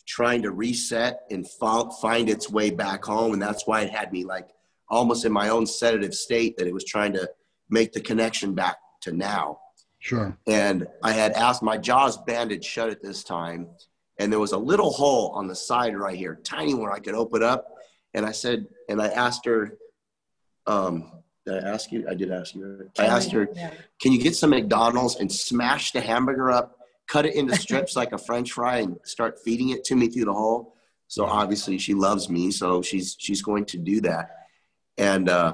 trying 0.07 0.43
to 0.43 0.51
reset 0.51 1.21
and 1.31 1.47
find 1.49 2.29
its 2.29 2.49
way 2.49 2.69
back 2.69 3.03
home. 3.03 3.33
And 3.33 3.41
that's 3.41 3.65
why 3.65 3.81
it 3.81 3.89
had 3.89 4.13
me 4.13 4.23
like 4.23 4.47
almost 4.89 5.25
in 5.25 5.31
my 5.31 5.49
own 5.49 5.65
sedative 5.65 6.13
state 6.13 6.57
that 6.57 6.67
it 6.67 6.73
was 6.73 6.85
trying 6.85 7.13
to 7.13 7.29
make 7.69 7.93
the 7.93 8.01
connection 8.01 8.53
back 8.53 8.77
to 9.01 9.11
now. 9.11 9.59
Sure. 9.99 10.37
And 10.47 10.87
I 11.01 11.13
had 11.13 11.31
asked, 11.31 11.63
my 11.63 11.77
jaw's 11.77 12.17
banded 12.17 12.63
shut 12.63 12.89
at 12.89 13.01
this 13.01 13.23
time. 13.23 13.67
And 14.19 14.31
there 14.31 14.39
was 14.39 14.53
a 14.53 14.57
little 14.57 14.91
hole 14.91 15.31
on 15.31 15.47
the 15.47 15.55
side 15.55 15.97
right 15.97 16.15
here, 16.15 16.39
tiny 16.43 16.73
one 16.73 16.91
I 16.91 16.99
could 16.99 17.15
open 17.15 17.43
up. 17.43 17.73
And 18.13 18.25
I 18.25 18.31
said, 18.31 18.67
and 18.87 19.01
I 19.01 19.07
asked 19.07 19.45
her, 19.45 19.77
um, 20.67 21.11
did 21.45 21.63
I 21.63 21.69
ask 21.69 21.91
you? 21.91 22.07
I 22.09 22.15
did 22.15 22.31
ask 22.31 22.55
you. 22.55 22.89
I 22.97 23.05
asked 23.05 23.31
her, 23.31 23.45
can 24.01 24.11
you 24.11 24.19
get 24.19 24.35
some 24.35 24.51
McDonald's 24.51 25.17
and 25.17 25.31
smash 25.31 25.91
the 25.91 26.01
hamburger 26.01 26.49
up, 26.51 26.77
cut 27.07 27.25
it 27.25 27.35
into 27.35 27.55
strips 27.59 27.95
like 27.95 28.13
a 28.13 28.17
French 28.17 28.51
fry, 28.53 28.77
and 28.77 28.97
start 29.03 29.39
feeding 29.43 29.69
it 29.69 29.83
to 29.85 29.95
me 29.95 30.07
through 30.07 30.25
the 30.25 30.33
hole? 30.33 30.75
So 31.07 31.25
obviously 31.25 31.77
she 31.77 31.93
loves 31.93 32.29
me, 32.29 32.51
so 32.51 32.81
she's 32.81 33.15
she's 33.19 33.41
going 33.41 33.65
to 33.65 33.77
do 33.77 34.01
that. 34.01 34.44
And 34.97 35.29
uh, 35.29 35.53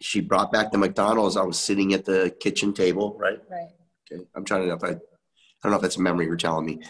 she 0.00 0.20
brought 0.20 0.52
back 0.52 0.70
the 0.70 0.78
McDonald's. 0.78 1.36
I 1.36 1.42
was 1.42 1.58
sitting 1.58 1.92
at 1.94 2.04
the 2.04 2.34
kitchen 2.40 2.72
table, 2.72 3.16
right? 3.18 3.40
Right. 3.50 3.68
Okay. 4.10 4.24
I'm 4.34 4.44
trying 4.44 4.62
to 4.62 4.68
know 4.68 4.74
if 4.74 4.84
I, 4.84 4.90
I 4.90 4.98
don't 5.62 5.72
know 5.72 5.76
if 5.76 5.82
that's 5.82 5.96
a 5.96 6.02
memory 6.02 6.26
you're 6.26 6.36
telling 6.36 6.66
me. 6.66 6.80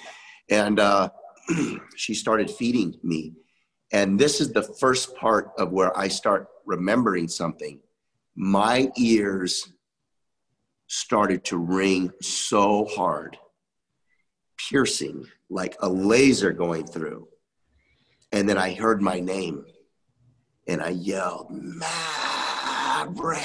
And 0.51 0.79
uh, 0.79 1.11
she 1.97 2.15
started 2.15 2.51
feeding 2.51 2.99
me. 3.03 3.35
And 3.93 4.19
this 4.21 4.41
is 4.41 4.53
the 4.53 4.63
first 4.63 5.17
part 5.17 5.51
of 5.59 5.73
where 5.73 5.97
I 5.97 6.09
start 6.09 6.49
remembering 6.67 7.29
something. 7.29 7.81
My 8.37 8.91
ears 8.99 9.73
started 10.89 11.45
to 11.45 11.57
ring 11.57 12.13
so 12.21 12.85
hard, 12.85 13.37
piercing, 14.69 15.27
like 15.49 15.77
a 15.81 15.89
laser 15.89 16.53
going 16.53 16.87
through. 16.87 17.29
And 18.33 18.49
then 18.49 18.59
I 18.59 18.75
heard 18.75 19.01
my 19.01 19.21
name 19.21 19.65
and 20.69 20.83
I 20.83 20.91
yelled, 20.91 21.51
Maverick 21.51 23.41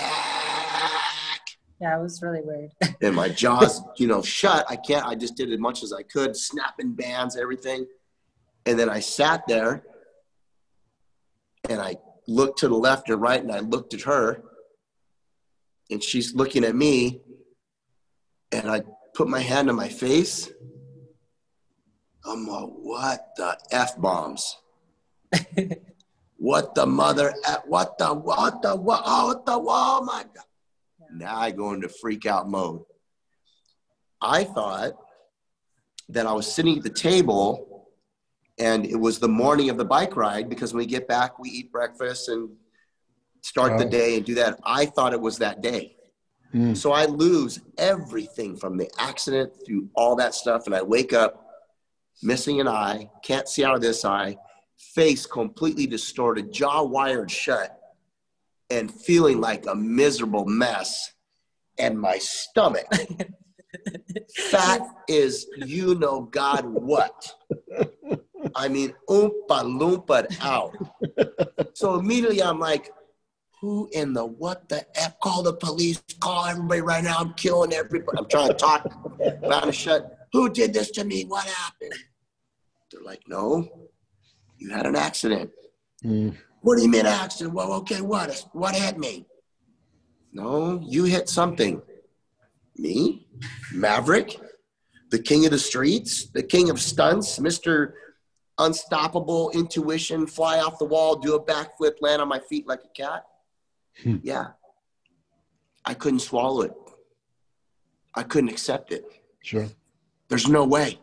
Yeah, 1.80 1.98
it 1.98 2.02
was 2.02 2.22
really 2.22 2.42
weird. 2.44 2.72
and 3.02 3.16
my 3.16 3.30
jaws, 3.30 3.82
you 3.98 4.08
know, 4.08 4.22
shut. 4.22 4.66
I 4.70 4.76
can't. 4.76 5.06
I 5.08 5.16
just 5.16 5.36
did 5.36 5.52
as 5.52 5.60
much 5.60 5.84
as 5.84 5.94
I 5.94 6.04
could, 6.04 6.36
snapping 6.36 6.94
bands, 6.94 7.38
everything. 7.38 7.88
And 8.66 8.78
then 8.78 8.90
I 8.90 9.00
sat 9.00 9.48
there, 9.48 9.84
and 11.70 11.82
I 11.82 11.96
looked 12.28 12.60
to 12.60 12.68
the 12.68 12.76
left 12.76 13.10
and 13.10 13.22
right, 13.22 13.42
and 13.42 13.52
I 13.52 13.60
looked 13.60 13.94
at 13.94 14.02
her, 14.02 14.44
and 15.90 16.04
she's 16.04 16.36
looking 16.36 16.64
at 16.64 16.76
me, 16.76 17.22
and 18.52 18.70
I 18.70 18.84
put 19.16 19.28
my 19.28 19.40
hand 19.40 19.70
on 19.70 19.76
my 19.76 19.90
face. 19.90 20.52
I'm 22.26 22.48
like, 22.48 22.70
what 22.70 23.28
the 23.36 23.58
f 23.72 23.98
bombs? 23.98 24.58
what 26.44 26.76
the 26.76 26.86
mother? 26.86 27.34
F- 27.46 27.64
What 27.68 27.98
the 27.98 28.14
what 28.14 28.62
the 28.62 28.76
what? 28.76 29.02
Oh, 29.06 29.28
what 29.28 29.46
the 29.46 29.54
oh 29.54 30.04
my 30.04 30.24
god! 30.24 30.44
Now 31.16 31.38
I 31.40 31.52
go 31.52 31.72
into 31.72 31.88
freak 31.88 32.26
out 32.26 32.50
mode. 32.50 32.82
I 34.22 34.44
thought 34.44 34.92
that 36.10 36.26
I 36.26 36.34
was 36.34 36.52
sitting 36.54 36.78
at 36.78 36.84
the 36.84 36.90
table 36.90 37.88
and 38.60 38.86
it 38.86 38.98
was 38.98 39.20
the 39.20 39.28
morning 39.30 39.70
of 39.70 39.78
the 39.78 39.86
bike 39.86 40.18
ride 40.18 40.50
because 40.50 40.74
when 40.74 40.80
we 40.80 40.86
get 40.86 41.08
back, 41.08 41.40
we 41.40 41.50
eat 41.50 41.72
breakfast 41.72 42.28
and 42.28 42.50
start 43.42 43.78
the 43.78 43.86
day 43.86 44.18
and 44.18 44.26
do 44.26 44.36
that. 44.36 44.60
I 44.66 44.86
thought 44.86 45.14
it 45.14 45.22
was 45.22 45.38
that 45.38 45.62
day. 45.62 45.96
Mm. 46.54 46.76
So 46.76 46.92
I 46.92 47.06
lose 47.06 47.62
everything 47.78 48.58
from 48.58 48.78
the 48.78 48.90
accident 49.00 49.54
through 49.66 49.88
all 49.96 50.18
that 50.18 50.36
stuff. 50.36 50.66
And 50.66 50.76
I 50.76 50.82
wake 50.82 51.14
up 51.14 51.48
missing 52.22 52.60
an 52.60 52.68
eye, 52.68 53.10
can't 53.24 53.48
see 53.48 53.64
out 53.64 53.76
of 53.76 53.82
this 53.82 54.04
eye, 54.04 54.36
face 54.94 55.26
completely 55.26 55.88
distorted, 55.88 56.52
jaw 56.52 56.84
wired 56.84 57.30
shut, 57.30 57.80
and 58.70 58.92
feeling 58.92 59.40
like 59.40 59.66
a 59.66 59.76
miserable 59.76 60.46
mess. 60.46 61.12
And 61.80 62.00
my 62.00 62.20
stomach, 62.20 62.86
fat 64.52 64.82
is 65.08 65.48
you 65.58 65.96
know 65.96 66.22
God 66.22 66.66
what. 66.66 67.36
I 68.56 68.68
mean, 68.68 68.94
oompa 69.10 69.64
loompa 69.64 70.38
out. 70.42 70.76
So 71.74 71.96
immediately 71.96 72.44
I'm 72.44 72.60
like, 72.60 72.92
who 73.60 73.90
in 73.94 74.14
the 74.14 74.26
what 74.26 74.70
the 74.70 74.86
F? 75.00 75.20
Call 75.22 75.42
the 75.42 75.54
police, 75.54 76.04
call 76.20 76.46
everybody 76.46 76.82
right 76.82 77.04
now. 77.04 77.16
I'm 77.18 77.34
killing 77.34 77.74
everybody. 77.74 78.18
I'm 78.18 78.28
trying 78.28 78.50
to 78.50 78.54
talk, 78.54 78.86
trying 79.42 79.66
to 79.66 79.72
shut. 79.72 80.18
Who 80.34 80.50
did 80.50 80.74
this 80.74 80.92
to 80.92 81.04
me? 81.04 81.24
What 81.24 81.46
happened? 81.46 81.94
They're 82.92 83.02
like, 83.02 83.22
no, 83.28 83.83
you 84.64 84.70
had 84.70 84.86
an 84.86 84.96
accident. 84.96 85.52
Mm. 86.06 86.36
What 86.62 86.78
do 86.78 86.84
you 86.84 86.90
mean 86.90 87.06
accident? 87.06 87.54
Well, 87.54 87.74
okay, 87.74 88.00
what? 88.00 88.46
What 88.54 88.74
hit 88.74 88.98
me? 88.98 89.26
No, 90.32 90.80
you 90.82 91.04
hit 91.04 91.28
something. 91.28 91.82
Me? 92.78 93.28
Maverick? 93.74 94.40
The 95.12 95.20
king 95.20 95.46
of 95.46 95.52
the 95.52 95.60
streets? 95.60 96.30
The 96.30 96.42
king 96.42 96.70
of 96.70 96.82
stunts? 96.82 97.40
Mr. 97.40 97.92
Unstoppable 98.58 99.52
intuition, 99.52 100.26
fly 100.26 100.60
off 100.60 100.80
the 100.80 100.86
wall, 100.86 101.18
do 101.18 101.36
a 101.36 101.44
backflip, 101.44 101.96
land 102.00 102.22
on 102.22 102.30
my 102.30 102.40
feet 102.40 102.66
like 102.66 102.80
a 102.86 103.02
cat? 103.02 103.26
Hmm. 104.02 104.18
Yeah. 104.24 104.48
I 105.84 105.94
couldn't 105.94 106.20
swallow 106.20 106.62
it. 106.62 106.74
I 108.16 108.24
couldn't 108.24 108.50
accept 108.50 108.94
it. 108.94 109.04
Sure. 109.44 109.68
There's 110.30 110.48
no 110.48 110.64
way. 110.64 111.00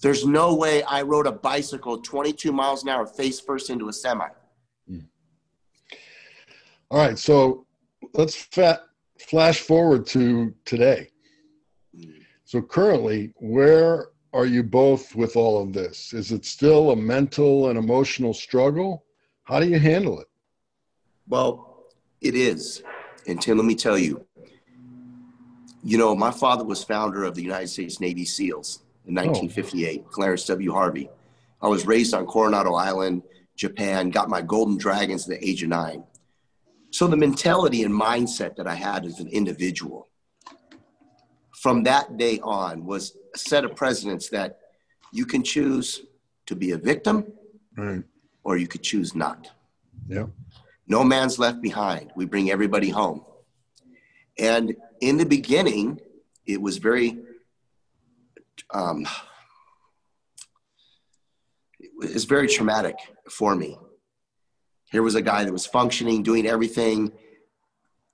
There's 0.00 0.24
no 0.24 0.54
way 0.54 0.82
I 0.84 1.02
rode 1.02 1.26
a 1.26 1.32
bicycle 1.32 1.98
22 1.98 2.52
miles 2.52 2.82
an 2.82 2.90
hour 2.90 3.06
face 3.06 3.40
first 3.40 3.68
into 3.68 3.88
a 3.88 3.92
semi. 3.92 4.28
Hmm. 4.88 5.00
All 6.90 6.98
right. 6.98 7.18
So 7.18 7.66
let's 8.14 8.36
fa- 8.36 8.82
flash 9.18 9.60
forward 9.60 10.06
to 10.08 10.54
today. 10.64 11.10
Hmm. 11.96 12.10
So 12.44 12.62
currently, 12.62 13.32
where 13.36 14.08
are 14.32 14.46
you 14.46 14.62
both 14.62 15.16
with 15.16 15.36
all 15.36 15.60
of 15.60 15.72
this? 15.72 16.12
Is 16.12 16.30
it 16.30 16.44
still 16.44 16.92
a 16.92 16.96
mental 16.96 17.68
and 17.68 17.78
emotional 17.78 18.32
struggle? 18.32 19.04
How 19.44 19.58
do 19.58 19.68
you 19.68 19.80
handle 19.80 20.20
it? 20.20 20.28
Well, 21.26 21.86
it 22.20 22.34
is. 22.34 22.82
And 23.26 23.40
Tim, 23.40 23.58
let 23.58 23.66
me 23.66 23.74
tell 23.74 23.98
you, 23.98 24.24
you 25.82 25.98
know, 25.98 26.14
my 26.14 26.30
father 26.30 26.64
was 26.64 26.84
founder 26.84 27.24
of 27.24 27.34
the 27.34 27.42
United 27.42 27.68
States 27.68 28.00
Navy 28.00 28.24
SEALs 28.24 28.84
in 29.08 29.14
1958, 29.14 30.06
Clarence 30.10 30.44
W. 30.46 30.70
Harvey. 30.72 31.08
I 31.62 31.68
was 31.68 31.86
raised 31.86 32.12
on 32.14 32.26
Coronado 32.26 32.74
Island, 32.74 33.22
Japan, 33.56 34.10
got 34.10 34.28
my 34.28 34.42
golden 34.42 34.76
dragons 34.76 35.28
at 35.28 35.40
the 35.40 35.48
age 35.48 35.62
of 35.62 35.70
nine. 35.70 36.04
So 36.90 37.06
the 37.06 37.16
mentality 37.16 37.82
and 37.82 37.92
mindset 37.92 38.54
that 38.56 38.66
I 38.66 38.74
had 38.74 39.04
as 39.04 39.18
an 39.18 39.28
individual 39.28 40.08
from 41.60 41.82
that 41.84 42.16
day 42.16 42.38
on 42.42 42.84
was 42.84 43.16
a 43.34 43.38
set 43.38 43.64
of 43.64 43.74
precedents 43.74 44.28
that 44.28 44.58
you 45.12 45.26
can 45.26 45.42
choose 45.42 46.02
to 46.46 46.54
be 46.54 46.70
a 46.72 46.78
victim 46.78 47.26
Right. 47.76 48.02
or 48.44 48.56
you 48.58 48.68
could 48.68 48.82
choose 48.82 49.14
not. 49.14 49.50
Yeah. 50.06 50.26
No 50.86 51.02
man's 51.02 51.38
left 51.38 51.60
behind. 51.60 52.12
We 52.14 52.26
bring 52.26 52.50
everybody 52.50 52.90
home. 52.90 53.24
And 54.38 54.76
in 55.00 55.16
the 55.18 55.26
beginning, 55.26 56.00
it 56.46 56.60
was 56.62 56.78
very, 56.78 57.18
um, 58.72 59.06
was 61.98 62.24
very 62.24 62.48
traumatic 62.48 62.96
for 63.30 63.54
me. 63.54 63.78
Here 64.90 65.02
was 65.02 65.14
a 65.14 65.22
guy 65.22 65.44
that 65.44 65.52
was 65.52 65.66
functioning, 65.66 66.22
doing 66.22 66.46
everything, 66.46 67.12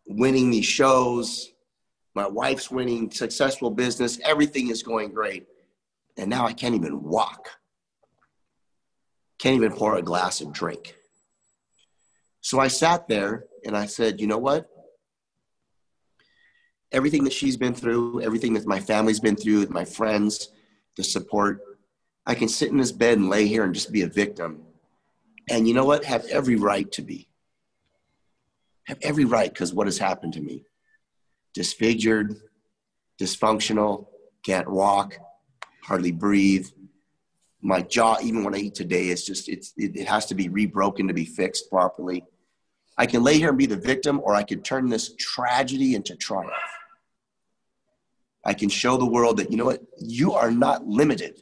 winning 0.07 0.51
these 0.51 0.65
shows. 0.65 1.53
My 2.15 2.27
wife's 2.27 2.71
winning, 2.71 3.11
successful 3.11 3.71
business, 3.71 4.21
everything 4.25 4.69
is 4.69 4.83
going 4.83 5.13
great. 5.13 5.47
And 6.17 6.31
now 6.31 6.47
I 6.47 6.53
can't 6.53 6.75
even 6.75 7.03
walk. 7.03 7.49
Can't 9.39 9.57
even 9.57 9.73
pour 9.73 9.97
a 9.97 10.03
glass 10.03 10.41
of 10.41 10.53
drink. 10.53 10.97
So 12.41 12.61
I 12.61 12.69
sat 12.69 13.09
there 13.09 13.47
and 13.65 13.77
I 13.77 13.87
said, 13.87 14.21
you 14.21 14.27
know 14.27 14.39
what? 14.39 14.69
Everything 16.95 17.25
that 17.25 17.33
she's 17.33 17.57
been 17.57 17.75
through, 17.75 18.23
everything 18.23 18.55
that 18.55 18.67
my 18.67 18.79
family's 18.79 19.19
been 19.19 19.37
through, 19.37 19.67
my 19.67 19.85
friends, 19.85 20.51
the 20.97 21.03
support, 21.03 21.61
I 22.25 22.35
can 22.35 22.49
sit 22.49 22.71
in 22.71 22.77
this 22.77 22.93
bed 22.93 23.19
and 23.19 23.29
lay 23.29 23.47
here 23.47 23.65
and 23.65 23.75
just 23.75 23.93
be 23.93 24.03
a 24.03 24.07
victim. 24.07 24.63
And 25.51 25.67
you 25.67 25.75
know 25.75 25.85
what? 25.85 26.05
Have 26.05 26.25
every 26.27 26.55
right 26.55 26.91
to 26.93 27.03
be. 27.03 27.29
Have 28.85 28.99
every 29.03 29.25
right 29.25 29.53
because 29.53 29.75
what 29.75 29.89
has 29.89 29.99
happened 29.99 30.35
to 30.35 30.41
me? 30.41 30.65
Disfigured, 31.53 32.37
dysfunctional, 33.21 34.07
can't 34.45 34.71
walk, 34.71 35.19
hardly 35.83 36.13
breathe. 36.13 36.69
My 37.61 37.83
jaw, 37.83 38.19
even 38.23 38.45
when 38.45 38.55
I 38.55 38.59
eat 38.59 38.75
today, 38.75 39.09
is 39.09 39.25
just, 39.25 39.49
it's, 39.49 39.73
it, 39.77 39.97
it 39.97 40.07
has 40.07 40.27
to 40.27 40.35
be 40.35 40.49
rebroken 40.49 41.09
to 41.09 41.15
be 41.15 41.25
fixed 41.25 41.71
properly. 41.71 42.25
I 42.97 43.07
can 43.07 43.25
lay 43.25 43.39
here 43.39 43.49
and 43.49 43.59
be 43.59 43.67
the 43.67 43.77
victim, 43.77 44.21
or 44.23 44.35
I 44.37 44.45
could 44.45 44.65
turn 44.65 44.89
this 44.89 45.15
tragedy 45.19 45.97
into 45.97 46.15
triumph. 46.15 46.53
I 48.45 48.55
can 48.55 48.69
show 48.69 48.97
the 48.97 49.07
world 49.07 49.39
that, 49.39 49.51
you 49.51 49.57
know 49.57 49.65
what, 49.65 49.83
you 49.99 50.33
are 50.33 50.51
not 50.51 50.87
limited. 50.87 51.41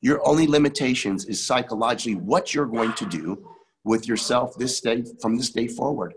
Your 0.00 0.26
only 0.26 0.46
limitations 0.46 1.26
is 1.26 1.44
psychologically 1.44 2.14
what 2.14 2.54
you're 2.54 2.66
going 2.66 2.94
to 2.94 3.06
do 3.06 3.46
with 3.84 4.08
yourself 4.08 4.56
this 4.56 4.80
day 4.80 5.04
from 5.20 5.36
this 5.36 5.50
day 5.50 5.68
forward. 5.68 6.14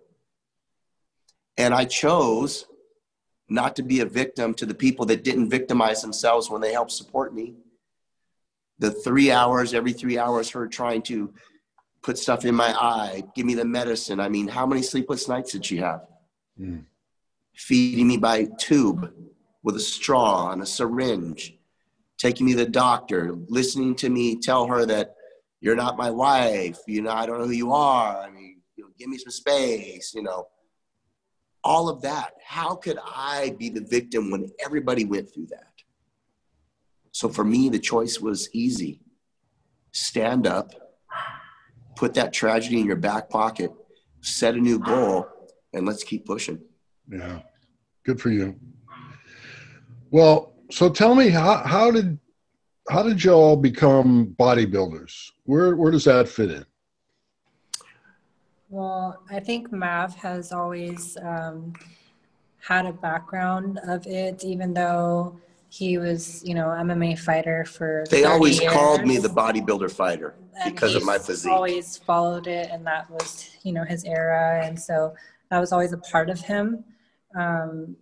And 1.58 1.74
I 1.74 1.86
chose 1.86 2.66
not 3.50 3.76
to 3.76 3.84
be 3.84 4.00
a 4.00 4.06
victim 4.06 4.54
to 4.56 4.66
the 4.66 4.74
people 4.74 5.06
that 5.08 5.24
didn't 5.24 5.50
victimize 5.50 6.02
themselves 6.02 6.50
when 6.50 6.62
they 6.62 6.72
helped 6.72 6.92
support 6.92 7.36
me. 7.36 7.54
The 8.80 8.92
three 8.92 9.32
hours, 9.32 9.74
every 9.74 9.94
three 9.94 10.18
hours, 10.18 10.50
her 10.52 10.68
trying 10.68 11.04
to 11.04 11.34
put 12.02 12.18
stuff 12.18 12.44
in 12.46 12.56
my 12.56 12.74
eye, 12.74 13.24
give 13.36 13.46
me 13.46 13.54
the 13.54 13.66
medicine. 13.66 14.20
I 14.20 14.30
mean, 14.30 14.48
how 14.48 14.66
many 14.66 14.82
sleepless 14.82 15.28
nights 15.28 15.52
did 15.52 15.66
she 15.66 15.78
have? 15.78 16.08
Mm. 16.60 16.86
Feeding 17.54 18.08
me 18.08 18.18
by 18.18 18.48
tube 18.58 19.14
with 19.64 19.76
a 19.76 19.80
straw 19.80 20.52
and 20.52 20.62
a 20.62 20.66
syringe, 20.66 21.58
taking 22.18 22.46
me 22.46 22.52
to 22.52 22.60
the 22.60 22.70
doctor, 22.70 23.36
listening 23.48 23.96
to 23.96 24.10
me 24.10 24.40
tell 24.40 24.68
her 24.68 24.86
that 24.86 25.16
you're 25.62 25.76
not 25.76 25.98
my 25.98 26.12
wife, 26.12 26.80
you 26.88 27.02
know, 27.02 27.12
I 27.12 27.26
don't 27.26 27.40
know 27.40 27.46
who 27.46 27.52
you 27.52 27.72
are. 27.72 28.18
I 28.18 28.30
mean, 28.30 28.62
you 28.76 28.84
know, 28.84 28.90
give 28.98 29.08
me 29.08 29.18
some 29.18 29.32
space, 29.32 30.14
you 30.14 30.22
know. 30.22 30.48
All 31.64 31.88
of 31.88 32.02
that. 32.02 32.34
How 32.46 32.76
could 32.76 33.00
I 33.02 33.56
be 33.58 33.70
the 33.70 33.80
victim 33.80 34.30
when 34.30 34.52
everybody 34.64 35.06
went 35.06 35.34
through 35.34 35.48
that? 35.48 35.72
So 37.14 37.30
for 37.30 37.46
me, 37.46 37.70
the 37.70 37.80
choice 37.80 38.20
was 38.20 38.50
easy. 38.54 39.00
Stand 39.94 40.46
up, 40.46 40.74
put 41.96 42.16
that 42.16 42.34
tragedy 42.34 42.82
in 42.82 42.86
your 42.86 42.98
back 42.98 43.30
pocket, 43.30 43.72
set 44.20 44.56
a 44.56 44.60
new 44.60 44.80
goal, 44.80 45.28
and 45.72 45.86
let's 45.86 46.04
keep 46.04 46.26
pushing. 46.26 46.60
Yeah. 47.10 47.40
Good 48.04 48.20
for 48.20 48.32
you. 48.32 48.60
Well, 50.14 50.54
so 50.70 50.92
tell 50.92 51.16
me 51.16 51.30
how 51.30 51.58
how 51.66 51.90
did 51.90 52.20
how 52.88 53.02
did 53.02 53.24
y'all 53.24 53.56
become 53.56 54.36
bodybuilders? 54.40 55.32
Where 55.46 55.76
where 55.76 55.92
does 55.92 56.04
that 56.04 56.30
fit 56.30 56.52
in? 56.52 56.66
Well, 58.70 59.24
I 59.32 59.40
think 59.40 59.72
Mav 59.72 60.14
has 60.18 60.52
always 60.52 61.18
um, 61.18 61.74
had 62.60 62.86
a 62.86 62.94
background 62.94 63.80
of 63.88 64.06
it, 64.06 64.44
even 64.44 64.76
though 64.76 65.40
he 65.70 65.98
was, 65.98 66.44
you 66.46 66.54
know, 66.54 66.68
MMA 66.68 67.18
fighter 67.18 67.66
for. 67.66 68.04
They 68.12 68.22
30 68.22 68.34
always 68.34 68.60
called 68.60 69.08
me 69.08 69.18
the 69.18 69.30
bodybuilder 69.30 69.92
fighter 69.92 70.36
And 70.64 70.76
because 70.76 70.94
of 70.94 71.04
my 71.04 71.18
physique. 71.18 71.52
Always 71.52 71.98
followed 71.98 72.46
it, 72.46 72.70
and 72.72 72.86
that 72.86 73.10
was, 73.10 73.50
you 73.64 73.74
know, 73.74 73.84
his 73.84 74.04
era, 74.04 74.64
and 74.64 74.80
so 74.80 75.16
that 75.50 75.60
was 75.60 75.72
always 75.72 75.92
a 75.92 75.98
part 75.98 76.30
of 76.30 76.40
him. 76.40 76.84
Um, 77.36 77.96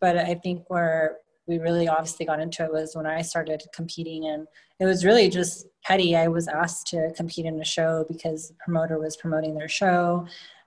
but 0.00 0.16
I 0.16 0.34
think 0.34 0.64
where 0.68 1.18
we 1.52 1.58
really 1.58 1.86
obviously 1.86 2.24
got 2.24 2.40
into 2.40 2.64
it 2.64 2.72
was 2.72 2.96
when 2.96 3.06
I 3.06 3.20
started 3.20 3.62
competing, 3.74 4.26
and 4.26 4.46
it 4.80 4.86
was 4.86 5.04
really 5.04 5.28
just 5.28 5.66
petty. 5.84 6.16
I 6.16 6.28
was 6.28 6.48
asked 6.48 6.86
to 6.88 7.12
compete 7.14 7.44
in 7.44 7.60
a 7.60 7.64
show 7.64 8.06
because 8.08 8.48
the 8.48 8.54
promoter 8.64 8.98
was 8.98 9.16
promoting 9.16 9.54
their 9.54 9.68
show. 9.68 10.26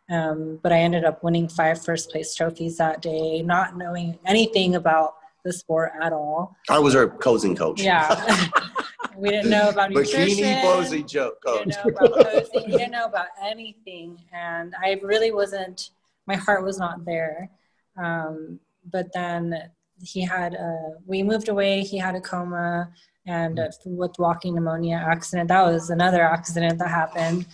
Um, 0.09 0.59
but 0.61 0.71
I 0.71 0.79
ended 0.79 1.03
up 1.03 1.23
winning 1.23 1.47
five 1.47 1.83
first 1.83 2.11
place 2.11 2.35
trophies 2.35 2.77
that 2.77 3.01
day, 3.01 3.41
not 3.41 3.75
knowing 3.75 4.19
anything 4.27 4.75
about 4.75 5.15
the 5.43 5.51
sport 5.51 5.93
at 5.99 6.13
all. 6.13 6.55
I 6.69 6.77
was 6.77 6.93
her 6.93 7.07
posing 7.07 7.55
coach. 7.55 7.81
Yeah. 7.81 8.49
we 9.17 9.29
didn't 9.29 9.49
know 9.49 9.69
about 9.69 9.89
nutrition. 9.89 10.45
Bikini 10.45 10.61
posing 10.61 11.07
joke 11.07 11.39
We 11.43 11.51
coach. 11.51 11.65
didn't 11.65 11.85
know 11.85 12.05
about 12.05 12.25
posing. 12.27 12.65
We 12.65 12.77
didn't 12.77 12.91
know 12.91 13.05
about 13.05 13.27
anything, 13.43 14.19
and 14.31 14.75
I 14.83 14.99
really 15.01 15.31
wasn't. 15.31 15.89
My 16.27 16.35
heart 16.35 16.63
was 16.63 16.77
not 16.77 17.05
there. 17.05 17.49
Um, 17.97 18.59
but 18.91 19.11
then 19.13 19.69
he 20.01 20.21
had 20.21 20.53
a. 20.53 20.91
We 21.05 21.23
moved 21.23 21.49
away. 21.49 21.81
He 21.81 21.97
had 21.97 22.15
a 22.15 22.21
coma, 22.21 22.89
and 23.25 23.59
uh, 23.59 23.69
with 23.85 24.17
walking 24.19 24.55
pneumonia 24.55 25.03
accident. 25.05 25.49
That 25.49 25.65
was 25.65 25.89
another 25.89 26.23
accident 26.23 26.79
that 26.79 26.89
happened. 26.89 27.45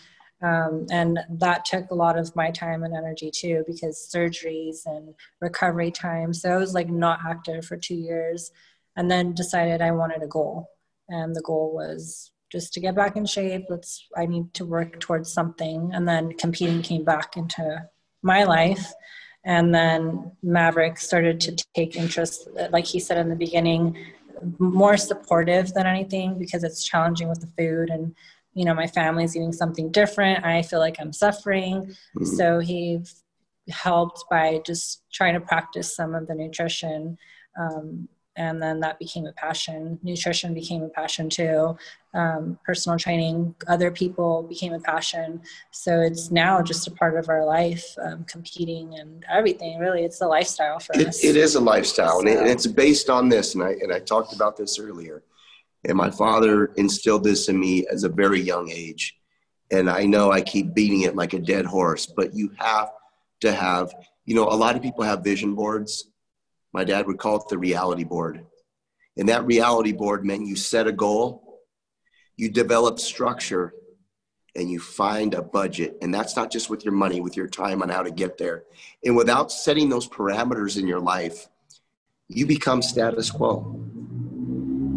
Um, 0.44 0.88
and 0.89 1.20
that 1.30 1.66
took 1.66 1.92
a 1.92 1.96
lot 1.96 2.18
of 2.18 2.36
my 2.36 2.50
time 2.50 2.84
and 2.84 2.96
energy 2.96 3.30
too 3.30 3.64
because 3.68 4.10
surgeries 4.12 4.88
and 4.88 5.14
recovery 5.39 5.92
time 5.92 6.34
so 6.34 6.50
i 6.50 6.58
was 6.58 6.74
like 6.74 6.89
not 6.89 7.20
active 7.30 7.64
for 7.64 7.78
two 7.78 7.94
years 7.94 8.52
and 8.96 9.12
then 9.12 9.36
decided 9.36 9.84
i 9.84 9.92
wanted 9.92 10.24
a 10.24 10.28
goal 10.28 10.68
and 11.10 11.36
the 11.36 11.42
goal 11.42 11.72
was 11.76 12.32
just 12.52 12.74
to 12.74 12.80
get 12.80 12.96
back 12.96 13.16
in 13.16 13.24
shape 13.24 13.66
let's 13.70 14.08
i 14.18 14.26
need 14.26 14.52
to 14.56 14.66
work 14.66 15.00
towards 15.00 15.32
something 15.32 15.92
and 15.94 16.08
then 16.08 16.32
competing 16.39 16.82
came 16.82 17.04
back 17.04 17.38
into 17.38 17.80
my 18.24 18.44
life 18.44 18.92
and 19.46 19.74
then 19.74 20.32
maverick 20.44 20.98
started 20.98 21.39
to 21.42 21.56
take 21.76 21.96
interest 21.96 22.48
like 22.72 22.86
he 22.86 23.00
said 23.00 23.18
in 23.18 23.30
the 23.30 23.36
beginning 23.36 23.98
more 24.60 24.98
supportive 24.98 25.74
than 25.74 25.86
anything 25.86 26.38
because 26.38 26.64
it's 26.64 26.84
challenging 26.84 27.28
with 27.30 27.42
the 27.42 27.48
food 27.58 27.89
and 27.89 28.16
you 28.54 28.66
know 28.66 28.74
my 28.74 28.88
family's 28.88 29.36
eating 29.36 29.52
something 29.54 29.92
different 29.92 30.44
i 30.46 30.62
feel 30.62 30.80
like 30.80 30.98
i'm 31.00 31.14
suffering 31.14 31.96
Mhm. 32.18 32.28
so 32.38 32.60
he 32.60 33.02
helped 33.70 34.24
by 34.30 34.60
just 34.66 35.04
trying 35.14 35.34
to 35.36 35.39
practice 35.42 35.96
some 35.96 36.14
of 36.16 36.28
the 36.28 36.36
nutrition 36.36 37.18
um, 37.60 38.08
and 38.38 38.61
then 38.61 38.79
that 38.79 38.97
became 38.99 39.25
a 39.25 39.34
passion 39.34 39.99
nutrition 40.03 40.53
became 40.53 40.84
a 40.84 40.89
passion 40.89 41.29
too 41.29 41.77
um, 42.13 42.57
personal 42.65 42.97
training 42.97 43.53
other 43.67 43.91
people 43.91 44.43
became 44.43 44.73
a 44.73 44.79
passion 44.79 45.41
so 45.71 46.01
it's 46.01 46.32
now 46.32 46.61
just 46.61 46.88
a 46.88 46.91
part 46.91 47.17
of 47.17 47.29
our 47.29 47.45
life 47.45 47.95
um, 48.03 48.23
competing 48.25 48.95
and 48.99 49.25
everything 49.32 49.79
really 49.79 50.03
it's 50.03 50.21
a 50.21 50.27
lifestyle 50.27 50.79
for 50.79 50.93
It, 50.99 51.07
us 51.07 51.23
it 51.23 51.36
is 51.36 51.55
a 51.55 51.59
lifestyle, 51.59 52.19
and, 52.19 52.27
it, 52.27 52.39
and 52.39 52.47
it's 52.47 52.67
based 52.67 53.09
on 53.09 53.29
this. 53.29 53.55
And 53.55 53.63
I 53.63 53.71
and 53.82 53.91
I 53.91 53.99
talked 53.99 54.34
about 54.34 54.57
this 54.57 54.79
earlier. 54.79 55.23
And 55.88 55.97
my 55.97 56.11
father 56.11 56.65
instilled 56.77 57.23
this 57.23 57.49
in 57.49 57.59
me 57.59 57.88
as 57.88 58.03
a 58.03 58.09
very 58.09 58.39
young 58.39 58.69
age. 58.69 59.15
And 59.71 59.89
I 59.89 60.05
know 60.05 60.32
I 60.32 60.41
keep 60.41 60.75
beating 60.75 61.01
it 61.01 61.15
like 61.15 61.34
a 61.34 61.39
dead 61.39 61.65
horse, 61.65 62.05
but 62.05 62.34
you 62.34 62.51
have 62.57 62.89
to 63.41 63.51
have. 63.51 63.93
You 64.25 64.36
know, 64.36 64.43
a 64.47 64.53
lot 64.55 64.75
of 64.75 64.84
people 64.84 65.03
have 65.03 65.23
vision 65.23 65.55
boards. 65.55 66.11
My 66.74 66.84
dad 66.84 67.07
would 67.07 67.17
call 67.17 67.38
it 67.38 67.49
the 67.49 67.57
reality 67.57 68.03
board, 68.03 68.45
and 69.17 69.30
that 69.30 69.45
reality 69.45 69.91
board 69.91 70.26
meant 70.26 70.47
you 70.47 70.55
set 70.55 70.88
a 70.88 70.91
goal, 70.91 71.61
you 72.38 72.49
develop 72.49 72.99
structure, 72.99 73.74
and 74.55 74.69
you 74.69 74.80
find 74.80 75.34
a 75.34 75.41
budget. 75.41 75.97
And 76.01 76.13
that's 76.13 76.36
not 76.36 76.51
just 76.51 76.69
with 76.69 76.84
your 76.84 76.93
money, 76.93 77.22
with 77.22 77.38
your 77.38 77.47
time 77.47 77.82
on 77.82 77.89
how 77.89 78.03
to 78.03 78.11
get 78.11 78.38
there. 78.38 78.63
And 79.03 79.15
without 79.15 79.51
setting 79.51 79.89
those 79.89 80.07
parameters 80.07 80.78
in 80.78 80.88
your 80.88 80.99
life, 80.99 81.47
you 82.28 82.45
become 82.45 82.82
status 82.82 83.32
quo. 83.32 83.80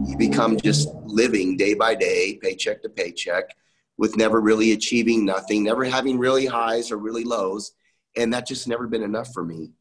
You 0.06 0.16
become 0.18 0.56
just 0.58 0.88
living 1.04 1.56
day 1.56 1.74
by 1.74 1.94
day, 1.94 2.38
paycheck 2.42 2.82
to 2.82 2.88
paycheck, 2.88 3.56
with 3.96 4.16
never 4.16 4.40
really 4.40 4.72
achieving 4.72 5.24
nothing, 5.24 5.62
never 5.62 5.84
having 5.84 6.18
really 6.18 6.46
highs 6.46 6.90
or 6.90 6.98
really 6.98 7.24
lows. 7.24 7.72
And 8.16 8.32
that 8.32 8.46
just 8.46 8.68
never 8.68 8.86
been 8.86 9.02
enough 9.02 9.32
for 9.32 9.44
me 9.44 9.72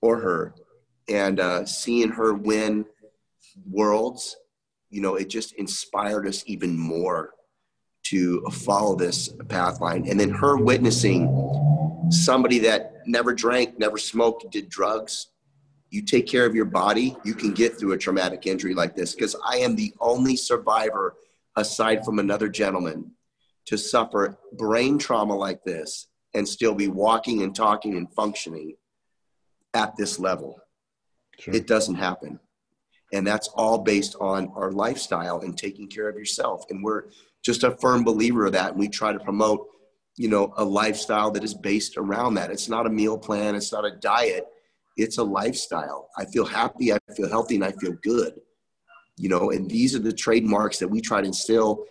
or 0.00 0.18
her. 0.18 0.54
And 1.08 1.40
uh, 1.40 1.64
seeing 1.66 2.10
her 2.10 2.34
win 2.34 2.86
worlds, 3.70 4.36
you 4.90 5.00
know, 5.00 5.14
it 5.14 5.28
just 5.28 5.52
inspired 5.54 6.26
us 6.26 6.44
even 6.46 6.76
more 6.76 7.34
to 8.04 8.42
follow 8.50 8.94
this 8.94 9.30
path 9.48 9.80
line. 9.80 10.06
And 10.08 10.18
then 10.18 10.30
her 10.30 10.56
witnessing 10.56 11.28
somebody 12.10 12.58
that 12.60 13.06
never 13.06 13.32
drank, 13.32 13.78
never 13.78 13.98
smoked, 13.98 14.50
did 14.50 14.68
drugs. 14.68 15.28
You 15.90 16.02
take 16.02 16.26
care 16.26 16.46
of 16.46 16.54
your 16.54 16.64
body, 16.64 17.16
you 17.24 17.34
can 17.34 17.52
get 17.52 17.78
through 17.78 17.92
a 17.92 17.98
traumatic 17.98 18.46
injury 18.46 18.74
like 18.74 18.96
this. 18.96 19.14
Because 19.14 19.36
I 19.46 19.58
am 19.58 19.76
the 19.76 19.92
only 20.00 20.36
survivor, 20.36 21.16
aside 21.56 22.04
from 22.04 22.18
another 22.18 22.48
gentleman, 22.48 23.12
to 23.66 23.78
suffer 23.78 24.38
brain 24.54 24.98
trauma 24.98 25.36
like 25.36 25.62
this 25.64 26.08
and 26.34 26.48
still 26.48 26.74
be 26.74 26.88
walking 26.88 27.42
and 27.42 27.54
talking 27.54 27.96
and 27.96 28.12
functioning 28.14 28.74
at 29.74 29.96
this 29.96 30.18
level. 30.18 30.61
Sure. 31.42 31.54
It 31.54 31.66
doesn't 31.66 31.96
happen. 31.96 32.38
And 33.12 33.26
that's 33.26 33.48
all 33.48 33.78
based 33.78 34.14
on 34.20 34.52
our 34.54 34.70
lifestyle 34.70 35.40
and 35.40 35.58
taking 35.58 35.88
care 35.88 36.08
of 36.08 36.16
yourself. 36.16 36.64
And 36.70 36.84
we're 36.84 37.06
just 37.42 37.64
a 37.64 37.72
firm 37.72 38.04
believer 38.04 38.46
of 38.46 38.52
that. 38.52 38.70
And 38.70 38.78
we 38.78 38.88
try 38.88 39.12
to 39.12 39.18
promote, 39.18 39.66
you 40.16 40.28
know, 40.28 40.54
a 40.56 40.64
lifestyle 40.64 41.32
that 41.32 41.42
is 41.42 41.52
based 41.52 41.96
around 41.96 42.34
that. 42.34 42.52
It's 42.52 42.68
not 42.68 42.86
a 42.86 42.90
meal 42.90 43.18
plan, 43.18 43.56
it's 43.56 43.72
not 43.72 43.84
a 43.84 43.96
diet, 43.96 44.46
it's 44.96 45.18
a 45.18 45.24
lifestyle. 45.24 46.10
I 46.16 46.26
feel 46.26 46.44
happy, 46.44 46.92
I 46.92 46.98
feel 47.16 47.28
healthy, 47.28 47.56
and 47.56 47.64
I 47.64 47.72
feel 47.72 47.94
good. 48.02 48.34
You 49.16 49.28
know, 49.28 49.50
and 49.50 49.68
these 49.68 49.96
are 49.96 49.98
the 49.98 50.12
trademarks 50.12 50.78
that 50.78 50.88
we 50.88 51.00
try 51.00 51.22
to 51.22 51.26
instill 51.26 51.84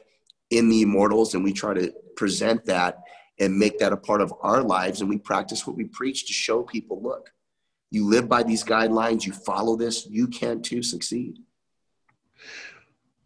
in 0.49 0.69
the 0.69 0.81
immortals, 0.81 1.35
and 1.35 1.43
we 1.43 1.51
try 1.51 1.73
to 1.73 1.93
present 2.15 2.63
that 2.67 2.99
and 3.37 3.57
make 3.57 3.79
that 3.79 3.91
a 3.91 3.97
part 3.97 4.21
of 4.21 4.33
our 4.41 4.63
lives. 4.63 5.01
And 5.01 5.09
we 5.09 5.17
practice 5.17 5.67
what 5.67 5.75
we 5.75 5.85
preach 5.85 6.25
to 6.27 6.33
show 6.33 6.63
people 6.63 7.01
look, 7.03 7.33
you 7.91 8.07
live 8.07 8.27
by 8.27 8.41
these 8.41 8.63
guidelines, 8.63 9.25
you 9.25 9.33
follow 9.33 9.75
this, 9.75 10.07
you 10.07 10.27
can 10.27 10.61
too 10.61 10.81
succeed. 10.81 11.37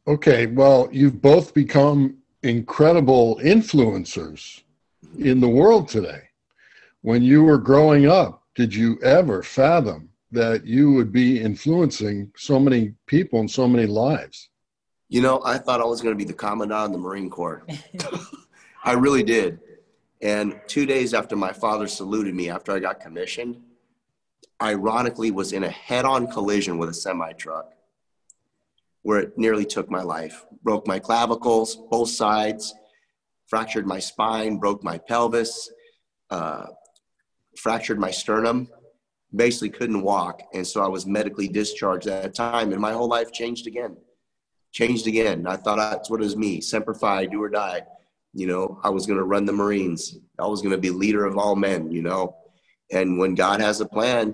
Okay, 0.07 0.47
well, 0.47 0.89
you've 0.91 1.21
both 1.21 1.53
become 1.53 2.17
incredible 2.43 3.39
influencers 3.43 4.63
mm-hmm. 5.05 5.25
in 5.25 5.39
the 5.39 5.47
world 5.47 5.87
today. 5.87 6.23
When 7.01 7.21
you 7.23 7.43
were 7.43 7.57
growing 7.57 8.07
up, 8.07 8.43
did 8.55 8.73
you 8.73 8.99
ever 9.01 9.43
fathom 9.43 10.09
that 10.31 10.65
you 10.65 10.91
would 10.93 11.11
be 11.11 11.39
influencing 11.39 12.31
so 12.35 12.59
many 12.59 12.93
people 13.05 13.39
and 13.39 13.49
so 13.49 13.67
many 13.67 13.85
lives? 13.85 14.49
You 15.07 15.21
know, 15.21 15.41
I 15.45 15.57
thought 15.57 15.81
I 15.81 15.85
was 15.85 16.01
going 16.01 16.13
to 16.13 16.17
be 16.17 16.23
the 16.23 16.33
commandant 16.33 16.87
of 16.87 16.91
the 16.91 16.97
Marine 16.97 17.29
Corps. 17.29 17.65
I 18.83 18.93
really 18.93 19.23
did. 19.23 19.59
And 20.21 20.59
two 20.67 20.85
days 20.85 21.13
after 21.13 21.35
my 21.35 21.53
father 21.53 21.87
saluted 21.87 22.33
me 22.33 22.49
after 22.49 22.71
I 22.71 22.79
got 22.79 22.99
commissioned, 22.99 23.61
ironically 24.61 25.31
was 25.31 25.53
in 25.53 25.63
a 25.63 25.69
head-on 25.69 26.27
collision 26.27 26.77
with 26.77 26.89
a 26.89 26.93
semi 26.93 27.33
truck 27.33 27.71
where 29.01 29.19
it 29.19 29.37
nearly 29.37 29.65
took 29.65 29.89
my 29.89 30.01
life. 30.01 30.45
Broke 30.63 30.87
my 30.87 30.97
clavicles, 30.97 31.75
both 31.91 32.09
sides, 32.09 32.73
fractured 33.47 33.85
my 33.85 33.99
spine, 33.99 34.57
broke 34.57 34.83
my 34.83 34.97
pelvis, 34.97 35.69
uh, 36.31 36.65
fractured 37.57 37.99
my 37.99 38.09
sternum, 38.09 38.67
basically 39.35 39.69
couldn't 39.69 40.01
walk. 40.01 40.41
And 40.53 40.65
so 40.65 40.83
I 40.83 40.87
was 40.87 41.05
medically 41.05 41.47
discharged 41.47 42.07
at 42.07 42.23
that 42.23 42.33
time, 42.33 42.71
and 42.71 42.81
my 42.81 42.93
whole 42.93 43.07
life 43.07 43.31
changed 43.31 43.67
again. 43.67 43.95
Changed 44.71 45.07
again. 45.07 45.45
I 45.45 45.55
thought 45.55 45.77
that's 45.77 46.09
what 46.09 46.19
it 46.19 46.23
was 46.23 46.35
me, 46.35 46.59
Semper 46.59 46.93
Fi, 46.93 47.27
do 47.27 47.43
or 47.43 47.49
die. 47.49 47.83
You 48.33 48.47
know, 48.47 48.79
I 48.83 48.89
was 48.89 49.05
going 49.05 49.19
to 49.19 49.23
run 49.23 49.45
the 49.45 49.53
Marines. 49.53 50.17
I 50.39 50.47
was 50.47 50.61
going 50.61 50.73
to 50.73 50.81
be 50.81 50.89
leader 50.89 51.25
of 51.25 51.37
all 51.37 51.55
men, 51.55 51.91
you 51.91 52.01
know. 52.01 52.35
And 52.91 53.17
when 53.17 53.35
God 53.35 53.61
has 53.61 53.81
a 53.81 53.85
plan, 53.85 54.33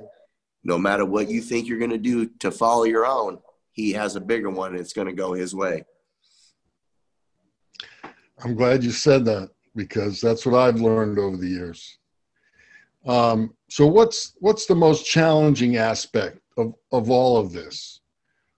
no 0.64 0.78
matter 0.78 1.06
what 1.06 1.30
you 1.30 1.42
think 1.42 1.68
you're 1.68 1.80
going 1.80 1.92
to 1.92 1.98
do 1.98 2.28
to 2.40 2.52
follow 2.52 2.84
your 2.84 3.06
own, 3.06 3.40
he 3.72 3.92
has 3.94 4.16
a 4.16 4.22
bigger 4.22 4.50
one 4.50 4.72
and 4.72 4.80
it's 4.80 4.94
going 4.94 5.08
to 5.08 5.14
go 5.14 5.34
his 5.34 5.56
way. 5.56 5.84
I'm 8.44 8.56
glad 8.56 8.84
you 8.84 8.92
said 8.92 9.26
that 9.26 9.50
because 9.76 10.20
that's 10.20 10.46
what 10.46 10.56
I've 10.56 10.82
learned 10.82 11.20
over 11.20 11.38
the 11.38 11.48
years. 11.48 11.98
Um, 13.06 13.56
so 13.70 13.88
what's 13.88 14.36
what's 14.40 14.66
the 14.66 14.76
most 14.76 15.06
challenging 15.06 15.78
aspect 15.78 16.40
of, 16.58 16.74
of 16.92 17.10
all 17.10 17.38
of 17.38 17.52
this? 17.52 18.02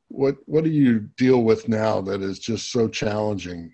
What 0.10 0.36
what 0.46 0.64
do 0.64 0.70
you 0.70 1.00
deal 1.18 1.44
with 1.44 1.70
now 1.70 2.02
that 2.02 2.22
is 2.22 2.40
just 2.40 2.72
so 2.72 2.88
challenging? 2.88 3.74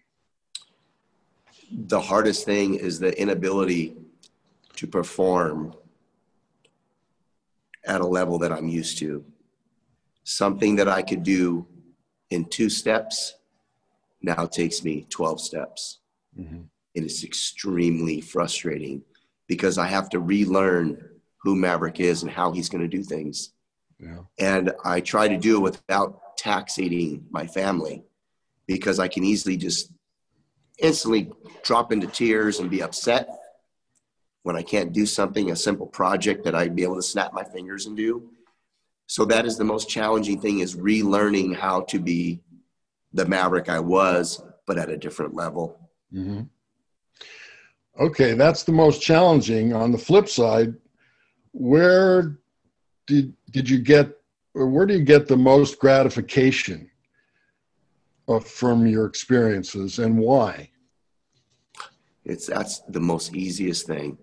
The 1.72 2.00
hardest 2.00 2.46
thing 2.46 2.76
is 2.76 3.00
the 3.00 3.20
inability 3.20 3.96
to 4.76 4.88
perform 4.88 5.76
at 7.90 8.02
a 8.02 8.06
level 8.06 8.38
that 8.40 8.54
I'm 8.54 8.70
used 8.70 9.00
to. 9.00 9.26
Something 10.24 10.76
that 10.78 10.88
I 10.88 11.02
could 11.02 11.24
do 11.24 11.68
in 12.30 12.46
two 12.46 12.70
steps 12.70 13.36
now 14.22 14.46
takes 14.46 14.84
me 14.84 15.08
12 15.10 15.42
steps. 15.42 16.00
Mm-hmm. 16.40 16.62
It 16.94 17.04
is 17.04 17.24
extremely 17.24 18.22
frustrating 18.22 19.02
because 19.48 19.78
I 19.78 19.88
have 19.88 20.10
to 20.10 20.20
relearn 20.20 21.04
who 21.38 21.56
Maverick 21.56 22.00
is 22.00 22.22
and 22.22 22.32
how 22.32 22.52
he's 22.52 22.70
going 22.70 22.82
to 22.82 22.98
do 22.98 23.04
things. 23.04 23.54
Yeah. 24.00 24.20
And 24.38 24.72
I 24.86 25.02
try 25.02 25.28
to 25.28 25.38
do 25.38 25.58
it 25.58 25.62
without 25.62 26.38
taxating 26.38 27.24
my 27.32 27.48
family 27.48 28.04
because 28.68 29.00
I 29.00 29.08
can 29.08 29.24
easily 29.24 29.58
just 29.58 29.92
instantly 30.78 31.32
drop 31.64 31.92
into 31.92 32.08
tears 32.08 32.60
and 32.60 32.70
be 32.70 32.84
upset 32.84 33.39
when 34.44 34.56
I 34.56 34.62
can't 34.62 34.94
do 34.94 35.06
something, 35.06 35.52
a 35.52 35.56
simple 35.56 35.88
project 35.88 36.44
that 36.46 36.56
I'd 36.56 36.76
be 36.76 36.84
able 36.84 36.96
to 36.96 37.02
snap 37.02 37.34
my 37.34 37.44
fingers 37.44 37.86
and 37.86 37.96
do. 37.96 38.32
So 39.08 39.26
that 39.26 39.46
is 39.46 39.58
the 39.58 39.64
most 39.64 39.90
challenging 39.90 40.40
thing 40.40 40.60
is 40.60 40.76
relearning 40.76 41.56
how 41.56 41.82
to 41.82 42.00
be 42.00 42.42
the 43.14 43.26
maverick 43.26 43.70
I 43.70 43.80
was, 43.80 44.42
but 44.66 44.78
at 44.78 44.90
a 44.90 44.98
different 44.98 45.36
level. 45.36 45.90
Mm-hmm. 46.14 46.42
Okay, 48.00 48.34
that's 48.34 48.64
the 48.64 48.72
most 48.72 49.02
challenging. 49.02 49.74
On 49.74 49.92
the 49.92 49.98
flip 49.98 50.30
side, 50.30 50.76
where 51.52 52.38
did 53.08 53.34
did 53.50 53.70
you 53.70 53.80
get, 53.80 54.16
or 54.54 54.68
where 54.68 54.86
do 54.86 54.94
you 54.94 55.04
get 55.04 55.28
the 55.28 55.36
most 55.36 55.80
gratification 55.80 56.90
of, 58.28 58.48
from 58.48 58.86
your 58.86 59.06
experiences, 59.06 60.00
and 60.00 60.18
why? 60.18 60.70
It's 62.24 62.46
that's 62.46 62.80
the 62.82 63.00
most 63.02 63.36
easiest 63.36 63.88
thing 63.88 64.20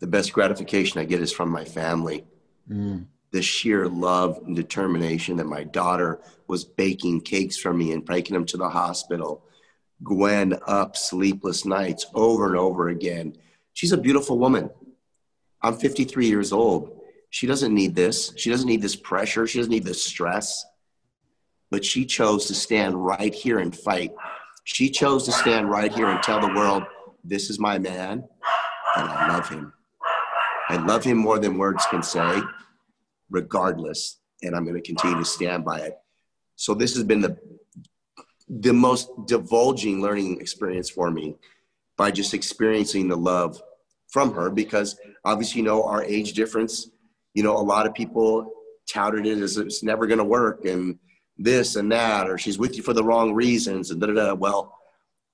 the 0.00 0.06
best 0.06 0.32
gratification 0.32 1.00
I 1.00 1.04
get 1.04 1.20
is 1.20 1.32
from 1.32 1.50
my 1.50 1.64
family. 1.64 2.24
Mm. 2.68 3.06
The 3.30 3.42
sheer 3.42 3.86
love 3.86 4.40
and 4.44 4.56
determination 4.56 5.36
that 5.36 5.46
my 5.46 5.62
daughter 5.62 6.20
was 6.48 6.64
baking 6.64 7.20
cakes 7.20 7.56
for 7.56 7.72
me 7.72 7.92
and 7.92 8.04
breaking 8.04 8.34
them 8.34 8.46
to 8.46 8.56
the 8.56 8.68
hospital. 8.68 9.44
Gwen 10.02 10.58
up 10.66 10.96
sleepless 10.96 11.64
nights 11.64 12.06
over 12.14 12.46
and 12.46 12.56
over 12.56 12.88
again. 12.88 13.36
She's 13.72 13.92
a 13.92 13.98
beautiful 13.98 14.38
woman. 14.38 14.70
I'm 15.62 15.76
53 15.76 16.26
years 16.26 16.52
old. 16.52 16.98
She 17.28 17.46
doesn't 17.46 17.72
need 17.72 17.94
this. 17.94 18.32
She 18.36 18.50
doesn't 18.50 18.66
need 18.66 18.82
this 18.82 18.96
pressure. 18.96 19.46
She 19.46 19.58
doesn't 19.58 19.70
need 19.70 19.84
this 19.84 20.02
stress. 20.02 20.64
But 21.70 21.84
she 21.84 22.04
chose 22.04 22.46
to 22.46 22.54
stand 22.54 23.04
right 23.04 23.32
here 23.32 23.60
and 23.60 23.76
fight. 23.76 24.12
She 24.64 24.90
chose 24.90 25.24
to 25.26 25.32
stand 25.32 25.70
right 25.70 25.92
here 25.92 26.08
and 26.08 26.22
tell 26.22 26.40
the 26.40 26.54
world, 26.54 26.84
this 27.22 27.50
is 27.50 27.60
my 27.60 27.78
man 27.78 28.24
and 28.96 29.08
I 29.08 29.28
love 29.28 29.48
him. 29.48 29.72
I 30.70 30.76
love 30.76 31.02
him 31.02 31.18
more 31.18 31.40
than 31.40 31.58
words 31.58 31.84
can 31.90 32.00
say, 32.00 32.40
regardless, 33.28 34.20
and 34.40 34.54
I'm 34.54 34.62
going 34.62 34.76
to 34.76 34.80
continue 34.80 35.18
to 35.18 35.24
stand 35.24 35.64
by 35.64 35.80
it. 35.80 35.98
So 36.54 36.74
this 36.74 36.94
has 36.94 37.02
been 37.02 37.20
the 37.20 37.36
the 38.48 38.72
most 38.72 39.08
divulging 39.26 40.00
learning 40.00 40.40
experience 40.40 40.88
for 40.88 41.10
me 41.10 41.34
by 41.96 42.12
just 42.12 42.34
experiencing 42.34 43.08
the 43.08 43.16
love 43.16 43.60
from 44.08 44.32
her 44.32 44.48
because 44.48 44.96
obviously 45.24 45.60
you 45.60 45.64
know 45.64 45.84
our 45.84 46.02
age 46.04 46.32
difference 46.32 46.90
you 47.34 47.44
know 47.44 47.56
a 47.56 47.68
lot 47.72 47.86
of 47.86 47.94
people 47.94 48.52
touted 48.88 49.24
it 49.24 49.38
as 49.38 49.56
it's 49.56 49.84
never 49.84 50.06
going 50.08 50.18
to 50.18 50.24
work 50.24 50.64
and 50.64 50.98
this 51.38 51.76
and 51.76 51.92
that 51.92 52.28
or 52.28 52.38
she's 52.38 52.58
with 52.58 52.76
you 52.76 52.82
for 52.82 52.92
the 52.92 53.04
wrong 53.04 53.32
reasons 53.32 53.92
and 53.92 54.00
da 54.00 54.08
da 54.08 54.14
da 54.14 54.34
well 54.34 54.76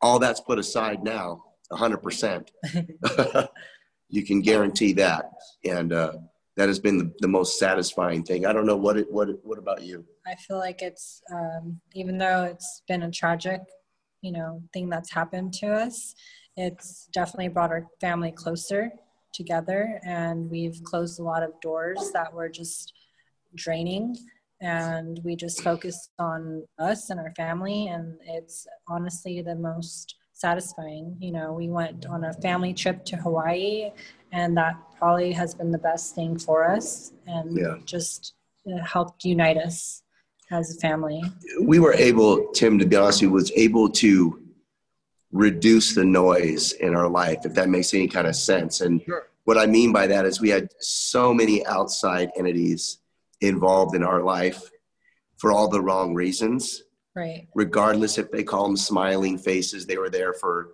all 0.03 0.18
that's 0.18 0.41
put 0.41 0.59
aside 0.59 1.03
now 1.03 1.43
100% 1.72 2.49
you 4.09 4.25
can 4.25 4.41
guarantee 4.41 4.93
that. 4.95 5.31
And 5.65 5.93
uh, 5.93 6.13
that 6.57 6.69
has 6.69 6.79
been 6.79 6.99
the, 6.99 7.13
the, 7.21 7.29
most 7.29 7.59
satisfying 7.59 8.23
thing. 8.23 8.47
I 8.47 8.53
don't 8.53 8.67
know 8.67 8.77
what 8.77 8.97
it, 8.97 9.11
what 9.11 9.29
what 9.45 9.59
about 9.59 9.83
you? 9.83 10.05
I 10.27 10.35
feel 10.37 10.59
like 10.59 10.83
it's 10.83 11.23
um, 11.33 11.81
even 11.95 12.19
though 12.19 12.45
it's 12.45 12.83
been 12.89 13.03
a 13.03 13.11
tragic, 13.11 13.61
you 14.23 14.33
know, 14.33 14.63
thing 14.73 14.89
that's 14.89 15.13
happened 15.13 15.53
to 15.55 15.69
us, 15.69 16.15
it's 16.57 17.09
definitely 17.13 17.49
brought 17.49 17.71
our 17.71 17.87
family 18.01 18.33
closer 18.33 18.91
together, 19.35 20.01
and 20.05 20.51
we've 20.51 20.83
closed 20.85 21.21
a 21.21 21.23
lot 21.23 21.43
of 21.43 21.51
doors 21.61 22.11
that 22.15 22.33
were 22.33 22.49
just 22.49 22.93
draining. 23.55 24.17
And 24.63 25.21
we 25.23 25.37
just 25.37 25.63
focused 25.63 26.13
on 26.19 26.65
us 26.79 27.11
and 27.11 27.21
our 27.21 27.35
family, 27.37 27.89
and 27.89 28.15
it's 28.25 28.67
honestly 28.89 29.43
the 29.43 29.55
most 29.55 30.15
satisfying. 30.37 31.16
You 31.18 31.32
know, 31.32 31.53
we 31.53 31.68
went 31.68 32.05
on 32.07 32.24
a 32.24 32.32
family 32.34 32.74
trip 32.74 33.05
to 33.07 33.16
Hawaii, 33.16 33.91
and 34.32 34.57
that 34.57 34.76
probably 34.99 35.32
has 35.32 35.55
been 35.55 35.70
the 35.70 35.78
best 35.78 36.14
thing 36.14 36.39
for 36.39 36.68
us. 36.68 37.12
And 37.26 37.57
yeah. 37.57 37.76
just 37.87 38.34
uh, 38.70 38.84
helped 38.84 39.24
unite 39.24 39.57
us 39.57 40.03
as 40.51 40.76
a 40.76 40.78
family. 40.78 41.22
We 41.61 41.78
were 41.78 41.95
able, 41.95 42.49
Tim, 42.53 42.78
to 42.78 42.87
be 42.87 42.97
honest, 42.97 43.22
with 43.22 43.22
you, 43.22 43.30
was 43.30 43.53
able 43.53 43.89
to 43.91 44.43
reduce 45.32 45.95
the 45.95 46.05
noise 46.05 46.72
in 46.72 46.95
our 46.95 47.09
life, 47.09 47.39
if 47.45 47.55
that 47.55 47.68
makes 47.68 47.95
any 47.95 48.07
kind 48.07 48.26
of 48.26 48.37
sense. 48.37 48.82
And 48.82 49.03
Sure. 49.03 49.26
what 49.45 49.59
I 49.59 49.66
mean 49.66 49.91
by 49.93 50.07
that 50.07 50.26
is 50.26 50.41
we 50.41 50.51
had 50.51 50.68
so 50.80 51.32
many 51.32 51.66
outside 51.66 52.30
entities 52.37 52.99
involved 53.41 53.97
in 53.97 54.03
our 54.03 54.22
life 54.22 54.70
for 55.39 55.51
all 55.51 55.68
the 55.68 55.80
wrong 55.80 56.14
reasons. 56.14 56.82
Right. 57.17 57.49
regardless 57.55 58.19
if 58.19 58.31
they 58.31 58.45
call 58.45 58.67
them 58.67 58.77
smiling 58.77 59.39
faces, 59.39 59.87
they 59.87 59.97
were 59.97 60.11
there 60.11 60.35
for 60.35 60.73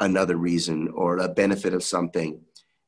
another 0.00 0.36
reason 0.36 0.88
or 0.88 1.18
a 1.18 1.28
benefit 1.28 1.72
of 1.72 1.84
something. 1.84 2.40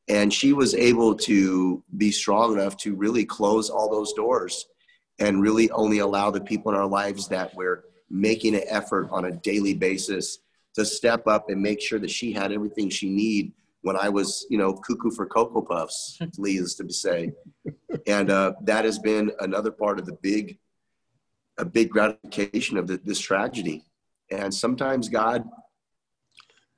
And 0.08 0.32
she 0.32 0.52
was 0.52 0.74
able 0.74 1.14
to 1.14 1.84
be 1.96 2.10
strong 2.10 2.54
enough 2.54 2.76
to 2.78 2.96
really 2.96 3.24
close 3.24 3.70
all 3.70 3.88
those 3.88 4.12
doors 4.14 4.66
and 5.20 5.40
really 5.40 5.70
only 5.70 5.98
allow 5.98 6.30
the 6.30 6.40
people 6.40 6.72
in 6.72 6.78
our 6.78 6.86
lives 6.86 7.28
that 7.28 7.54
were 7.54 7.84
making 8.10 8.56
an 8.56 8.64
effort 8.68 9.08
on 9.12 9.26
a 9.26 9.32
daily 9.32 9.74
basis 9.74 10.38
to 10.74 10.84
step 10.84 11.26
up 11.26 11.48
and 11.48 11.62
make 11.62 11.80
sure 11.80 11.98
that 11.98 12.10
she 12.10 12.32
had 12.32 12.50
everything 12.52 12.88
she 12.88 13.08
need 13.08 13.52
when 13.82 13.96
I 13.96 14.08
was, 14.08 14.46
you 14.50 14.58
know, 14.58 14.74
cuckoo 14.74 15.10
for 15.10 15.26
Cocoa 15.26 15.62
Puffs, 15.62 16.18
Lee 16.38 16.58
is 16.58 16.74
to 16.76 16.92
say. 16.92 17.32
And 18.06 18.30
uh, 18.30 18.54
that 18.64 18.84
has 18.84 18.98
been 18.98 19.30
another 19.40 19.70
part 19.70 19.98
of 19.98 20.06
the 20.06 20.18
big 20.22 20.58
a 21.60 21.64
big 21.64 21.90
gratification 21.90 22.78
of 22.78 22.86
the, 22.86 22.96
this 23.04 23.20
tragedy. 23.20 23.84
And 24.30 24.52
sometimes 24.52 25.08
God 25.08 25.44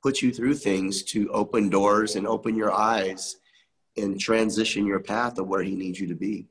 puts 0.01 0.21
you 0.21 0.31
through 0.33 0.55
things 0.55 1.03
to 1.03 1.31
open 1.31 1.69
doors 1.69 2.15
and 2.15 2.27
open 2.27 2.55
your 2.55 2.73
eyes 2.73 3.37
and 3.95 4.19
transition 4.19 4.85
your 4.85 4.99
path 4.99 5.39
of 5.39 5.47
where 5.47 5.63
He 5.63 5.75
needs 5.75 5.99
you 5.99 6.07
to 6.07 6.15
be. 6.15 6.47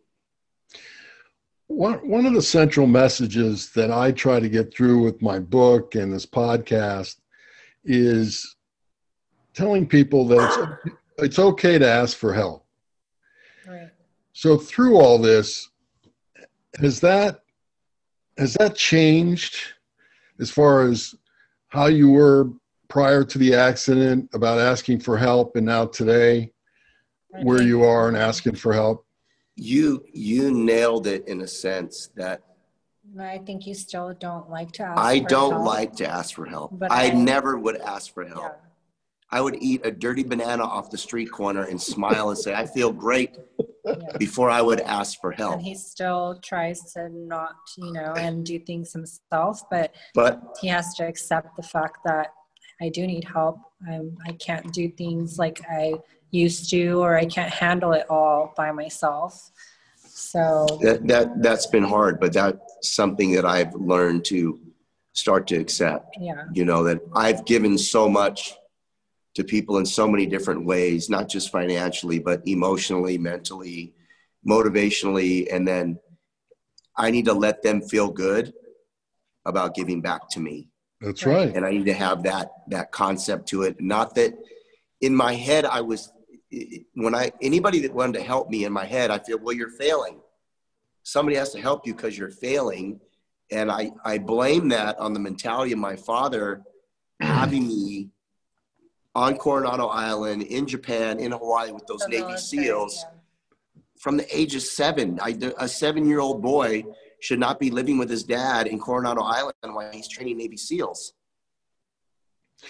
One, 1.66 1.98
one 2.08 2.26
of 2.26 2.34
the 2.34 2.42
central 2.42 2.86
messages 2.86 3.70
that 3.72 3.90
I 3.90 4.12
try 4.12 4.40
to 4.40 4.48
get 4.48 4.74
through 4.74 5.02
with 5.02 5.20
my 5.22 5.38
book 5.38 5.94
and 5.94 6.12
this 6.12 6.26
podcast 6.26 7.16
is 7.84 8.56
telling 9.54 9.86
people 9.86 10.26
that 10.28 10.78
it's, 10.84 10.96
it's 11.18 11.38
okay 11.38 11.78
to 11.78 11.88
ask 11.88 12.16
for 12.16 12.32
help. 12.32 12.64
Right. 13.66 13.90
So 14.32 14.56
through 14.56 14.96
all 14.96 15.18
this, 15.18 15.68
has 16.80 17.00
that 17.00 17.41
has 18.38 18.54
that 18.54 18.76
changed 18.76 19.56
as 20.40 20.50
far 20.50 20.82
as 20.82 21.14
how 21.68 21.86
you 21.86 22.10
were 22.10 22.50
prior 22.88 23.24
to 23.24 23.38
the 23.38 23.54
accident 23.54 24.28
about 24.34 24.58
asking 24.58 25.00
for 25.00 25.16
help 25.16 25.56
and 25.56 25.66
now 25.66 25.86
today 25.86 26.52
where 27.42 27.62
you 27.62 27.82
are 27.82 28.08
and 28.08 28.16
asking 28.16 28.54
for 28.54 28.72
help? 28.72 29.06
You 29.56 30.04
you 30.12 30.50
nailed 30.52 31.06
it 31.06 31.26
in 31.28 31.42
a 31.42 31.46
sense 31.46 32.10
that 32.16 32.42
I 33.18 33.38
think 33.38 33.66
you 33.66 33.74
still 33.74 34.14
don't 34.14 34.48
like 34.50 34.72
to 34.72 34.82
ask. 34.84 34.98
I 34.98 35.20
for 35.20 35.28
don't 35.28 35.52
help. 35.52 35.66
like 35.66 35.96
to 35.96 36.06
ask 36.06 36.34
for 36.34 36.46
help. 36.46 36.70
But 36.78 36.90
I 36.90 37.06
I- 37.08 37.10
never 37.14 37.58
would 37.58 37.76
ask 37.76 38.12
for 38.12 38.24
help. 38.24 38.42
Yeah. 38.42 38.50
I 39.30 39.40
would 39.40 39.56
eat 39.62 39.80
a 39.84 39.90
dirty 39.90 40.22
banana 40.24 40.62
off 40.64 40.90
the 40.90 40.98
street 40.98 41.30
corner 41.32 41.64
and 41.64 41.80
smile 41.80 42.28
and 42.28 42.38
say, 42.38 42.52
I 42.54 42.66
feel 42.66 42.92
great 42.92 43.34
yeah. 43.84 44.16
before 44.18 44.50
I 44.50 44.60
would 44.60 44.80
ask 44.80 45.20
for 45.20 45.32
help. 45.32 45.54
And 45.54 45.62
he 45.62 45.74
still 45.74 46.38
tries 46.42 46.92
to 46.92 47.08
not, 47.08 47.56
you 47.76 47.92
know, 47.92 48.12
and 48.16 48.44
do 48.44 48.58
things 48.58 48.92
himself, 48.92 49.62
but 49.70 49.94
But 50.14 50.40
he 50.60 50.68
has 50.68 50.94
to 50.94 51.06
accept 51.06 51.56
the 51.56 51.62
fact 51.62 51.98
that 52.04 52.28
I 52.80 52.88
do 52.88 53.06
need 53.06 53.24
help. 53.24 53.58
I'm, 53.88 54.16
I 54.26 54.32
can't 54.32 54.72
do 54.72 54.88
things 54.90 55.38
like 55.38 55.60
I 55.70 55.94
used 56.30 56.70
to, 56.70 57.02
or 57.02 57.16
I 57.16 57.26
can't 57.26 57.52
handle 57.52 57.92
it 57.92 58.06
all 58.10 58.52
by 58.56 58.72
myself. 58.72 59.50
So, 59.96 60.66
that, 60.82 61.06
that 61.08 61.42
that's 61.42 61.66
been 61.66 61.82
hard, 61.82 62.20
but 62.20 62.32
that's 62.32 62.58
something 62.82 63.32
that 63.32 63.44
I've 63.44 63.74
learned 63.74 64.24
to 64.26 64.60
start 65.12 65.46
to 65.48 65.56
accept. 65.56 66.16
yeah, 66.20 66.44
You 66.52 66.64
know, 66.64 66.84
that 66.84 67.00
I've 67.14 67.44
given 67.44 67.76
so 67.78 68.08
much 68.08 68.54
to 69.34 69.44
people 69.44 69.78
in 69.78 69.86
so 69.86 70.06
many 70.06 70.26
different 70.26 70.64
ways, 70.64 71.08
not 71.08 71.28
just 71.28 71.50
financially, 71.50 72.18
but 72.18 72.42
emotionally, 72.46 73.16
mentally, 73.16 73.94
motivationally, 74.46 75.52
and 75.52 75.66
then 75.66 75.98
I 76.96 77.10
need 77.10 77.24
to 77.26 77.32
let 77.32 77.62
them 77.62 77.80
feel 77.80 78.10
good 78.10 78.52
about 79.46 79.74
giving 79.74 80.00
back 80.02 80.28
to 80.30 80.40
me. 80.40 80.68
That's 81.00 81.24
Right. 81.26 81.46
right. 81.46 81.56
and 81.56 81.64
I 81.64 81.70
need 81.70 81.86
to 81.86 81.94
have 81.94 82.22
that 82.24 82.52
that 82.68 82.92
concept 82.92 83.48
to 83.48 83.62
it. 83.62 83.80
Not 83.80 84.14
that 84.16 84.34
in 85.00 85.14
my 85.16 85.34
head 85.34 85.64
I 85.64 85.80
was 85.80 86.12
when 86.94 87.14
I 87.14 87.32
anybody 87.40 87.80
that 87.80 87.92
wanted 87.94 88.18
to 88.18 88.22
help 88.24 88.50
me 88.50 88.64
in 88.64 88.72
my 88.72 88.84
head, 88.84 89.10
I 89.10 89.18
feel 89.18 89.38
well 89.38 89.54
you're 89.54 89.70
failing. 89.70 90.20
Somebody 91.02 91.36
has 91.36 91.50
to 91.52 91.60
help 91.60 91.86
you 91.86 91.94
because 91.94 92.16
you're 92.16 92.30
failing, 92.30 93.00
and 93.50 93.70
I 93.72 93.90
I 94.04 94.18
blame 94.18 94.68
that 94.68 94.96
on 95.00 95.12
the 95.12 95.18
mentality 95.18 95.72
of 95.72 95.78
my 95.78 95.96
father 95.96 96.62
having 97.20 97.66
me 97.66 98.10
on 99.14 99.36
Coronado 99.36 99.86
Island 99.86 100.42
in 100.42 100.66
Japan 100.66 101.18
in 101.18 101.32
Hawaii 101.32 101.70
with 101.70 101.86
those 101.86 102.02
oh, 102.02 102.10
the 102.10 102.18
Navy 102.18 102.32
SEAls 102.34 103.04
from 103.98 104.16
the 104.16 104.36
age 104.36 104.54
of 104.54 104.62
seven. 104.62 105.18
I, 105.22 105.38
a 105.58 105.68
seven 105.68 106.06
year 106.06 106.20
old 106.20 106.42
boy 106.42 106.84
should 107.20 107.38
not 107.38 107.60
be 107.60 107.70
living 107.70 107.98
with 107.98 108.10
his 108.10 108.24
dad 108.24 108.66
in 108.66 108.80
Coronado 108.80 109.22
Island 109.22 109.54
while 109.62 109.90
he's 109.92 110.08
training 110.08 110.38
Navy 110.38 110.56
SEAls. 110.56 111.12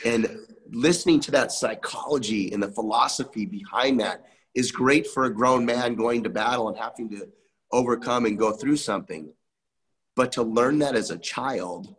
And 0.05 0.39
listening 0.71 1.21
to 1.21 1.31
that 1.33 1.53
psychology 1.53 2.53
and 2.53 2.63
the 2.63 2.71
philosophy 2.71 3.47
behind 3.47 4.01
that 4.01 4.27
is 4.55 4.73
great 4.73 5.07
for 5.07 5.25
a 5.25 5.33
grown 5.33 5.65
man 5.65 5.95
going 5.95 6.23
to 6.25 6.31
battle 6.31 6.69
and 6.69 6.77
having 6.77 7.09
to 7.11 7.29
overcome 7.73 8.27
and 8.27 8.39
go 8.39 8.53
through 8.53 8.77
something. 8.77 9.33
But 10.15 10.33
to 10.33 10.43
learn 10.43 10.81
that 10.81 10.95
as 10.95 11.11
a 11.11 11.19
child 11.19 11.95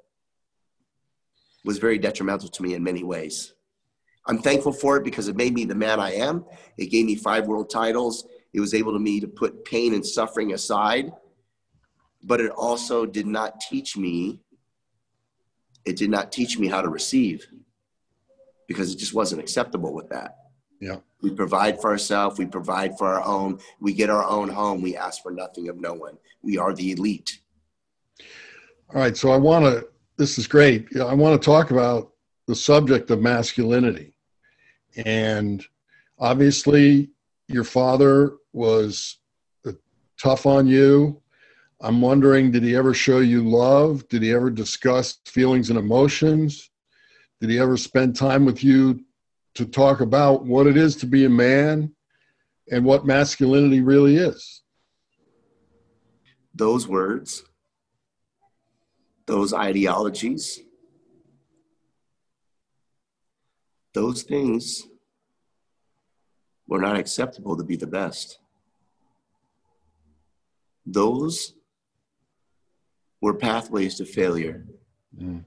was 1.66 1.80
very 1.80 1.98
detrimental 1.98 2.50
to 2.50 2.64
me 2.64 2.74
in 2.74 2.84
many 2.84 3.04
ways. 3.04 3.54
I'm 4.26 4.40
thankful 4.40 4.72
for 4.72 4.98
it 4.98 5.04
because 5.04 5.28
it 5.28 5.36
made 5.36 5.54
me 5.54 5.66
the 5.66 5.76
man 5.76 6.00
I 6.00 6.14
am. 6.14 6.46
It 6.78 6.88
gave 6.88 7.06
me 7.06 7.16
five 7.16 7.46
world 7.46 7.70
titles. 7.70 8.26
It 8.54 8.60
was 8.60 8.74
able 8.74 8.94
to 8.94 9.00
me 9.00 9.20
to 9.20 9.28
put 9.28 9.66
pain 9.66 9.94
and 9.94 10.06
suffering 10.06 10.54
aside, 10.54 11.12
but 12.24 12.40
it 12.40 12.52
also 12.52 13.06
did 13.06 13.28
not 13.28 13.60
teach 13.60 13.98
me. 13.98 14.42
It 15.86 15.98
did 15.98 16.10
not 16.10 16.32
teach 16.32 16.58
me 16.58 16.68
how 16.68 16.82
to 16.82 16.90
receive 16.90 17.46
because 18.68 18.94
it 18.94 18.98
just 18.98 19.14
wasn't 19.14 19.42
acceptable 19.42 19.94
with 19.94 20.10
that. 20.10 20.38
Yeah. 20.80 20.98
We 21.22 21.32
provide 21.32 21.82
for 21.82 21.90
ourselves. 21.90 22.38
We 22.38 22.46
provide 22.46 22.98
for 22.98 23.08
our 23.08 23.24
own. 23.24 23.60
We 23.80 23.94
get 23.94 24.10
our 24.10 24.24
own 24.24 24.50
home. 24.50 24.82
We 24.82 24.96
ask 24.96 25.22
for 25.22 25.32
nothing 25.32 25.70
of 25.70 25.80
no 25.80 25.94
one. 25.94 26.18
We 26.42 26.58
are 26.58 26.74
the 26.74 26.92
elite. 26.92 27.40
All 28.94 29.02
right. 29.02 29.16
So 29.16 29.32
I 29.32 29.38
want 29.38 29.66
to, 29.66 29.88
this 30.18 30.38
is 30.38 30.48
great. 30.48 30.88
I 30.98 31.14
want 31.14 31.42
to 31.42 31.46
talk 31.46 31.72
about 31.72 32.12
the 32.48 32.56
subject 32.56 33.10
of 33.12 33.22
masculinity. 33.22 34.13
And 34.98 35.66
obviously, 36.20 37.10
your 37.48 37.64
father 37.64 38.34
was 38.52 39.18
uh, 39.66 39.72
tough 40.20 40.46
on 40.46 40.68
you. 40.68 41.22
I'm 41.82 42.00
wondering, 42.00 42.52
did 42.52 42.64
he 42.64 42.76
ever 42.76 42.94
show 42.94 43.20
you 43.20 43.48
love? 43.48 44.08
Did 44.08 44.22
he 44.22 44.32
ever 44.32 44.50
discuss 44.50 45.20
feelings 45.26 45.70
and 45.70 45.78
emotions? 45.78 46.70
Did 47.42 47.50
he 47.50 47.60
ever 47.60 47.76
spend 47.76 48.16
time 48.16 48.46
with 48.46 48.64
you 48.64 49.04
to 49.56 49.66
talk 49.66 50.00
about 50.00 50.46
what 50.46 50.66
it 50.66 50.78
is 50.78 50.96
to 50.98 51.06
be 51.06 51.26
a 51.26 51.30
man 51.30 51.94
and 52.72 52.86
what 52.86 53.06
masculinity 53.06 53.82
really 53.82 54.16
is? 54.16 54.62
Those 56.56 56.88
words, 56.88 57.44
those 59.26 59.54
ideologies, 59.54 60.62
those 63.94 64.24
things 64.24 64.88
were 66.68 66.80
not 66.80 66.98
acceptable 66.98 67.56
to 67.56 67.64
be 67.64 67.76
the 67.76 67.88
best. 67.88 68.40
Those 70.86 71.54
were 73.22 73.34
pathways 73.34 73.96
to 73.96 74.06
failure. 74.06 74.66
Mm. 75.18 75.46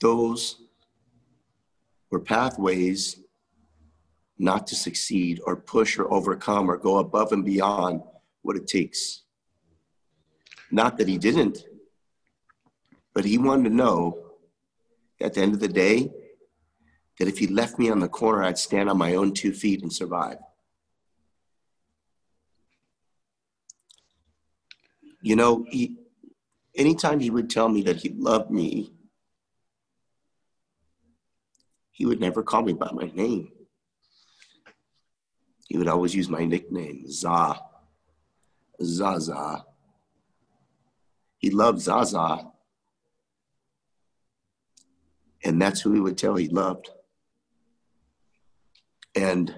Those 0.00 0.62
were 2.10 2.20
pathways 2.20 3.20
not 4.38 4.66
to 4.66 4.74
succeed 4.74 5.40
or 5.46 5.56
push 5.56 5.98
or 5.98 6.12
overcome 6.12 6.70
or 6.70 6.76
go 6.76 6.98
above 6.98 7.32
and 7.32 7.44
beyond 7.44 8.02
what 8.42 8.56
it 8.56 8.66
takes. 8.66 9.22
Not 10.70 10.98
that 10.98 11.08
he 11.08 11.16
didn't, 11.16 11.64
but 13.14 13.24
he 13.24 13.38
wanted 13.38 13.70
to 13.70 13.74
know 13.74 14.18
at 15.22 15.34
the 15.34 15.40
end 15.40 15.54
of 15.54 15.60
the 15.60 15.68
day 15.68 16.10
that 17.18 17.28
if 17.28 17.38
he 17.38 17.46
left 17.46 17.78
me 17.78 17.90
on 17.90 18.00
the 18.00 18.08
corner, 18.08 18.42
I'd 18.42 18.58
stand 18.58 18.90
on 18.90 18.98
my 18.98 19.14
own 19.14 19.32
two 19.32 19.52
feet 19.52 19.82
and 19.82 19.92
survive. 19.92 20.38
You 25.22 25.34
know, 25.34 25.64
he, 25.70 25.96
anytime 26.74 27.20
he 27.20 27.30
would 27.30 27.50
tell 27.50 27.68
me 27.68 27.82
that 27.82 27.96
he 27.96 28.10
loved 28.10 28.50
me, 28.50 28.92
he 31.90 32.04
would 32.04 32.20
never 32.20 32.42
call 32.42 32.62
me 32.62 32.74
by 32.74 32.90
my 32.92 33.10
name. 33.14 33.50
He 35.66 35.78
would 35.78 35.88
always 35.88 36.14
use 36.14 36.28
my 36.28 36.44
nickname, 36.44 37.10
Za, 37.10 37.58
Zaza. 38.82 39.64
he 41.38 41.50
loved 41.50 41.80
Zaza. 41.80 42.52
And 45.42 45.60
that's 45.60 45.80
who 45.80 45.92
he 45.92 46.00
would 46.00 46.18
tell 46.18 46.36
he 46.36 46.48
loved. 46.48 46.90
And 49.16 49.54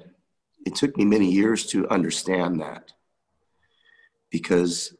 it 0.65 0.77
took 0.77 0.97
me 0.97 1.05
many 1.05 1.31
years 1.31 1.67
to 1.67 1.89
understand 1.89 2.61
that 2.61 2.93
because 4.31 4.95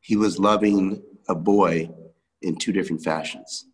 he 0.00 0.16
was 0.16 0.38
loving 0.38 1.02
a 1.28 1.34
boy 1.34 1.90
in 2.42 2.56
two 2.56 2.72
different 2.72 3.02
fashions. 3.02 3.64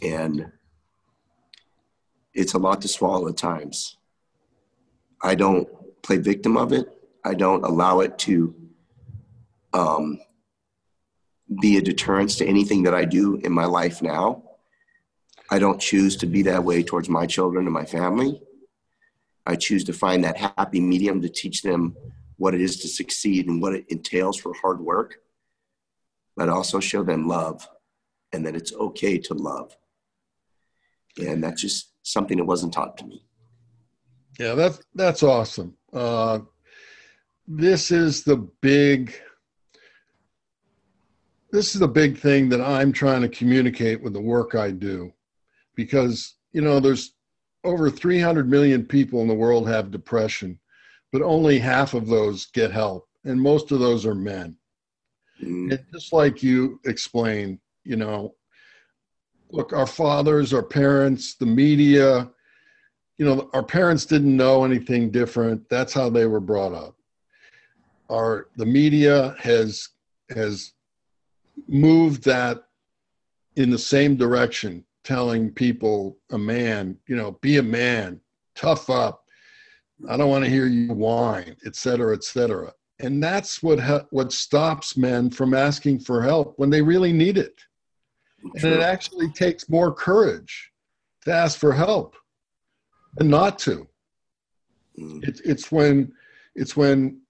And 0.00 0.52
it's 2.32 2.54
a 2.54 2.58
lot 2.58 2.80
to 2.82 2.88
swallow 2.88 3.28
at 3.28 3.36
times. 3.36 3.96
I 5.20 5.34
don't 5.34 5.68
play 6.02 6.18
victim 6.18 6.56
of 6.56 6.72
it. 6.72 6.86
I 7.24 7.34
don't 7.34 7.64
allow 7.64 8.00
it 8.00 8.16
to 8.20 8.54
um, 9.72 10.20
be 11.60 11.76
a 11.76 11.82
deterrence 11.82 12.36
to 12.36 12.46
anything 12.46 12.84
that 12.84 12.94
I 12.94 13.04
do 13.04 13.36
in 13.36 13.52
my 13.52 13.64
life 13.64 14.02
now. 14.02 14.44
I 15.50 15.58
don't 15.58 15.80
choose 15.80 16.16
to 16.18 16.26
be 16.26 16.42
that 16.42 16.62
way 16.62 16.82
towards 16.82 17.08
my 17.08 17.26
children 17.26 17.64
and 17.64 17.72
my 17.72 17.84
family. 17.84 18.40
I 19.46 19.56
choose 19.56 19.84
to 19.84 19.92
find 19.92 20.22
that 20.24 20.36
happy 20.36 20.80
medium 20.80 21.22
to 21.22 21.28
teach 21.28 21.62
them 21.62 21.96
what 22.36 22.54
it 22.54 22.60
is 22.60 22.78
to 22.80 22.88
succeed 22.88 23.48
and 23.48 23.60
what 23.60 23.74
it 23.74 23.86
entails 23.88 24.36
for 24.36 24.52
hard 24.54 24.80
work, 24.80 25.16
but 26.36 26.48
also 26.48 26.80
show 26.80 27.02
them 27.02 27.26
love 27.26 27.66
and 28.32 28.44
that 28.44 28.54
it's 28.54 28.72
okay 28.74 29.18
to 29.18 29.34
love. 29.34 29.76
And 31.18 31.42
that's 31.42 31.62
just 31.62 31.92
something 32.02 32.36
that 32.36 32.44
wasn't 32.44 32.74
taught 32.74 32.98
to 32.98 33.06
me. 33.06 33.24
Yeah, 34.38 34.54
that's 34.54 34.80
that's 34.94 35.22
awesome. 35.22 35.74
Uh, 35.92 36.40
this 37.46 37.90
is 37.90 38.22
the 38.22 38.36
big. 38.60 39.14
This 41.50 41.74
is 41.74 41.80
the 41.80 41.88
big 41.88 42.18
thing 42.18 42.50
that 42.50 42.60
I'm 42.60 42.92
trying 42.92 43.22
to 43.22 43.28
communicate 43.28 44.02
with 44.02 44.12
the 44.12 44.20
work 44.20 44.54
I 44.54 44.70
do, 44.70 45.12
because 45.78 46.34
you 46.52 46.60
know 46.60 46.80
there's 46.80 47.14
over 47.62 47.88
300 47.88 48.50
million 48.50 48.84
people 48.84 49.22
in 49.22 49.28
the 49.28 49.34
world 49.34 49.68
have 49.68 49.92
depression, 49.92 50.58
but 51.12 51.22
only 51.22 51.56
half 51.58 51.94
of 51.94 52.08
those 52.08 52.46
get 52.46 52.72
help, 52.72 53.08
and 53.24 53.40
most 53.40 53.70
of 53.70 53.78
those 53.78 54.04
are 54.04 54.14
men. 54.14 54.56
Mm. 55.40 55.70
And 55.70 55.86
just 55.94 56.12
like 56.12 56.42
you 56.42 56.80
explained, 56.84 57.60
you 57.84 57.94
know, 57.94 58.34
look, 59.50 59.72
our 59.72 59.86
fathers, 59.86 60.52
our 60.52 60.64
parents, 60.64 61.36
the 61.36 61.46
media, 61.46 62.28
you 63.16 63.24
know, 63.24 63.48
our 63.52 63.62
parents 63.62 64.04
didn't 64.04 64.36
know 64.36 64.64
anything 64.64 65.12
different. 65.12 65.68
That's 65.68 65.92
how 65.92 66.10
they 66.10 66.26
were 66.26 66.40
brought 66.40 66.72
up. 66.72 66.96
Our 68.10 68.48
the 68.56 68.66
media 68.66 69.36
has 69.38 69.90
has 70.34 70.72
moved 71.68 72.24
that 72.24 72.64
in 73.54 73.70
the 73.70 73.78
same 73.78 74.16
direction 74.16 74.84
telling 75.04 75.50
people 75.50 76.18
a 76.30 76.38
man, 76.38 76.96
you 77.06 77.16
know, 77.16 77.32
be 77.40 77.58
a 77.58 77.62
man, 77.62 78.20
tough 78.54 78.90
up. 78.90 79.24
I 80.08 80.16
don't 80.16 80.30
want 80.30 80.44
to 80.44 80.50
hear 80.50 80.66
you 80.66 80.92
whine, 80.92 81.56
et 81.66 81.74
cetera, 81.74 82.14
et 82.14 82.24
cetera. 82.24 82.72
And 83.00 83.22
that's 83.22 83.62
what 83.62 83.78
ha- 83.78 84.06
what 84.10 84.32
stops 84.32 84.96
men 84.96 85.30
from 85.30 85.54
asking 85.54 86.00
for 86.00 86.22
help 86.22 86.54
when 86.56 86.70
they 86.70 86.82
really 86.82 87.12
need 87.12 87.38
it. 87.38 87.54
And 88.42 88.72
it 88.72 88.80
actually 88.80 89.30
takes 89.30 89.68
more 89.68 89.92
courage 89.92 90.70
to 91.24 91.32
ask 91.32 91.58
for 91.58 91.72
help 91.72 92.16
and 93.18 93.28
not 93.28 93.58
to. 93.60 93.88
Mm. 94.98 95.26
It, 95.26 95.40
it's 95.44 95.72
when 95.72 96.12
it's 96.54 96.76
when 96.76 97.20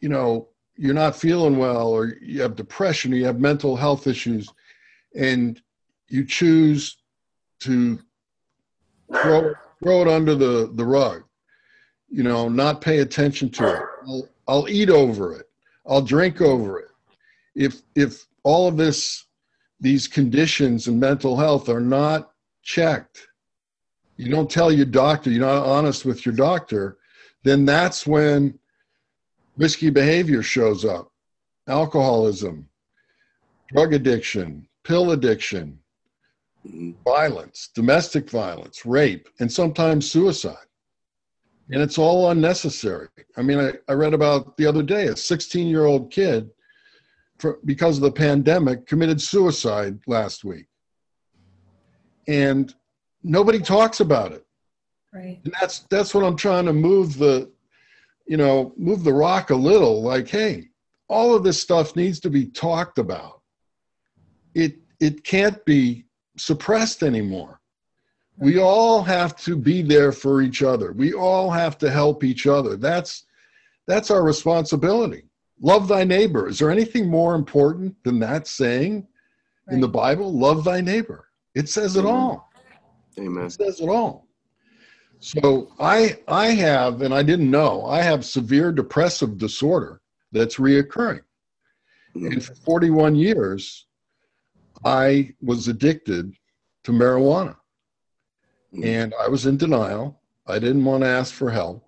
you 0.00 0.08
know 0.08 0.48
you're 0.76 0.94
not 0.94 1.16
feeling 1.16 1.56
well 1.56 1.88
or 1.88 2.14
you 2.20 2.42
have 2.42 2.56
depression 2.56 3.12
or 3.12 3.16
you 3.16 3.24
have 3.24 3.38
mental 3.40 3.76
health 3.76 4.06
issues 4.06 4.48
and 5.14 5.60
you 6.08 6.24
choose 6.24 6.96
to 7.60 7.98
throw, 9.12 9.54
throw 9.82 10.02
it 10.02 10.08
under 10.08 10.34
the, 10.34 10.70
the 10.74 10.84
rug, 10.84 11.24
you 12.10 12.22
know, 12.22 12.48
not 12.48 12.80
pay 12.80 12.98
attention 12.98 13.50
to 13.50 13.74
it. 13.74 13.82
I'll, 14.06 14.28
I'll 14.46 14.68
eat 14.68 14.90
over 14.90 15.34
it. 15.34 15.48
I'll 15.86 16.02
drink 16.02 16.40
over 16.40 16.78
it. 16.80 16.88
If, 17.54 17.82
if 17.94 18.26
all 18.42 18.68
of 18.68 18.76
this, 18.76 19.26
these 19.80 20.08
conditions 20.08 20.88
and 20.88 20.98
mental 20.98 21.36
health 21.36 21.68
are 21.68 21.80
not 21.80 22.32
checked, 22.62 23.28
you 24.16 24.30
don't 24.30 24.50
tell 24.50 24.70
your 24.70 24.86
doctor, 24.86 25.30
you're 25.30 25.46
not 25.46 25.66
honest 25.66 26.04
with 26.04 26.24
your 26.24 26.34
doctor, 26.34 26.98
then 27.42 27.64
that's 27.64 28.06
when 28.06 28.58
risky 29.56 29.90
behavior 29.90 30.42
shows 30.42 30.84
up 30.84 31.10
alcoholism, 31.66 32.68
drug 33.72 33.94
addiction, 33.94 34.68
pill 34.84 35.12
addiction, 35.12 35.78
violence, 37.04 37.70
domestic 37.74 38.30
violence, 38.30 38.86
rape, 38.86 39.28
and 39.40 39.50
sometimes 39.50 40.10
suicide. 40.10 40.56
And 41.70 41.82
it's 41.82 41.98
all 41.98 42.30
unnecessary. 42.30 43.08
I 43.36 43.42
mean, 43.42 43.58
I, 43.58 43.72
I 43.88 43.94
read 43.94 44.14
about 44.14 44.56
the 44.56 44.66
other 44.66 44.82
day 44.82 45.06
a 45.06 45.16
16 45.16 45.66
year 45.66 45.86
old 45.86 46.10
kid, 46.10 46.50
for, 47.38 47.58
because 47.64 47.96
of 47.96 48.02
the 48.02 48.12
pandemic, 48.12 48.86
committed 48.86 49.20
suicide 49.20 49.98
last 50.06 50.44
week. 50.44 50.66
And 52.28 52.72
nobody 53.22 53.58
talks 53.58 54.00
about 54.00 54.32
it. 54.32 54.46
Right. 55.12 55.40
And 55.44 55.54
that's 55.60 55.80
that's 55.90 56.14
what 56.14 56.24
I'm 56.24 56.36
trying 56.36 56.66
to 56.66 56.72
move 56.72 57.18
the, 57.18 57.50
you 58.26 58.36
know, 58.36 58.72
move 58.76 59.04
the 59.04 59.12
rock 59.12 59.50
a 59.50 59.54
little. 59.54 60.02
Like, 60.02 60.28
hey, 60.28 60.68
all 61.08 61.34
of 61.34 61.44
this 61.44 61.60
stuff 61.60 61.96
needs 61.96 62.20
to 62.20 62.30
be 62.30 62.46
talked 62.46 62.98
about. 62.98 63.42
It 64.54 64.76
it 65.00 65.24
can't 65.24 65.64
be 65.64 66.06
suppressed 66.36 67.02
anymore. 67.02 67.60
We 68.36 68.58
all 68.58 69.02
have 69.02 69.36
to 69.42 69.56
be 69.56 69.82
there 69.82 70.10
for 70.10 70.42
each 70.42 70.62
other. 70.62 70.92
We 70.92 71.12
all 71.12 71.50
have 71.50 71.78
to 71.78 71.90
help 71.90 72.24
each 72.24 72.46
other. 72.46 72.76
That's 72.76 73.24
that's 73.86 74.10
our 74.10 74.24
responsibility. 74.24 75.24
Love 75.60 75.86
thy 75.88 76.04
neighbor. 76.04 76.48
Is 76.48 76.58
there 76.58 76.70
anything 76.70 77.08
more 77.08 77.34
important 77.34 77.94
than 78.02 78.18
that 78.20 78.48
saying 78.48 79.06
right. 79.68 79.74
in 79.74 79.80
the 79.80 79.88
Bible? 79.88 80.32
Love 80.32 80.64
thy 80.64 80.80
neighbor. 80.80 81.28
It 81.54 81.68
says 81.68 81.96
it 81.96 82.04
all. 82.04 82.50
Amen. 83.18 83.46
It 83.46 83.50
says 83.50 83.80
it 83.80 83.88
all. 83.88 84.26
So 85.20 85.72
I 85.78 86.18
I 86.26 86.48
have, 86.48 87.02
and 87.02 87.14
I 87.14 87.22
didn't 87.22 87.50
know, 87.50 87.86
I 87.86 88.02
have 88.02 88.24
severe 88.24 88.72
depressive 88.72 89.38
disorder 89.38 90.00
that's 90.32 90.56
reoccurring. 90.56 91.22
Mm-hmm. 92.16 92.26
And 92.26 92.44
for 92.44 92.54
41 92.54 93.14
years, 93.14 93.86
I 94.84 95.34
was 95.42 95.68
addicted 95.68 96.34
to 96.84 96.92
marijuana. 96.92 97.56
Mm. 98.74 98.84
And 98.84 99.14
I 99.20 99.28
was 99.28 99.46
in 99.46 99.56
denial. 99.56 100.20
I 100.46 100.58
didn't 100.58 100.84
want 100.84 101.02
to 101.02 101.08
ask 101.08 101.34
for 101.34 101.50
help. 101.50 101.86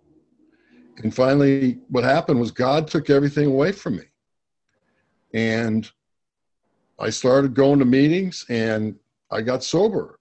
And 1.03 1.15
finally, 1.15 1.79
what 1.89 2.05
happened 2.05 2.41
was 2.41 2.51
God 2.51 2.89
took 2.89 3.11
everything 3.11 3.47
away 3.47 3.73
from 3.73 3.97
me. 3.97 4.05
And 5.35 5.91
I 6.99 7.11
started 7.11 7.55
going 7.55 7.79
to 7.81 7.85
meetings 7.85 8.47
and 8.49 8.97
I 9.31 9.43
got 9.43 9.63
sober 9.63 10.19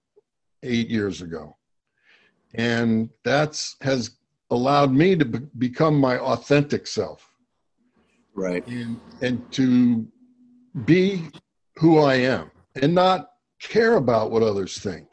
eight 0.62 0.88
years 0.88 1.22
ago. 1.22 1.56
And 2.54 3.08
that's 3.24 3.76
has 3.80 4.10
allowed 4.50 4.92
me 4.92 5.16
to 5.16 5.24
be- 5.24 5.46
become 5.58 5.98
my 5.98 6.18
authentic 6.18 6.86
self. 6.86 7.26
Right. 8.34 8.66
And, 8.66 9.00
and 9.22 9.50
to 9.52 10.06
be 10.84 11.30
who 11.76 11.98
I 11.98 12.16
am 12.16 12.50
and 12.82 12.94
not 12.94 13.30
care 13.60 13.96
about 13.96 14.30
what 14.30 14.42
others 14.42 14.78
think. 14.78 15.08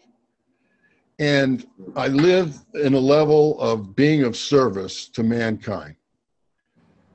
And 1.19 1.65
I 1.95 2.07
live 2.07 2.57
in 2.73 2.93
a 2.93 2.99
level 2.99 3.59
of 3.59 3.95
being 3.95 4.23
of 4.23 4.35
service 4.35 5.07
to 5.09 5.23
mankind. 5.23 5.95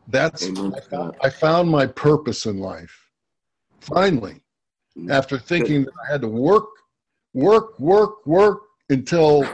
That's, 0.09 0.49
I 0.49 0.81
found, 0.81 1.15
I 1.23 1.31
found 1.31 1.69
my 1.69 1.87
purpose 1.87 2.47
in 2.47 2.59
life. 2.59 3.11
Finally, 3.81 4.41
mm. 4.97 5.11
after 5.11 5.39
thinking 5.39 5.85
that 5.85 5.93
I 6.07 6.13
had 6.13 6.23
to 6.23 6.29
work, 6.29 6.69
work, 7.35 7.79
work, 7.79 8.27
work 8.27 8.61
until, 8.89 9.47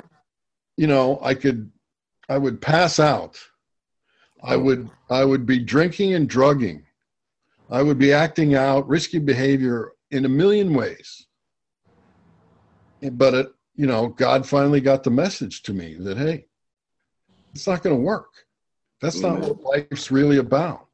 you 0.77 0.87
know, 0.87 1.19
I 1.23 1.35
could, 1.35 1.71
I 2.29 2.39
would 2.39 2.61
pass 2.61 3.01
out. 3.01 3.41
I 4.45 4.57
would, 4.57 4.91
I 5.11 5.25
would 5.25 5.47
be 5.47 5.59
drinking 5.59 6.15
and 6.15 6.29
drugging. 6.29 6.85
I 7.71 7.83
would 7.83 7.99
be 7.99 8.13
acting 8.13 8.55
out 8.55 8.87
risky 8.87 9.19
behavior 9.19 9.94
in 10.15 10.25
a 10.25 10.29
million 10.29 10.73
ways. 10.73 11.27
But 13.03 13.35
it, 13.35 13.49
you 13.75 13.87
know, 13.87 14.09
God 14.09 14.47
finally 14.47 14.81
got 14.81 15.03
the 15.03 15.11
message 15.11 15.63
to 15.65 15.75
me 15.75 15.97
that 16.01 16.17
hey, 16.17 16.47
it's 17.53 17.67
not 17.67 17.83
going 17.83 17.97
to 17.97 18.03
work. 18.03 18.31
That's 19.03 19.21
not 19.21 19.41
what 19.41 19.61
life's 19.63 20.11
really 20.11 20.39
about. 20.39 20.87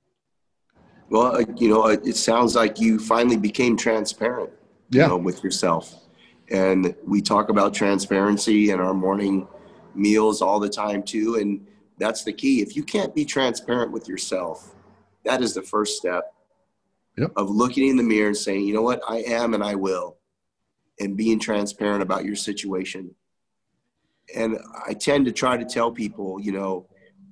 Well, 1.11 1.41
you 1.57 1.69
know, 1.69 1.87
it 1.87 2.17
sounds 2.17 2.55
like 2.57 2.81
you 2.81 2.99
finally 2.99 3.37
became 3.37 3.77
transparent, 3.77 4.51
yeah. 4.91 5.07
know, 5.09 5.17
with 5.17 5.45
yourself. 5.45 6.07
And 6.51 6.95
we 7.07 7.21
talk 7.21 7.51
about 7.51 7.75
transparency 7.75 8.71
in 8.71 8.81
our 8.81 8.95
morning 8.95 9.47
meals 9.95 10.41
all 10.41 10.59
the 10.59 10.69
time 10.69 11.03
too. 11.03 11.37
And 11.37 11.65
that's 11.99 12.25
the 12.25 12.33
key. 12.33 12.63
If 12.63 12.75
you 12.75 12.83
can't 12.83 13.15
be 13.15 13.25
transparent 13.25 13.93
with 13.93 14.09
yourself, 14.09 14.75
that 15.25 15.43
is 15.43 15.55
the 15.55 15.63
first 15.63 15.99
step 15.99 16.33
Yep. 17.17 17.33
of 17.37 17.51
looking 17.51 17.89
in 17.89 17.97
the 17.97 18.03
mirror 18.03 18.29
and 18.29 18.37
saying, 18.37 18.65
you 18.65 18.73
know 18.73 18.83
what, 18.83 19.01
I 19.07 19.19
am 19.19 19.53
and 19.53 19.63
I 19.63 19.75
will, 19.75 20.17
and 21.01 21.17
being 21.17 21.39
transparent 21.39 22.03
about 22.03 22.25
your 22.25 22.37
situation. 22.37 23.15
And 24.35 24.59
I 24.87 24.95
tend 24.95 25.27
to 25.27 25.33
try 25.33 25.57
to 25.57 25.65
tell 25.65 25.91
people, 25.91 26.41
you 26.41 26.53
know, 26.53 26.87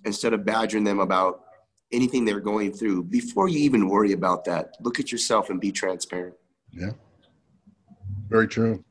instead 0.05 0.33
of 0.33 0.45
badgering 0.45 0.85
them 0.85 1.01
about 1.01 1.45
anything 1.93 2.25
they're 2.25 2.41
going 2.41 2.73
through, 2.73 3.05
before 3.05 3.49
you 3.49 3.61
even 3.61 3.89
worry 3.89 4.13
about 4.13 4.45
that, 4.45 4.77
look 4.81 5.01
at 5.01 5.13
yourself 5.13 5.49
and 5.49 5.61
be 5.61 5.73
transparent. 5.73 6.35
Yeah. 6.73 6.91
Very 8.29 8.49
true. 8.49 8.85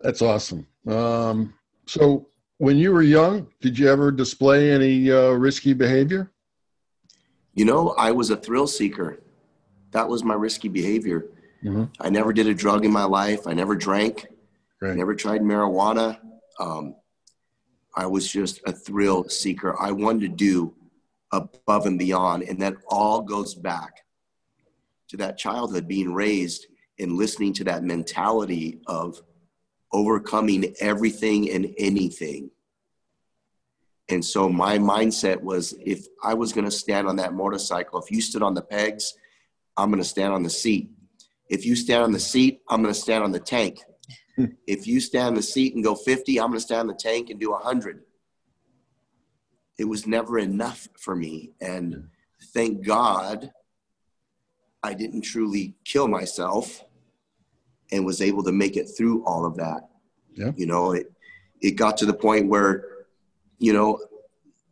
That's 0.00 0.22
awesome. 0.22 0.66
Um, 0.86 1.54
so, 1.86 2.28
when 2.58 2.76
you 2.76 2.92
were 2.92 3.02
young, 3.02 3.48
did 3.60 3.78
you 3.78 3.88
ever 3.88 4.10
display 4.10 4.70
any 4.70 5.10
uh, 5.10 5.30
risky 5.30 5.72
behavior? 5.72 6.30
You 7.54 7.64
know, 7.64 7.90
I 7.90 8.10
was 8.12 8.30
a 8.30 8.36
thrill 8.36 8.66
seeker. 8.66 9.20
That 9.90 10.08
was 10.08 10.24
my 10.24 10.34
risky 10.34 10.68
behavior. 10.68 11.26
Mm-hmm. 11.64 11.84
I 12.00 12.10
never 12.10 12.32
did 12.32 12.46
a 12.46 12.54
drug 12.54 12.84
in 12.84 12.92
my 12.92 13.04
life. 13.04 13.46
I 13.46 13.54
never 13.54 13.74
drank. 13.74 14.26
Right. 14.80 14.96
Never 14.96 15.14
tried 15.14 15.42
marijuana. 15.42 16.18
Um, 16.60 16.94
I 17.96 18.06
was 18.06 18.30
just 18.30 18.60
a 18.66 18.72
thrill 18.72 19.28
seeker. 19.28 19.80
I 19.80 19.90
wanted 19.90 20.20
to 20.20 20.28
do 20.28 20.74
above 21.32 21.86
and 21.86 21.98
beyond. 21.98 22.44
And 22.44 22.60
that 22.62 22.74
all 22.88 23.22
goes 23.22 23.54
back 23.54 24.04
to 25.08 25.16
that 25.16 25.38
childhood 25.38 25.88
being 25.88 26.12
raised 26.12 26.66
and 26.98 27.12
listening 27.12 27.52
to 27.54 27.64
that 27.64 27.82
mentality 27.82 28.80
of 28.86 29.20
overcoming 29.92 30.74
everything 30.80 31.50
and 31.50 31.74
anything. 31.78 32.50
And 34.10 34.24
so 34.24 34.48
my 34.48 34.78
mindset 34.78 35.40
was 35.40 35.74
if 35.84 36.06
I 36.22 36.34
was 36.34 36.52
going 36.52 36.64
to 36.64 36.70
stand 36.70 37.08
on 37.08 37.16
that 37.16 37.34
motorcycle, 37.34 38.00
if 38.00 38.10
you 38.10 38.20
stood 38.20 38.42
on 38.42 38.54
the 38.54 38.62
pegs, 38.62 39.14
I'm 39.78 39.90
going 39.90 40.02
to 40.02 40.08
stand 40.08 40.34
on 40.34 40.42
the 40.42 40.50
seat. 40.50 40.90
If 41.48 41.64
you 41.64 41.76
stand 41.76 42.02
on 42.02 42.12
the 42.12 42.20
seat, 42.20 42.60
I'm 42.68 42.82
going 42.82 42.92
to 42.92 43.00
stand 43.00 43.24
on 43.24 43.32
the 43.32 43.40
tank. 43.40 43.78
if 44.66 44.86
you 44.86 45.00
stand 45.00 45.28
on 45.28 45.34
the 45.34 45.42
seat 45.42 45.74
and 45.74 45.84
go 45.84 45.94
50, 45.94 46.38
I'm 46.38 46.48
going 46.48 46.58
to 46.58 46.60
stand 46.60 46.80
on 46.80 46.86
the 46.88 46.94
tank 46.94 47.30
and 47.30 47.40
do 47.40 47.52
100. 47.52 48.02
It 49.78 49.84
was 49.84 50.06
never 50.06 50.38
enough 50.38 50.88
for 50.98 51.14
me. 51.14 51.52
And 51.60 52.08
thank 52.52 52.84
God 52.84 53.52
I 54.82 54.94
didn't 54.94 55.22
truly 55.22 55.76
kill 55.84 56.08
myself 56.08 56.84
and 57.92 58.04
was 58.04 58.20
able 58.20 58.42
to 58.42 58.52
make 58.52 58.76
it 58.76 58.86
through 58.86 59.24
all 59.24 59.46
of 59.46 59.56
that. 59.56 59.88
Yeah. 60.34 60.52
You 60.56 60.66
know, 60.66 60.92
it 60.92 61.12
it 61.60 61.72
got 61.72 61.96
to 61.98 62.06
the 62.06 62.14
point 62.14 62.48
where, 62.48 62.84
you 63.58 63.72
know, 63.72 63.98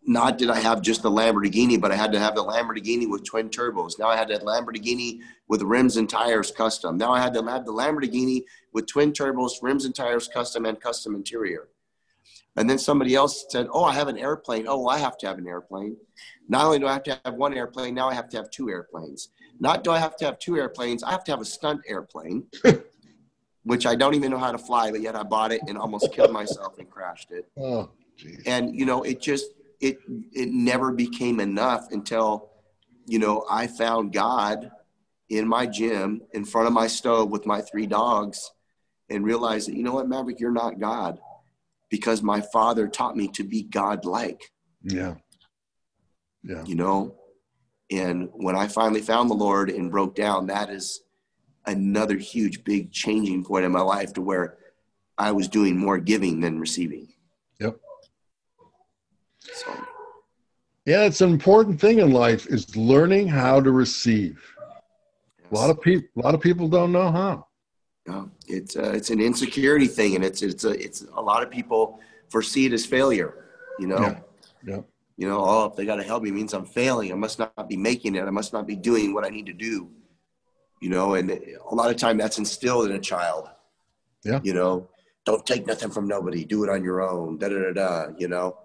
not 0.06 0.38
did 0.38 0.50
I 0.50 0.60
have 0.60 0.82
just 0.82 1.02
the 1.02 1.10
Lamborghini, 1.10 1.80
but 1.80 1.90
I 1.90 1.96
had 1.96 2.12
to 2.12 2.18
have 2.18 2.36
the 2.36 2.44
Lamborghini 2.44 3.10
with 3.10 3.24
twin 3.24 3.48
turbos. 3.48 3.98
Now 3.98 4.08
I 4.08 4.16
had 4.16 4.28
the 4.28 4.38
Lamborghini 4.38 5.18
with 5.48 5.62
rims 5.62 5.96
and 5.96 6.08
tires 6.08 6.52
custom. 6.52 6.96
Now 6.96 7.12
I 7.12 7.20
had 7.20 7.34
to 7.34 7.42
have 7.42 7.66
the 7.66 7.72
Lamborghini 7.72 8.44
with 8.72 8.86
twin 8.86 9.12
turbos, 9.12 9.62
rims 9.62 9.84
and 9.84 9.94
tires 9.94 10.28
custom, 10.28 10.64
and 10.64 10.80
custom 10.80 11.14
interior. 11.16 11.68
And 12.56 12.70
then 12.70 12.78
somebody 12.78 13.14
else 13.14 13.46
said, 13.48 13.66
"Oh, 13.70 13.84
I 13.84 13.92
have 13.94 14.08
an 14.08 14.16
airplane. 14.16 14.66
Oh, 14.68 14.86
I 14.86 14.98
have 14.98 15.18
to 15.18 15.26
have 15.26 15.38
an 15.38 15.48
airplane. 15.48 15.96
Not 16.48 16.64
only 16.64 16.78
do 16.78 16.86
I 16.86 16.92
have 16.92 17.02
to 17.04 17.20
have 17.24 17.34
one 17.34 17.52
airplane, 17.54 17.94
now 17.94 18.08
I 18.08 18.14
have 18.14 18.28
to 18.30 18.36
have 18.36 18.50
two 18.50 18.70
airplanes. 18.70 19.30
Not 19.58 19.82
do 19.82 19.90
I 19.90 19.98
have 19.98 20.16
to 20.18 20.24
have 20.24 20.38
two 20.38 20.56
airplanes, 20.56 21.02
I 21.02 21.10
have 21.10 21.24
to 21.24 21.32
have 21.32 21.40
a 21.40 21.44
stunt 21.44 21.82
airplane." 21.88 22.44
which 23.64 23.84
I 23.84 23.96
don't 23.96 24.14
even 24.14 24.30
know 24.30 24.38
how 24.38 24.52
to 24.52 24.58
fly, 24.58 24.92
but 24.92 25.00
yet 25.00 25.16
I 25.16 25.24
bought 25.24 25.50
it 25.50 25.60
and 25.66 25.76
almost 25.76 26.12
killed 26.12 26.30
myself 26.30 26.78
and 26.78 26.88
crashed 26.88 27.32
it. 27.32 27.50
Oh, 27.58 27.90
geez. 28.16 28.40
And 28.46 28.76
you 28.76 28.86
know, 28.86 29.02
it 29.02 29.20
just 29.20 29.46
it 29.80 29.98
it 30.32 30.50
never 30.50 30.92
became 30.92 31.40
enough 31.40 31.88
until 31.90 32.50
you 33.06 33.18
know 33.18 33.44
I 33.50 33.66
found 33.66 34.12
God 34.12 34.70
in 35.28 35.46
my 35.46 35.66
gym 35.66 36.22
in 36.32 36.44
front 36.44 36.66
of 36.66 36.72
my 36.72 36.86
stove 36.86 37.30
with 37.30 37.46
my 37.46 37.60
three 37.60 37.86
dogs 37.86 38.50
and 39.10 39.24
realized 39.24 39.68
that 39.68 39.76
you 39.76 39.82
know 39.82 39.94
what 39.94 40.08
Maverick 40.08 40.40
you're 40.40 40.50
not 40.50 40.80
God 40.80 41.18
because 41.90 42.22
my 42.22 42.40
father 42.40 42.88
taught 42.88 43.16
me 43.16 43.28
to 43.28 43.44
be 43.44 43.62
God-like 43.62 44.40
Yeah. 44.82 45.14
Yeah. 46.42 46.64
you 46.64 46.74
know 46.74 47.16
and 47.90 48.28
when 48.32 48.56
I 48.56 48.66
finally 48.66 49.00
found 49.00 49.30
the 49.30 49.34
Lord 49.34 49.70
and 49.70 49.90
broke 49.90 50.14
down 50.14 50.46
that 50.46 50.70
is 50.70 51.02
another 51.66 52.16
huge 52.16 52.64
big 52.64 52.92
changing 52.92 53.44
point 53.44 53.64
in 53.64 53.72
my 53.72 53.80
life 53.80 54.12
to 54.14 54.22
where 54.22 54.56
I 55.18 55.32
was 55.32 55.48
doing 55.48 55.76
more 55.76 55.98
giving 55.98 56.40
than 56.40 56.60
receiving. 56.60 57.08
So 59.54 59.86
Yeah, 60.84 61.04
it's 61.04 61.20
an 61.20 61.30
important 61.30 61.80
thing 61.80 61.98
in 61.98 62.12
life 62.12 62.46
is 62.46 62.76
learning 62.76 63.28
how 63.28 63.60
to 63.60 63.70
receive. 63.70 64.42
A 65.50 65.54
lot 65.54 65.70
of 65.70 65.80
people, 65.80 66.08
a 66.16 66.20
lot 66.24 66.34
of 66.34 66.40
people 66.40 66.68
don't 66.68 66.92
know 66.92 67.10
how. 67.10 67.46
Yeah, 68.06 68.24
it's 68.46 68.76
uh, 68.76 68.92
it's 68.92 69.10
an 69.10 69.20
insecurity 69.20 69.86
thing, 69.86 70.14
and 70.14 70.24
it's 70.24 70.42
it's 70.42 70.64
a 70.64 70.70
it's 70.70 71.06
a 71.14 71.20
lot 71.20 71.42
of 71.42 71.50
people 71.50 72.00
foresee 72.30 72.66
it 72.66 72.72
as 72.72 72.86
failure. 72.86 73.46
You 73.78 73.88
know, 73.88 73.98
Yeah. 73.98 74.20
Yeah. 74.64 74.80
you 75.16 75.28
know, 75.28 75.44
oh, 75.44 75.64
if 75.66 75.76
they 75.76 75.84
got 75.84 75.96
to 75.96 76.02
help 76.02 76.22
me, 76.22 76.30
means 76.30 76.54
I'm 76.54 76.64
failing. 76.64 77.12
I 77.12 77.14
must 77.14 77.38
not 77.38 77.68
be 77.68 77.76
making 77.76 78.14
it. 78.14 78.22
I 78.22 78.30
must 78.30 78.52
not 78.52 78.66
be 78.66 78.76
doing 78.76 79.12
what 79.14 79.24
I 79.24 79.28
need 79.28 79.46
to 79.46 79.52
do. 79.52 79.90
You 80.80 80.90
know, 80.90 81.14
and 81.14 81.30
a 81.30 81.74
lot 81.74 81.90
of 81.90 81.96
time 81.96 82.16
that's 82.16 82.38
instilled 82.38 82.90
in 82.90 82.96
a 82.96 83.00
child. 83.00 83.48
Yeah. 84.24 84.40
You 84.42 84.54
know, 84.54 84.88
don't 85.24 85.44
take 85.46 85.66
nothing 85.66 85.90
from 85.90 86.06
nobody. 86.08 86.44
Do 86.44 86.64
it 86.64 86.70
on 86.70 86.82
your 86.82 87.02
own. 87.02 87.38
Da 87.38 87.48
da 87.48 87.58
da 87.58 87.72
da. 87.72 88.12
You 88.18 88.28
know, 88.28 88.58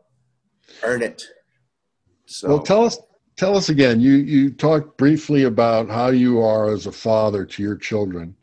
earn 0.83 1.01
it. 1.01 1.23
So 2.25 2.47
Well, 2.49 2.59
tell 2.59 2.85
us, 2.85 2.97
tell 3.37 3.57
us 3.57 3.69
again. 3.69 3.99
You 3.99 4.13
you 4.13 4.51
talked 4.51 4.97
briefly 4.97 5.43
about 5.43 5.89
how 5.89 6.09
you 6.09 6.39
are 6.39 6.71
as 6.71 6.85
a 6.85 6.91
father 6.91 7.45
to 7.45 7.63
your 7.63 7.75
children, 7.75 8.35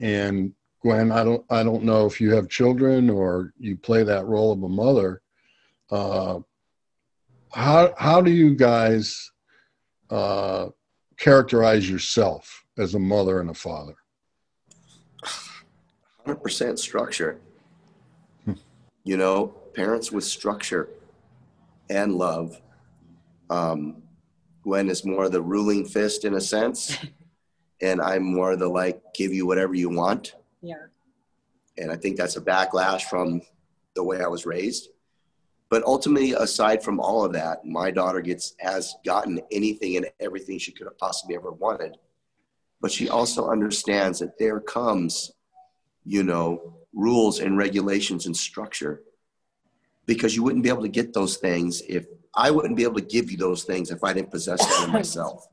and 0.00 0.52
Gwen, 0.82 1.10
I 1.10 1.24
don't 1.24 1.44
I 1.50 1.62
don't 1.62 1.82
know 1.82 2.06
if 2.06 2.20
you 2.20 2.32
have 2.34 2.48
children 2.48 3.10
or 3.10 3.52
you 3.58 3.76
play 3.76 4.04
that 4.04 4.26
role 4.26 4.52
of 4.52 4.62
a 4.62 4.68
mother. 4.68 5.22
Uh, 5.90 6.40
how 7.52 7.94
how 7.98 8.20
do 8.20 8.30
you 8.30 8.54
guys 8.54 9.30
uh, 10.10 10.66
characterize 11.18 11.90
yourself 11.90 12.64
as 12.78 12.94
a 12.94 12.98
mother 12.98 13.40
and 13.40 13.50
a 13.50 13.54
father? 13.54 13.94
100% 16.26 16.78
structure. 16.78 17.38
Hmm. 18.44 18.54
you 19.04 19.16
know, 19.16 19.46
parents 19.74 20.10
with 20.12 20.24
structure 20.24 20.88
and 21.90 22.14
love. 22.14 22.60
Um, 23.50 24.02
Gwen 24.62 24.88
is 24.88 25.04
more 25.04 25.28
the 25.28 25.42
ruling 25.42 25.84
fist 25.84 26.24
in 26.24 26.34
a 26.34 26.40
sense, 26.40 26.96
and 27.80 28.00
I'm 28.00 28.24
more 28.24 28.56
the 28.56 28.68
like 28.68 29.00
give 29.14 29.32
you 29.32 29.46
whatever 29.46 29.74
you 29.74 29.88
want. 29.88 30.34
Yeah. 30.62 30.86
And 31.78 31.92
I 31.92 31.96
think 31.96 32.16
that's 32.16 32.36
a 32.36 32.40
backlash 32.40 33.02
from 33.02 33.42
the 33.94 34.02
way 34.02 34.22
I 34.22 34.26
was 34.26 34.46
raised. 34.46 34.88
But 35.68 35.82
ultimately, 35.84 36.32
aside 36.32 36.82
from 36.82 37.00
all 37.00 37.24
of 37.24 37.32
that, 37.32 37.64
my 37.64 37.90
daughter 37.90 38.20
gets 38.20 38.54
has 38.58 38.94
gotten 39.04 39.40
anything 39.50 39.96
and 39.96 40.06
everything 40.20 40.58
she 40.58 40.72
could 40.72 40.86
have 40.86 40.98
possibly 40.98 41.34
ever 41.34 41.50
wanted. 41.52 41.96
But 42.80 42.92
she 42.92 43.08
also 43.08 43.50
understands 43.50 44.20
that 44.20 44.38
there 44.38 44.60
comes, 44.60 45.32
you 46.04 46.22
know, 46.22 46.76
rules 46.92 47.40
and 47.40 47.58
regulations 47.58 48.26
and 48.26 48.36
structure. 48.36 49.02
Because 50.06 50.36
you 50.36 50.42
wouldn't 50.42 50.62
be 50.62 50.68
able 50.68 50.82
to 50.82 50.88
get 50.88 51.12
those 51.12 51.36
things 51.36 51.82
if 51.88 52.06
I 52.34 52.50
wouldn't 52.50 52.76
be 52.76 52.84
able 52.84 52.96
to 52.96 53.00
give 53.00 53.30
you 53.30 53.36
those 53.36 53.64
things 53.64 53.90
if 53.90 54.04
I 54.04 54.12
didn't 54.12 54.30
possess 54.30 54.64
them 54.80 54.92
myself. 54.92 55.46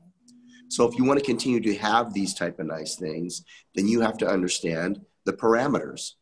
So 0.68 0.88
if 0.88 0.96
you 0.98 1.04
want 1.04 1.18
to 1.18 1.24
continue 1.24 1.60
to 1.60 1.74
have 1.76 2.12
these 2.12 2.34
type 2.34 2.58
of 2.58 2.66
nice 2.66 2.96
things, 2.96 3.44
then 3.74 3.88
you 3.88 4.00
have 4.00 4.18
to 4.18 4.28
understand 4.28 5.00
the 5.24 5.32
parameters 5.32 6.12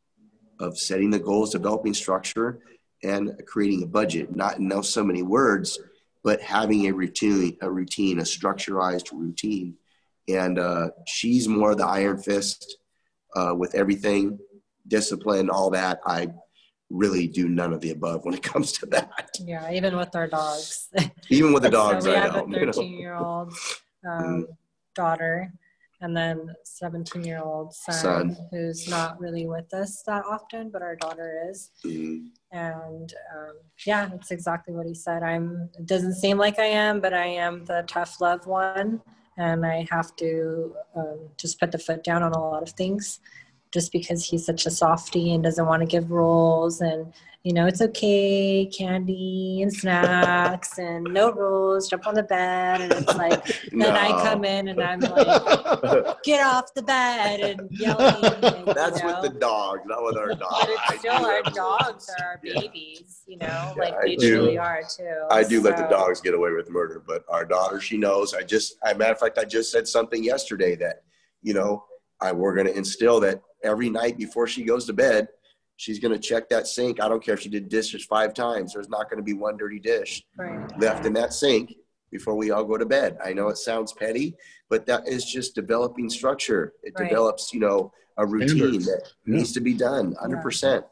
of 0.60 0.78
setting 0.78 1.10
the 1.10 1.18
goals, 1.18 1.52
developing 1.52 1.94
structure, 1.94 2.60
and 3.02 3.32
creating 3.46 3.82
a 3.82 3.86
budget. 3.86 4.34
Not 4.34 4.58
in 4.58 4.82
so 4.82 5.02
many 5.02 5.22
words, 5.22 5.78
but 6.22 6.40
having 6.40 6.86
a 6.86 6.92
routine, 6.92 7.56
a 7.60 7.70
routine, 7.70 8.20
a 8.20 8.22
structurized 8.22 9.10
routine. 9.12 9.74
And 10.28 10.58
uh, 10.58 10.90
she's 11.06 11.48
more 11.48 11.74
the 11.74 11.86
iron 11.86 12.18
fist 12.18 12.78
uh, 13.34 13.54
with 13.56 13.74
everything, 13.74 14.38
discipline, 14.86 15.50
all 15.50 15.70
that. 15.70 16.00
I 16.06 16.28
really 16.92 17.26
do 17.26 17.48
none 17.48 17.72
of 17.72 17.80
the 17.80 17.90
above 17.90 18.24
when 18.24 18.34
it 18.34 18.42
comes 18.42 18.72
to 18.72 18.86
that. 18.86 19.30
Yeah, 19.40 19.72
even 19.72 19.96
with 19.96 20.14
our 20.14 20.28
dogs. 20.28 20.90
Even 21.30 21.52
with 21.52 21.62
the 21.64 21.70
dogs, 21.80 22.04
so 22.04 22.10
we 22.10 22.16
I 22.16 22.20
have 22.20 22.34
know. 22.34 22.44
a 22.44 22.48
you 22.48 22.72
13 22.72 22.98
year 22.98 23.14
old 23.14 23.52
um, 24.08 24.46
daughter 24.94 25.52
and 26.02 26.16
then 26.16 26.54
17 26.64 27.24
year 27.24 27.40
old 27.40 27.72
son, 27.72 27.94
Son. 27.94 28.36
who's 28.50 28.88
not 28.88 29.20
really 29.20 29.46
with 29.46 29.72
us 29.72 30.02
that 30.06 30.24
often, 30.28 30.68
but 30.68 30.82
our 30.82 30.96
daughter 30.96 31.48
is. 31.48 31.70
Mm, 31.84 32.26
And 32.50 33.14
um, 33.34 33.52
yeah, 33.86 34.10
it's 34.12 34.32
exactly 34.32 34.74
what 34.74 34.86
he 34.86 34.94
said. 34.94 35.22
I'm, 35.22 35.70
it 35.78 35.86
doesn't 35.86 36.14
seem 36.14 36.38
like 36.38 36.58
I 36.58 36.64
am, 36.66 37.00
but 37.00 37.14
I 37.14 37.26
am 37.26 37.64
the 37.64 37.84
tough 37.86 38.20
love 38.20 38.46
one. 38.46 39.00
And 39.38 39.64
I 39.64 39.86
have 39.90 40.14
to 40.16 40.74
um, 40.96 41.20
just 41.38 41.58
put 41.58 41.70
the 41.72 41.78
foot 41.78 42.02
down 42.04 42.22
on 42.22 42.32
a 42.32 42.38
lot 42.38 42.62
of 42.64 42.70
things. 42.70 43.20
Just 43.72 43.92
because 43.92 44.24
he's 44.24 44.44
such 44.44 44.66
a 44.66 44.70
softy 44.70 45.32
and 45.32 45.42
doesn't 45.42 45.66
want 45.66 45.80
to 45.80 45.86
give 45.86 46.10
rules 46.10 46.80
and 46.80 47.12
you 47.44 47.52
know, 47.52 47.66
it's 47.66 47.80
okay, 47.80 48.66
candy 48.66 49.62
and 49.62 49.72
snacks 49.72 50.78
and 50.78 51.02
no 51.02 51.32
rules, 51.32 51.90
jump 51.90 52.06
on 52.06 52.14
the 52.14 52.22
bed. 52.22 52.82
And 52.82 52.92
it's 52.92 53.16
like, 53.16 53.72
no. 53.72 53.86
then 53.92 53.96
I 53.96 54.22
come 54.22 54.44
in 54.44 54.68
and 54.68 54.80
I'm 54.80 55.00
like, 55.00 56.22
get 56.22 56.46
off 56.46 56.72
the 56.74 56.82
bed 56.82 57.40
and 57.40 57.68
yelling. 57.72 58.44
And, 58.44 58.66
That's 58.76 59.02
know. 59.02 59.20
with 59.20 59.32
the 59.32 59.38
dog, 59.40 59.80
not 59.86 60.04
with 60.04 60.16
our 60.16 60.28
dog. 60.28 60.52
But 60.52 60.70
it's 60.70 60.98
still 61.00 61.14
our 61.14 61.42
dogs 61.42 62.08
are 62.20 62.26
our 62.26 62.40
babies, 62.44 63.22
you 63.26 63.38
know, 63.38 63.46
yeah, 63.48 63.74
like 63.76 63.94
they 64.02 64.14
truly 64.14 64.56
are 64.56 64.82
too. 64.96 65.24
I 65.28 65.42
do 65.42 65.60
so. 65.60 65.68
let 65.68 65.76
the 65.76 65.88
dogs 65.88 66.20
get 66.20 66.34
away 66.34 66.52
with 66.52 66.70
murder, 66.70 67.02
but 67.04 67.24
our 67.28 67.44
daughter, 67.44 67.80
she 67.80 67.96
knows. 67.96 68.34
I 68.34 68.42
just, 68.44 68.76
I 68.84 68.94
matter 68.94 69.14
of 69.14 69.18
fact, 69.18 69.38
I 69.38 69.44
just 69.44 69.72
said 69.72 69.88
something 69.88 70.22
yesterday 70.22 70.76
that, 70.76 71.02
you 71.42 71.54
know, 71.54 71.86
I, 72.20 72.30
we're 72.30 72.54
going 72.54 72.68
to 72.68 72.76
instill 72.76 73.18
that 73.20 73.42
every 73.64 73.90
night 73.90 74.18
before 74.18 74.46
she 74.46 74.64
goes 74.64 74.86
to 74.86 74.92
bed, 74.92 75.28
she's 75.76 75.98
going 75.98 76.12
to 76.12 76.18
check 76.18 76.48
that 76.48 76.66
sink. 76.66 77.00
I 77.00 77.08
don't 77.08 77.22
care 77.22 77.34
if 77.34 77.40
she 77.40 77.48
did 77.48 77.68
dishes 77.68 78.04
five 78.04 78.34
times. 78.34 78.72
There's 78.72 78.88
not 78.88 79.10
going 79.10 79.18
to 79.18 79.24
be 79.24 79.34
one 79.34 79.56
dirty 79.56 79.78
dish 79.78 80.22
right. 80.36 80.78
left 80.78 81.06
in 81.06 81.12
that 81.14 81.32
sink 81.32 81.74
before 82.10 82.34
we 82.34 82.50
all 82.50 82.64
go 82.64 82.76
to 82.76 82.86
bed. 82.86 83.18
I 83.24 83.32
know 83.32 83.48
it 83.48 83.56
sounds 83.56 83.92
petty, 83.92 84.36
but 84.68 84.86
that 84.86 85.08
is 85.08 85.24
just 85.24 85.54
developing 85.54 86.08
structure. 86.08 86.74
It 86.82 86.94
right. 86.98 87.08
develops, 87.08 87.52
you 87.52 87.60
know, 87.60 87.92
a 88.18 88.26
routine 88.26 88.48
Standards. 88.58 88.86
that 88.86 89.02
yeah. 89.26 89.36
needs 89.36 89.52
to 89.52 89.60
be 89.60 89.74
done 89.74 90.14
100%. 90.22 90.84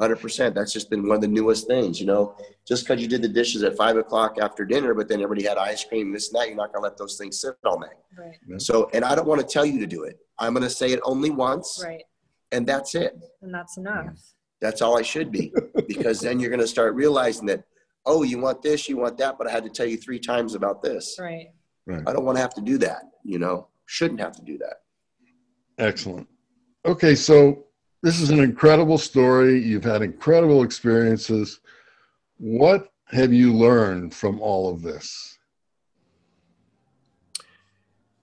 100%. 0.00 0.54
That's 0.54 0.72
just 0.72 0.90
been 0.90 1.08
one 1.08 1.16
of 1.16 1.20
the 1.20 1.28
newest 1.28 1.66
things, 1.66 1.98
you 1.98 2.06
know, 2.06 2.36
just 2.66 2.84
because 2.84 3.02
you 3.02 3.08
did 3.08 3.22
the 3.22 3.28
dishes 3.28 3.62
at 3.64 3.76
five 3.76 3.96
o'clock 3.96 4.36
after 4.40 4.64
dinner, 4.64 4.94
but 4.94 5.08
then 5.08 5.20
everybody 5.20 5.46
had 5.46 5.58
ice 5.58 5.84
cream, 5.84 6.12
this 6.12 6.28
and 6.28 6.40
that, 6.40 6.48
you're 6.48 6.56
not 6.56 6.72
going 6.72 6.84
to 6.84 6.88
let 6.88 6.96
those 6.96 7.16
things 7.16 7.40
sit 7.40 7.54
all 7.64 7.80
night. 7.80 7.96
Right. 8.16 8.62
So, 8.62 8.88
and 8.92 9.04
I 9.04 9.16
don't 9.16 9.26
want 9.26 9.40
to 9.40 9.46
tell 9.46 9.64
you 9.64 9.80
to 9.80 9.86
do 9.86 10.04
it. 10.04 10.20
I'm 10.38 10.52
going 10.52 10.62
to 10.62 10.70
say 10.70 10.92
it 10.92 11.00
only 11.04 11.30
once. 11.30 11.82
Right 11.84 12.04
and 12.52 12.66
that's 12.66 12.94
it. 12.94 13.18
And 13.42 13.52
that's 13.52 13.76
enough. 13.76 14.18
That's 14.60 14.82
all 14.82 14.98
I 14.98 15.02
should 15.02 15.30
be, 15.30 15.52
because 15.86 16.20
then 16.20 16.40
you're 16.40 16.50
going 16.50 16.60
to 16.60 16.66
start 16.66 16.94
realizing 16.94 17.46
that, 17.46 17.64
oh, 18.06 18.24
you 18.24 18.38
want 18.38 18.62
this, 18.62 18.88
you 18.88 18.96
want 18.96 19.16
that, 19.18 19.38
but 19.38 19.46
I 19.46 19.50
had 19.50 19.62
to 19.64 19.70
tell 19.70 19.86
you 19.86 19.96
three 19.96 20.18
times 20.18 20.54
about 20.54 20.82
this. 20.82 21.16
Right. 21.20 21.48
Right. 21.86 22.02
I 22.06 22.12
don't 22.12 22.24
want 22.24 22.36
to 22.36 22.42
have 22.42 22.54
to 22.54 22.60
do 22.60 22.76
that. 22.78 23.02
You 23.24 23.38
know, 23.38 23.68
shouldn't 23.86 24.20
have 24.20 24.32
to 24.36 24.42
do 24.42 24.58
that. 24.58 24.82
Excellent. 25.78 26.26
Okay, 26.84 27.14
so 27.14 27.66
this 28.02 28.20
is 28.20 28.30
an 28.30 28.40
incredible 28.40 28.98
story. 28.98 29.62
You've 29.62 29.84
had 29.84 30.02
incredible 30.02 30.64
experiences. 30.64 31.60
What 32.38 32.88
have 33.06 33.32
you 33.32 33.54
learned 33.54 34.12
from 34.12 34.40
all 34.40 34.72
of 34.72 34.82
this? 34.82 35.38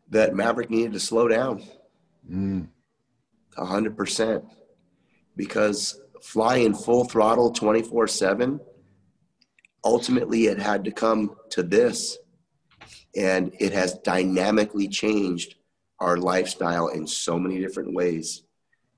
That 0.10 0.36
Maverick 0.36 0.70
needed 0.70 0.94
to 0.94 1.00
slow 1.00 1.28
down. 1.28 1.64
Mm. 2.30 2.68
100% 3.58 4.46
because 5.36 6.02
flying 6.22 6.74
full 6.74 7.06
throttle 7.06 7.52
24 7.52 8.08
7 8.08 8.60
ultimately 9.86 10.48
it 10.48 10.58
had 10.60 10.84
to 10.84 10.92
come 10.92 11.36
to 11.52 11.64
this. 11.64 12.18
And 13.16 13.54
it 13.60 13.72
has 13.72 13.94
dynamically 14.00 14.90
changed 14.90 15.56
our 16.00 16.18
lifestyle 16.18 16.88
in 16.90 17.08
so 17.08 17.40
many 17.40 17.60
different 17.60 17.94
ways 17.94 18.44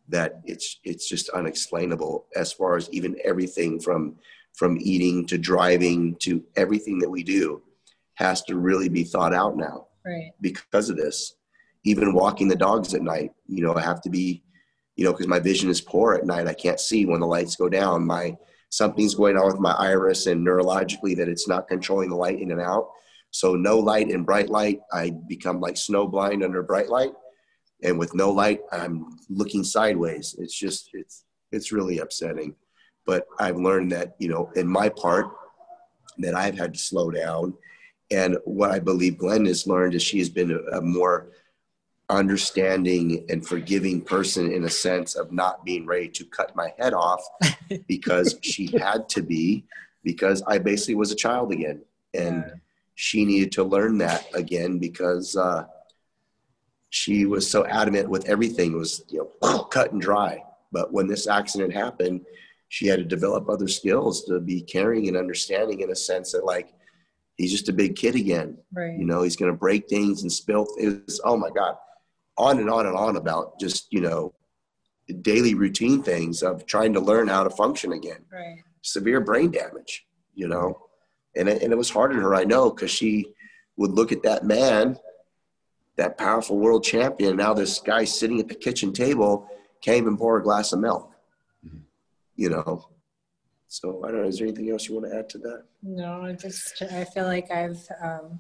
that 0.09 0.41
it's 0.45 0.80
it's 0.84 1.07
just 1.07 1.30
unexplainable 1.30 2.25
as 2.36 2.51
far 2.51 2.78
as 2.78 2.89
even 2.91 3.15
everything 3.23 3.80
from 3.80 4.15
from 4.55 4.78
eating 4.80 5.25
to 5.28 5.38
driving 5.38 6.15
to 6.15 6.43
everything 6.55 6.97
that 6.97 7.09
we 7.09 7.23
do 7.23 7.61
has 8.15 8.41
to 8.43 8.55
really 8.55 8.89
be 8.89 9.03
thought 9.03 9.34
out 9.34 9.57
now 9.57 9.86
right. 10.05 10.32
because 10.41 10.89
of 10.89 10.95
this 10.95 11.36
even 11.88 12.13
walking 12.13 12.47
the 12.47 12.55
dogs 12.55 12.93
at 12.93 13.01
night 13.01 13.31
you 13.47 13.63
know 13.63 13.75
i 13.75 13.81
have 13.81 14.01
to 14.01 14.09
be 14.09 14.43
you 14.97 15.05
know, 15.05 15.13
because 15.13 15.27
my 15.27 15.39
vision 15.39 15.69
is 15.69 15.79
poor 15.79 16.15
at 16.15 16.25
night. 16.25 16.47
I 16.47 16.53
can't 16.53 16.79
see 16.79 17.05
when 17.05 17.21
the 17.21 17.27
lights 17.27 17.55
go 17.55 17.69
down. 17.69 18.05
My 18.05 18.35
something's 18.69 19.15
going 19.15 19.38
on 19.38 19.45
with 19.45 19.59
my 19.59 19.73
iris 19.73 20.25
and 20.25 20.45
neurologically 20.45 21.15
that 21.15 21.29
it's 21.29 21.47
not 21.47 21.69
controlling 21.69 22.09
the 22.09 22.15
light 22.15 22.41
in 22.41 22.51
and 22.51 22.59
out. 22.59 22.89
So 23.31 23.55
no 23.55 23.77
light 23.77 24.09
and 24.09 24.25
bright 24.25 24.49
light, 24.49 24.79
I 24.91 25.11
become 25.27 25.61
like 25.61 25.77
snow 25.77 26.07
blind 26.07 26.43
under 26.43 26.63
bright 26.63 26.89
light. 26.89 27.11
And 27.83 27.99
with 27.99 28.15
no 28.15 28.31
light, 28.31 28.61
I'm 28.71 29.05
looking 29.29 29.63
sideways. 29.63 30.35
It's 30.39 30.57
just 30.57 30.89
it's 30.93 31.23
it's 31.51 31.71
really 31.71 31.99
upsetting. 31.99 32.55
But 33.05 33.25
I've 33.39 33.57
learned 33.57 33.91
that, 33.91 34.15
you 34.19 34.27
know, 34.27 34.51
in 34.55 34.67
my 34.67 34.89
part, 34.89 35.27
that 36.17 36.33
I've 36.33 36.57
had 36.57 36.73
to 36.73 36.79
slow 36.79 37.11
down. 37.11 37.53
And 38.09 38.38
what 38.45 38.71
I 38.71 38.79
believe 38.79 39.19
Gwen 39.19 39.45
has 39.45 39.67
learned 39.67 39.93
is 39.93 40.01
she 40.01 40.17
has 40.17 40.29
been 40.29 40.51
a, 40.51 40.77
a 40.77 40.81
more 40.81 41.29
understanding 42.10 43.26
and 43.30 43.45
forgiving 43.45 44.01
person 44.01 44.51
in 44.51 44.64
a 44.64 44.70
sense 44.70 45.16
of 45.16 45.32
not 45.32 45.66
being 45.66 45.86
ready 45.86 46.08
to 46.08 46.26
cut 46.26 46.55
my 46.55 46.74
head 46.80 46.93
off 46.93 47.22
because 47.88 48.38
she 48.41 48.68
had 48.78 49.10
to 49.10 49.22
be 49.22 49.66
because 50.03 50.41
I 50.47 50.58
basically 50.58 50.95
was 50.95 51.12
a 51.12 51.16
child 51.16 51.51
again. 51.51 51.82
And 52.14 52.43
yeah. 52.47 52.53
she 52.95 53.26
needed 53.26 53.51
to 53.53 53.64
learn 53.64 53.97
that 53.97 54.26
again 54.34 54.80
because 54.80 55.36
uh, 55.36 55.66
she 56.89 57.26
was 57.26 57.49
so 57.49 57.66
adamant 57.66 58.10
with 58.10 58.26
everything. 58.30 58.74
It 58.74 58.78
was 58.78 59.03
you 59.10 59.30
know 59.41 59.64
cut 59.72 59.91
and 59.91 60.01
dry. 60.01 60.43
But 60.72 60.93
when 60.93 61.08
this 61.08 61.28
accident 61.28 61.74
happened 61.74 62.26
she 62.70 62.88
had 62.88 62.99
to 62.99 63.05
develop 63.05 63.49
other 63.49 63.68
skills 63.68 64.26
to 64.26 64.39
be 64.39 64.62
caring 64.62 65.08
and 65.08 65.16
understanding 65.16 65.82
in 65.82 65.91
a 65.91 65.95
sense 65.95 66.32
that 66.32 66.45
like 66.45 66.74
he's 67.38 67.51
just 67.51 67.70
a 67.70 67.74
big 67.74 67.95
kid 67.95 68.16
again. 68.16 68.58
Right. 68.74 68.97
You 68.97 69.05
know 69.05 69.22
he's 69.22 69.36
going 69.36 69.51
to 69.51 69.58
break 69.58 69.88
things 69.88 70.24
and 70.24 70.32
spill 70.32 70.68
it 70.78 71.05
was 71.05 71.22
oh 71.24 71.38
my 71.38 71.49
god 71.49 71.78
on 72.38 72.59
and 72.59 72.69
on 72.69 72.85
and 72.85 72.95
on 72.95 73.15
about 73.15 73.59
just 73.59 73.88
you 73.91 74.01
know 74.01 74.33
daily 75.21 75.53
routine 75.53 76.03
things 76.03 76.43
of 76.43 76.65
trying 76.65 76.93
to 76.93 76.99
learn 76.99 77.27
how 77.27 77.43
to 77.43 77.49
function 77.49 77.93
again. 77.93 78.25
Right. 78.31 78.63
Severe 78.81 79.21
brain 79.21 79.51
damage 79.51 80.07
you 80.38 80.47
know? 80.47 80.79
And 81.35 81.49
it, 81.49 81.61
and 81.61 81.73
it 81.73 81.75
was 81.75 81.89
hard 81.89 82.13
on 82.13 82.19
her 82.19 82.33
i 82.33 82.43
know 82.43 82.69
because 82.71 82.89
she 82.89 83.27
would 83.75 83.91
look 83.91 84.11
at 84.11 84.23
that 84.23 84.45
man 84.45 84.97
that 85.97 86.17
powerful 86.17 86.57
world 86.57 86.83
champion 86.83 87.31
And 87.31 87.39
now 87.39 87.53
this 87.53 87.79
guy 87.79 88.05
sitting 88.05 88.39
at 88.39 88.47
the 88.47 88.55
kitchen 88.55 88.93
table 88.93 89.47
came 89.81 90.07
and 90.07 90.17
poured 90.17 90.41
a 90.41 90.43
glass 90.43 90.71
of 90.73 90.79
milk. 90.79 91.11
Mm-hmm. 91.65 91.79
you 92.35 92.49
know? 92.49 92.88
So 93.67 94.03
i 94.05 94.11
don't 94.11 94.21
know 94.21 94.27
is 94.27 94.38
there 94.38 94.47
anything 94.47 94.69
else 94.71 94.88
you 94.88 94.95
want 94.95 95.11
to 95.11 95.17
add 95.17 95.29
to 95.29 95.38
that? 95.39 95.63
No 95.83 96.21
i 96.23 96.31
just 96.33 96.81
i 96.81 97.03
feel 97.03 97.25
like 97.25 97.51
i've 97.51 97.85
um 98.01 98.39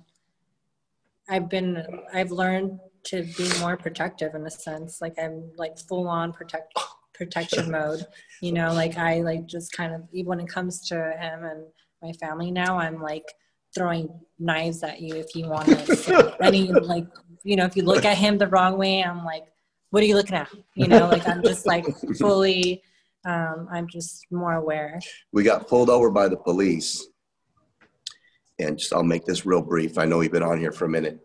i've 1.29 1.49
been 1.49 1.83
i've 2.13 2.31
learned 2.31 2.79
to 3.07 3.23
be 3.37 3.49
more 3.59 3.77
protective 3.77 4.35
in 4.35 4.45
a 4.45 4.51
sense. 4.51 5.01
Like 5.01 5.15
I'm 5.17 5.49
like 5.57 5.77
full 5.79 6.07
on 6.07 6.33
protect 6.33 6.77
protection 7.13 7.71
mode. 7.71 8.05
You 8.41 8.51
know, 8.51 8.73
like 8.73 8.97
I 8.97 9.21
like 9.21 9.45
just 9.45 9.71
kind 9.71 9.95
of 9.95 10.01
even 10.11 10.27
when 10.27 10.39
it 10.39 10.47
comes 10.47 10.87
to 10.89 10.95
him 10.95 11.45
and 11.45 11.63
my 12.01 12.11
family 12.13 12.51
now, 12.51 12.77
I'm 12.77 13.01
like 13.01 13.25
throwing 13.73 14.09
knives 14.39 14.83
at 14.83 15.01
you 15.01 15.15
if 15.15 15.35
you 15.35 15.47
want 15.47 15.67
to. 15.67 16.37
any 16.41 16.71
like 16.71 17.07
you 17.43 17.55
know, 17.55 17.65
if 17.65 17.75
you 17.75 17.83
look 17.83 18.03
at 18.03 18.17
him 18.17 18.37
the 18.37 18.47
wrong 18.47 18.77
way, 18.77 19.03
I'm 19.03 19.23
like, 19.23 19.45
what 19.91 20.03
are 20.03 20.05
you 20.05 20.15
looking 20.15 20.35
at? 20.35 20.49
You 20.75 20.87
know, 20.87 21.07
like 21.07 21.27
I'm 21.27 21.41
just 21.41 21.65
like 21.65 21.85
fully. 22.19 22.83
Um, 23.25 23.67
I'm 23.71 23.87
just 23.89 24.25
more 24.31 24.53
aware. 24.53 24.99
We 25.33 25.43
got 25.43 25.67
pulled 25.67 25.89
over 25.89 26.09
by 26.09 26.29
the 26.29 26.37
police, 26.37 27.07
and 28.59 28.77
just 28.77 28.93
I'll 28.93 29.03
make 29.03 29.25
this 29.25 29.45
real 29.45 29.61
brief. 29.61 29.97
I 29.97 30.05
know 30.05 30.17
we've 30.17 30.31
been 30.31 30.43
on 30.43 30.59
here 30.59 30.71
for 30.71 30.85
a 30.85 30.89
minute 30.89 31.19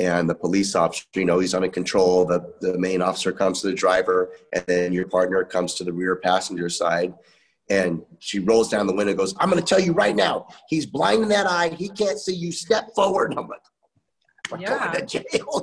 and 0.00 0.28
the 0.28 0.34
police 0.34 0.74
officer, 0.74 1.04
you 1.14 1.26
know, 1.26 1.38
he's 1.40 1.52
under 1.52 1.68
control. 1.68 2.24
The, 2.24 2.54
the 2.62 2.78
main 2.78 3.02
officer 3.02 3.32
comes 3.32 3.60
to 3.60 3.66
the 3.66 3.74
driver, 3.74 4.32
and 4.54 4.64
then 4.66 4.94
your 4.94 5.06
partner 5.06 5.44
comes 5.44 5.74
to 5.74 5.84
the 5.84 5.92
rear 5.92 6.16
passenger 6.16 6.70
side. 6.70 7.12
And 7.68 8.02
she 8.18 8.38
rolls 8.40 8.70
down 8.70 8.86
the 8.86 8.94
window 8.94 9.10
and 9.10 9.18
goes, 9.18 9.34
I'm 9.38 9.50
going 9.50 9.62
to 9.62 9.66
tell 9.66 9.78
you 9.78 9.92
right 9.92 10.16
now, 10.16 10.48
he's 10.68 10.86
blind 10.86 11.22
in 11.22 11.28
that 11.28 11.46
eye. 11.46 11.68
He 11.68 11.88
can't 11.88 12.18
see 12.18 12.34
you. 12.34 12.50
Step 12.50 12.94
forward. 12.94 13.34
I'm 13.36 13.46
like, 13.46 13.60
yeah. 14.58 14.92
going 14.92 15.06
to 15.06 15.22
jail. 15.22 15.62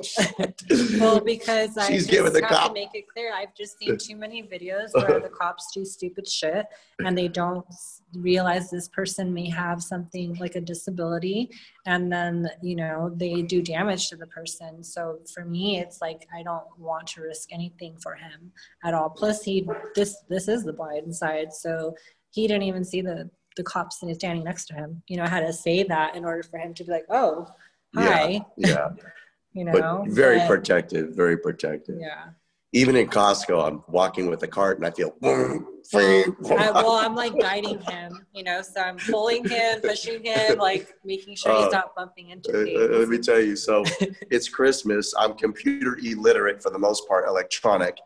well, 1.00 1.20
because 1.20 1.76
I 1.76 1.88
She's 1.88 2.06
just 2.06 2.32
the 2.32 2.40
have 2.40 2.50
cop. 2.50 2.68
to 2.68 2.74
make 2.74 2.94
it 2.94 3.08
clear, 3.08 3.34
I've 3.34 3.54
just 3.54 3.76
seen 3.78 3.98
too 3.98 4.16
many 4.16 4.42
videos 4.42 4.90
where 4.94 5.20
the 5.20 5.28
cops 5.38 5.72
do 5.74 5.84
stupid 5.84 6.26
shit 6.28 6.64
and 7.00 7.18
they 7.18 7.28
don't 7.28 7.66
realize 8.14 8.70
this 8.70 8.88
person 8.88 9.32
may 9.32 9.48
have 9.50 9.82
something 9.82 10.34
like 10.36 10.54
a 10.56 10.60
disability, 10.60 11.50
and 11.86 12.12
then 12.12 12.50
you 12.62 12.76
know 12.76 13.12
they 13.14 13.42
do 13.42 13.62
damage 13.62 14.08
to 14.08 14.16
the 14.16 14.26
person. 14.26 14.82
So 14.82 15.18
for 15.32 15.44
me, 15.44 15.78
it's 15.78 16.00
like 16.00 16.26
I 16.36 16.42
don't 16.42 16.66
want 16.78 17.06
to 17.08 17.22
risk 17.22 17.52
anything 17.52 17.96
for 18.02 18.14
him 18.14 18.52
at 18.84 18.94
all. 18.94 19.10
Plus, 19.10 19.42
he 19.42 19.68
this 19.94 20.16
this 20.28 20.48
is 20.48 20.64
the 20.64 20.72
blind 20.72 21.14
side, 21.14 21.52
so 21.52 21.94
he 22.30 22.46
didn't 22.46 22.64
even 22.64 22.84
see 22.84 23.00
the 23.00 23.30
the 23.56 23.64
cops 23.64 23.96
standing 23.96 24.44
next 24.44 24.66
to 24.66 24.74
him. 24.74 25.02
You 25.08 25.18
know, 25.18 25.24
I 25.24 25.28
had 25.28 25.46
to 25.46 25.52
say 25.52 25.82
that 25.82 26.14
in 26.16 26.24
order 26.24 26.42
for 26.42 26.58
him 26.58 26.74
to 26.74 26.84
be 26.84 26.92
like, 26.92 27.06
oh 27.10 27.48
hi. 27.94 28.44
Yeah. 28.56 28.68
yeah. 28.68 28.88
you 29.52 29.64
know, 29.64 29.72
but 29.72 30.08
very 30.08 30.38
but, 30.38 30.48
protective, 30.48 31.14
very 31.14 31.36
protective. 31.36 31.98
Yeah. 32.00 32.28
Even 32.72 32.96
in 32.96 33.08
Costco, 33.08 33.66
I'm 33.66 33.82
walking 33.88 34.28
with 34.28 34.42
a 34.42 34.46
cart 34.46 34.76
and 34.76 34.86
I 34.86 34.90
feel. 34.90 35.14
I, 35.22 36.32
well, 36.42 36.92
I'm 36.92 37.14
like 37.14 37.32
guiding 37.40 37.80
him, 37.80 38.26
you 38.34 38.44
know, 38.44 38.60
so 38.60 38.82
I'm 38.82 38.98
pulling 38.98 39.48
him, 39.48 39.80
pushing 39.80 40.22
him, 40.22 40.58
like 40.58 40.86
making 41.02 41.34
sure 41.36 41.56
he's 41.56 41.66
uh, 41.68 41.70
not 41.70 41.96
bumping 41.96 42.28
into 42.28 42.50
uh, 42.50 42.98
let 42.98 43.08
me 43.08 43.16
tell 43.16 43.40
you. 43.40 43.56
So 43.56 43.84
it's 44.30 44.50
Christmas. 44.50 45.14
I'm 45.18 45.32
computer 45.32 45.98
illiterate 46.02 46.62
for 46.62 46.70
the 46.70 46.78
most 46.78 47.08
part, 47.08 47.26
electronic, 47.26 47.96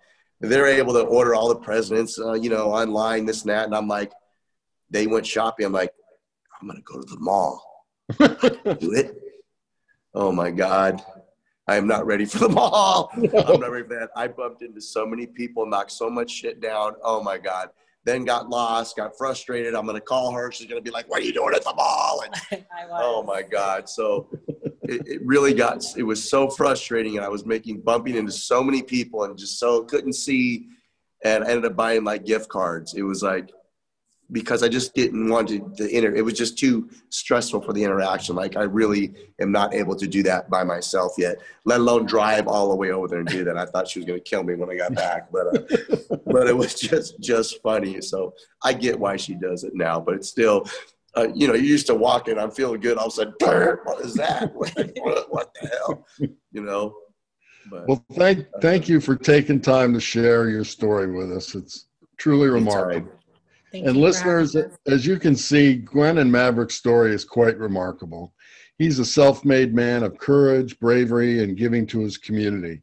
they're 0.43 0.67
able 0.67 0.93
to 0.95 1.03
order 1.03 1.35
all 1.35 1.49
the 1.49 1.57
presidents, 1.57 2.19
uh, 2.19 2.33
you 2.33 2.51
know, 2.51 2.73
online, 2.73 3.25
this 3.25 3.43
and 3.43 3.51
that. 3.51 3.65
And 3.65 3.75
I'm 3.75 3.87
like, 3.87 4.13
they 4.91 5.07
went 5.07 5.25
shopping. 5.25 5.67
I'm 5.67 5.73
like, 5.73 5.95
I'm 6.61 6.67
gonna 6.67 6.81
go 6.81 7.01
to 7.01 7.07
the 7.07 7.21
mall. 7.21 7.87
do 8.19 8.93
it. 8.93 9.17
Oh 10.13 10.33
my 10.33 10.51
God. 10.51 11.01
I 11.69 11.77
am 11.77 11.87
not 11.87 12.07
ready 12.07 12.25
for 12.25 12.39
the 12.39 12.49
mall. 12.49 13.11
I'm 13.15 13.61
not 13.61 13.71
ready 13.71 13.87
for 13.87 13.95
that. 13.95 14.11
I 14.17 14.29
bumped 14.29 14.63
into 14.63 14.81
so 14.81 15.07
many 15.07 15.27
people, 15.27 15.65
knocked 15.67 15.93
so 15.93 16.11
much 16.11 16.31
shit 16.31 16.61
down. 16.61 16.95
Oh 17.05 17.23
my 17.23 17.39
God. 17.39 17.71
Then 18.05 18.25
got 18.25 18.49
lost, 18.49 18.97
got 18.97 19.17
frustrated. 19.17 19.77
I'm 19.77 19.87
going 19.87 19.97
to 19.97 20.01
call 20.01 20.33
her. 20.33 20.51
She's 20.51 20.67
going 20.67 20.83
to 20.83 20.85
be 20.85 20.91
like, 20.91 21.09
What 21.09 21.23
are 21.23 21.25
you 21.25 21.33
doing 21.33 21.55
at 21.55 21.63
the 21.63 21.73
mall? 21.75 22.25
And, 22.51 22.65
oh 22.91 23.23
my 23.23 23.43
God. 23.43 23.89
So 23.89 24.29
it, 24.83 25.07
it, 25.07 25.21
really 25.25 25.55
got, 25.55 25.85
it 25.97 26.03
was 26.03 26.29
so 26.29 26.51
frustrating. 26.51 27.17
And 27.17 27.25
I 27.25 27.29
was 27.29 27.47
making, 27.47 27.83
bumping 27.83 28.17
into 28.17 28.33
so 28.33 28.63
many 28.63 28.83
people 28.83 29.23
and 29.23 29.39
just 29.39 29.61
so 29.61 29.85
couldn't 29.85 30.15
see. 30.15 30.67
And 31.25 31.45
I 31.45 31.49
ended 31.51 31.67
up 31.67 31.77
buying 31.77 32.03
like 32.03 32.27
gift 32.27 32.49
cards. 32.49 32.95
It 32.95 33.03
was 33.03 33.23
like, 33.23 33.53
because 34.33 34.62
I 34.62 34.68
just 34.68 34.95
didn't 34.95 35.28
want 35.28 35.49
to 35.49 35.72
the 35.76 35.95
inter. 35.95 36.14
It 36.14 36.24
was 36.24 36.35
just 36.35 36.59
too 36.59 36.89
stressful 37.11 37.61
for 37.61 37.72
the 37.72 37.85
interaction. 37.85 38.35
Like 38.35 38.57
I 38.57 38.62
really 38.62 39.14
am 39.41 39.53
not 39.53 39.74
able 39.74 39.95
to 39.97 40.07
do 40.07 40.22
that 40.24 40.49
by 40.49 40.64
myself 40.64 41.12
yet, 41.18 41.37
let 41.64 41.80
alone 41.80 42.07
drive 42.07 42.49
all 42.49 42.70
the 42.70 42.76
way 42.76 42.91
over 42.91 43.07
there 43.09 43.20
and 43.20 43.28
do 43.28 43.45
that. 43.45 43.59
I 43.59 43.66
thought 43.66 43.89
she 43.89 43.99
was 43.99 44.07
going 44.07 44.18
to 44.18 44.24
kill 44.24 44.43
me 44.43 44.55
when 44.55 44.70
I 44.70 44.76
got 44.76 44.95
back, 44.95 45.30
but 45.30 45.47
uh, 45.47 46.16
but 46.26 46.49
it 46.49 46.57
was 46.57 46.74
just 46.74 47.20
just 47.20 47.61
funny. 47.62 48.01
So 48.01 48.35
I 48.64 48.72
get 48.72 48.99
why 48.99 49.16
she 49.16 49.35
does 49.35 49.64
it 49.64 49.74
now, 49.74 50.01
but 50.01 50.14
it's 50.14 50.28
still. 50.28 50.66
Uh, 51.14 51.28
you 51.35 51.47
know, 51.47 51.53
you 51.53 51.64
used 51.64 51.87
to 51.87 51.95
walk 51.95 52.26
in, 52.28 52.39
I'm 52.39 52.51
feeling 52.51 52.80
good. 52.80 52.97
All 52.97 53.09
of 53.09 53.12
a 53.12 53.16
sudden, 53.16 53.35
what 53.85 54.01
is 54.01 54.14
that? 54.14 54.51
what, 54.55 55.30
what 55.30 55.55
the 55.61 55.68
hell? 55.68 56.07
You 56.18 56.62
know. 56.62 56.97
But, 57.70 57.87
well, 57.87 58.05
thank 58.14 58.47
thank 58.62 58.89
you 58.89 58.99
for 58.99 59.14
taking 59.14 59.61
time 59.61 59.93
to 59.93 60.01
share 60.01 60.49
your 60.49 60.64
story 60.64 61.12
with 61.12 61.30
us. 61.30 61.55
It's 61.55 61.87
truly 62.16 62.49
remarkable. 62.49 63.12
Thank 63.73 63.87
and 63.87 63.97
listeners, 63.97 64.55
as 64.87 65.07
you 65.07 65.18
can 65.18 65.35
see, 65.35 65.77
Gwen 65.77 66.18
and 66.18 66.31
Maverick's 66.31 66.75
story 66.75 67.14
is 67.14 67.25
quite 67.25 67.57
remarkable. 67.57 68.35
He's 68.77 68.99
a 68.99 69.05
self 69.05 69.47
made 69.47 69.75
man 69.75 70.03
of 70.03 70.18
courage, 70.18 70.79
bravery, 70.79 71.43
and 71.43 71.57
giving 71.57 71.87
to 71.87 72.01
his 72.01 72.18
community, 72.18 72.83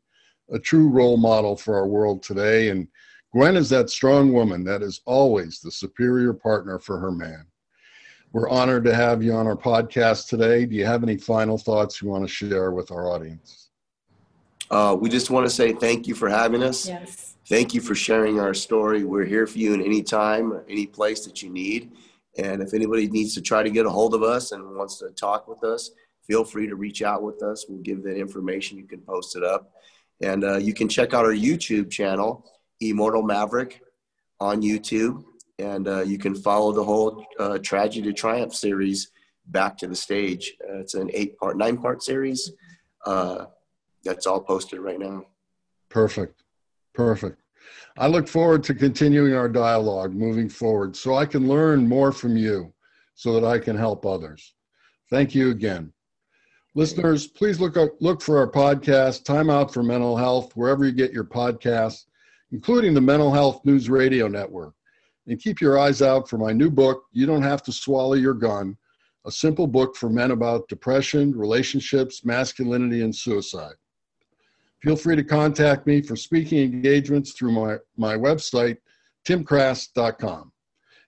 a 0.52 0.58
true 0.58 0.90
role 0.90 1.18
model 1.18 1.56
for 1.56 1.76
our 1.76 1.88
world 1.88 2.24
today. 2.24 2.70
And 2.70 2.88
Gwen 3.34 3.56
is 3.56 3.70
that 3.70 3.92
strong 3.92 4.34
woman 4.34 4.64
that 4.64 4.82
is 4.82 5.02
always 5.06 5.60
the 5.60 5.72
superior 5.72 6.34
partner 6.34 6.80
for 6.80 6.98
her 6.98 7.12
man. 7.12 7.46
We're 8.32 8.50
honored 8.50 8.84
to 8.86 8.96
have 8.96 9.22
you 9.22 9.34
on 9.34 9.46
our 9.46 9.58
podcast 9.58 10.28
today. 10.28 10.66
Do 10.66 10.76
you 10.76 10.86
have 10.88 11.04
any 11.04 11.18
final 11.18 11.60
thoughts 11.60 12.02
you 12.02 12.10
want 12.10 12.24
to 12.24 12.34
share 12.34 12.72
with 12.72 12.90
our 12.90 13.12
audience? 13.12 13.70
Uh, 14.72 14.98
we 15.00 15.10
just 15.10 15.30
want 15.30 15.46
to 15.46 15.52
say 15.52 15.72
thank 15.72 16.08
you 16.08 16.16
for 16.16 16.30
having 16.30 16.64
us. 16.64 16.88
Yes 16.88 17.29
Thank 17.50 17.74
you 17.74 17.82
for 17.82 17.96
sharing 17.96 18.40
our 18.40 18.54
story. 18.54 19.04
We're 19.04 19.26
here 19.26 19.48
for 19.48 19.58
you 19.58 19.74
in 19.74 19.82
any 19.82 20.04
time 20.04 20.54
or 20.54 20.64
any 20.70 20.86
place 20.86 21.26
that 21.26 21.42
you 21.42 21.50
need. 21.50 21.92
And 22.38 22.62
if 22.62 22.76
anybody 22.76 23.08
needs 23.08 23.34
to 23.34 23.42
try 23.42 23.64
to 23.64 23.72
get 23.72 23.88
a 23.88 23.90
hold 23.90 24.14
of 24.14 24.22
us 24.22 24.52
and 24.52 24.64
wants 24.76 25.00
to 25.00 25.10
talk 25.10 25.48
with 25.48 25.64
us, 25.64 25.90
feel 26.28 26.44
free 26.44 26.68
to 26.68 26.76
reach 26.76 27.02
out 27.02 27.24
with 27.24 27.42
us. 27.42 27.66
We'll 27.68 27.82
give 27.82 28.04
that 28.04 28.18
information. 28.18 28.78
You 28.78 28.86
can 28.86 29.02
post 29.02 29.36
it 29.36 29.44
up. 29.44 29.72
And 30.22 30.44
uh, 30.44 30.58
you 30.58 30.76
can 30.76 30.88
check 30.88 31.16
out 31.16 31.26
our 31.26 31.34
YouTube 31.34 31.90
channel, 31.90 32.46
Immortal 32.82 33.24
Maverick, 33.24 33.82
on 34.40 34.62
YouTube. 34.62 35.24
And 35.58 35.88
uh, 35.88 36.02
you 36.02 36.20
can 36.20 36.36
follow 36.36 36.72
the 36.72 36.84
whole 36.84 37.26
uh, 37.40 37.58
Tragedy 37.58 38.04
to 38.04 38.14
Triumph 38.14 38.54
series 38.54 39.10
back 39.48 39.76
to 39.80 39.88
the 39.88 39.96
stage. 39.96 40.56
Uh, 40.70 40.82
it's 40.82 40.94
an 40.94 41.10
eight 41.16 41.36
part, 41.40 41.58
nine 41.58 41.78
part 41.78 42.04
series. 42.04 42.52
Uh, 43.08 43.46
that's 44.04 44.28
all 44.28 44.40
posted 44.40 44.82
right 44.82 45.00
now. 45.00 45.26
Perfect. 45.90 46.44
Perfect. 46.94 47.42
I 47.98 48.08
look 48.08 48.28
forward 48.28 48.64
to 48.64 48.74
continuing 48.74 49.34
our 49.34 49.50
dialogue 49.50 50.14
moving 50.14 50.50
forward 50.50 50.96
so 50.96 51.16
I 51.16 51.26
can 51.26 51.48
learn 51.48 51.88
more 51.88 52.12
from 52.12 52.38
you 52.38 52.74
so 53.16 53.34
that 53.34 53.46
I 53.46 53.60
can 53.60 53.76
help 53.76 54.06
others. 54.06 54.54
Thank 55.10 55.36
you 55.36 55.50
again. 55.52 55.92
Listeners, 56.76 57.28
please 57.28 57.60
look 57.60 57.76
up, 57.78 57.90
look 58.00 58.22
for 58.22 58.38
our 58.38 58.50
podcast, 58.50 59.26
Time 59.26 59.50
Out 59.50 59.74
for 59.74 59.84
Mental 59.84 60.16
Health, 60.16 60.56
wherever 60.56 60.86
you 60.86 60.92
get 60.92 61.12
your 61.12 61.24
podcasts, 61.24 62.06
including 62.52 62.94
the 62.94 63.02
Mental 63.02 63.34
Health 63.34 63.66
News 63.66 63.90
Radio 63.90 64.28
Network. 64.28 64.74
And 65.28 65.42
keep 65.42 65.60
your 65.60 65.78
eyes 65.78 66.02
out 66.02 66.30
for 66.30 66.38
my 66.38 66.54
new 66.54 66.70
book, 66.70 67.04
You 67.12 67.26
Don't 67.26 67.44
Have 67.44 67.64
to 67.64 67.72
Swallow 67.72 68.14
Your 68.14 68.34
Gun, 68.34 68.78
a 69.26 69.32
simple 69.32 69.68
book 69.68 69.96
for 69.96 70.10
men 70.10 70.32
about 70.32 70.70
depression, 70.70 71.38
relationships, 71.38 72.24
masculinity, 72.24 73.02
and 73.02 73.16
suicide. 73.16 73.76
Feel 74.82 74.96
free 74.96 75.16
to 75.16 75.24
contact 75.24 75.86
me 75.86 76.02
for 76.02 76.16
speaking 76.16 76.60
engagements 76.60 77.34
through 77.34 77.52
my, 77.52 77.78
my 77.98 78.16
website, 78.16 78.78
timcrass.com. 79.28 80.52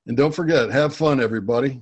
And 0.07 0.17
don't 0.17 0.35
forget, 0.35 0.69
have 0.71 0.95
fun, 0.95 1.21
everybody. 1.21 1.81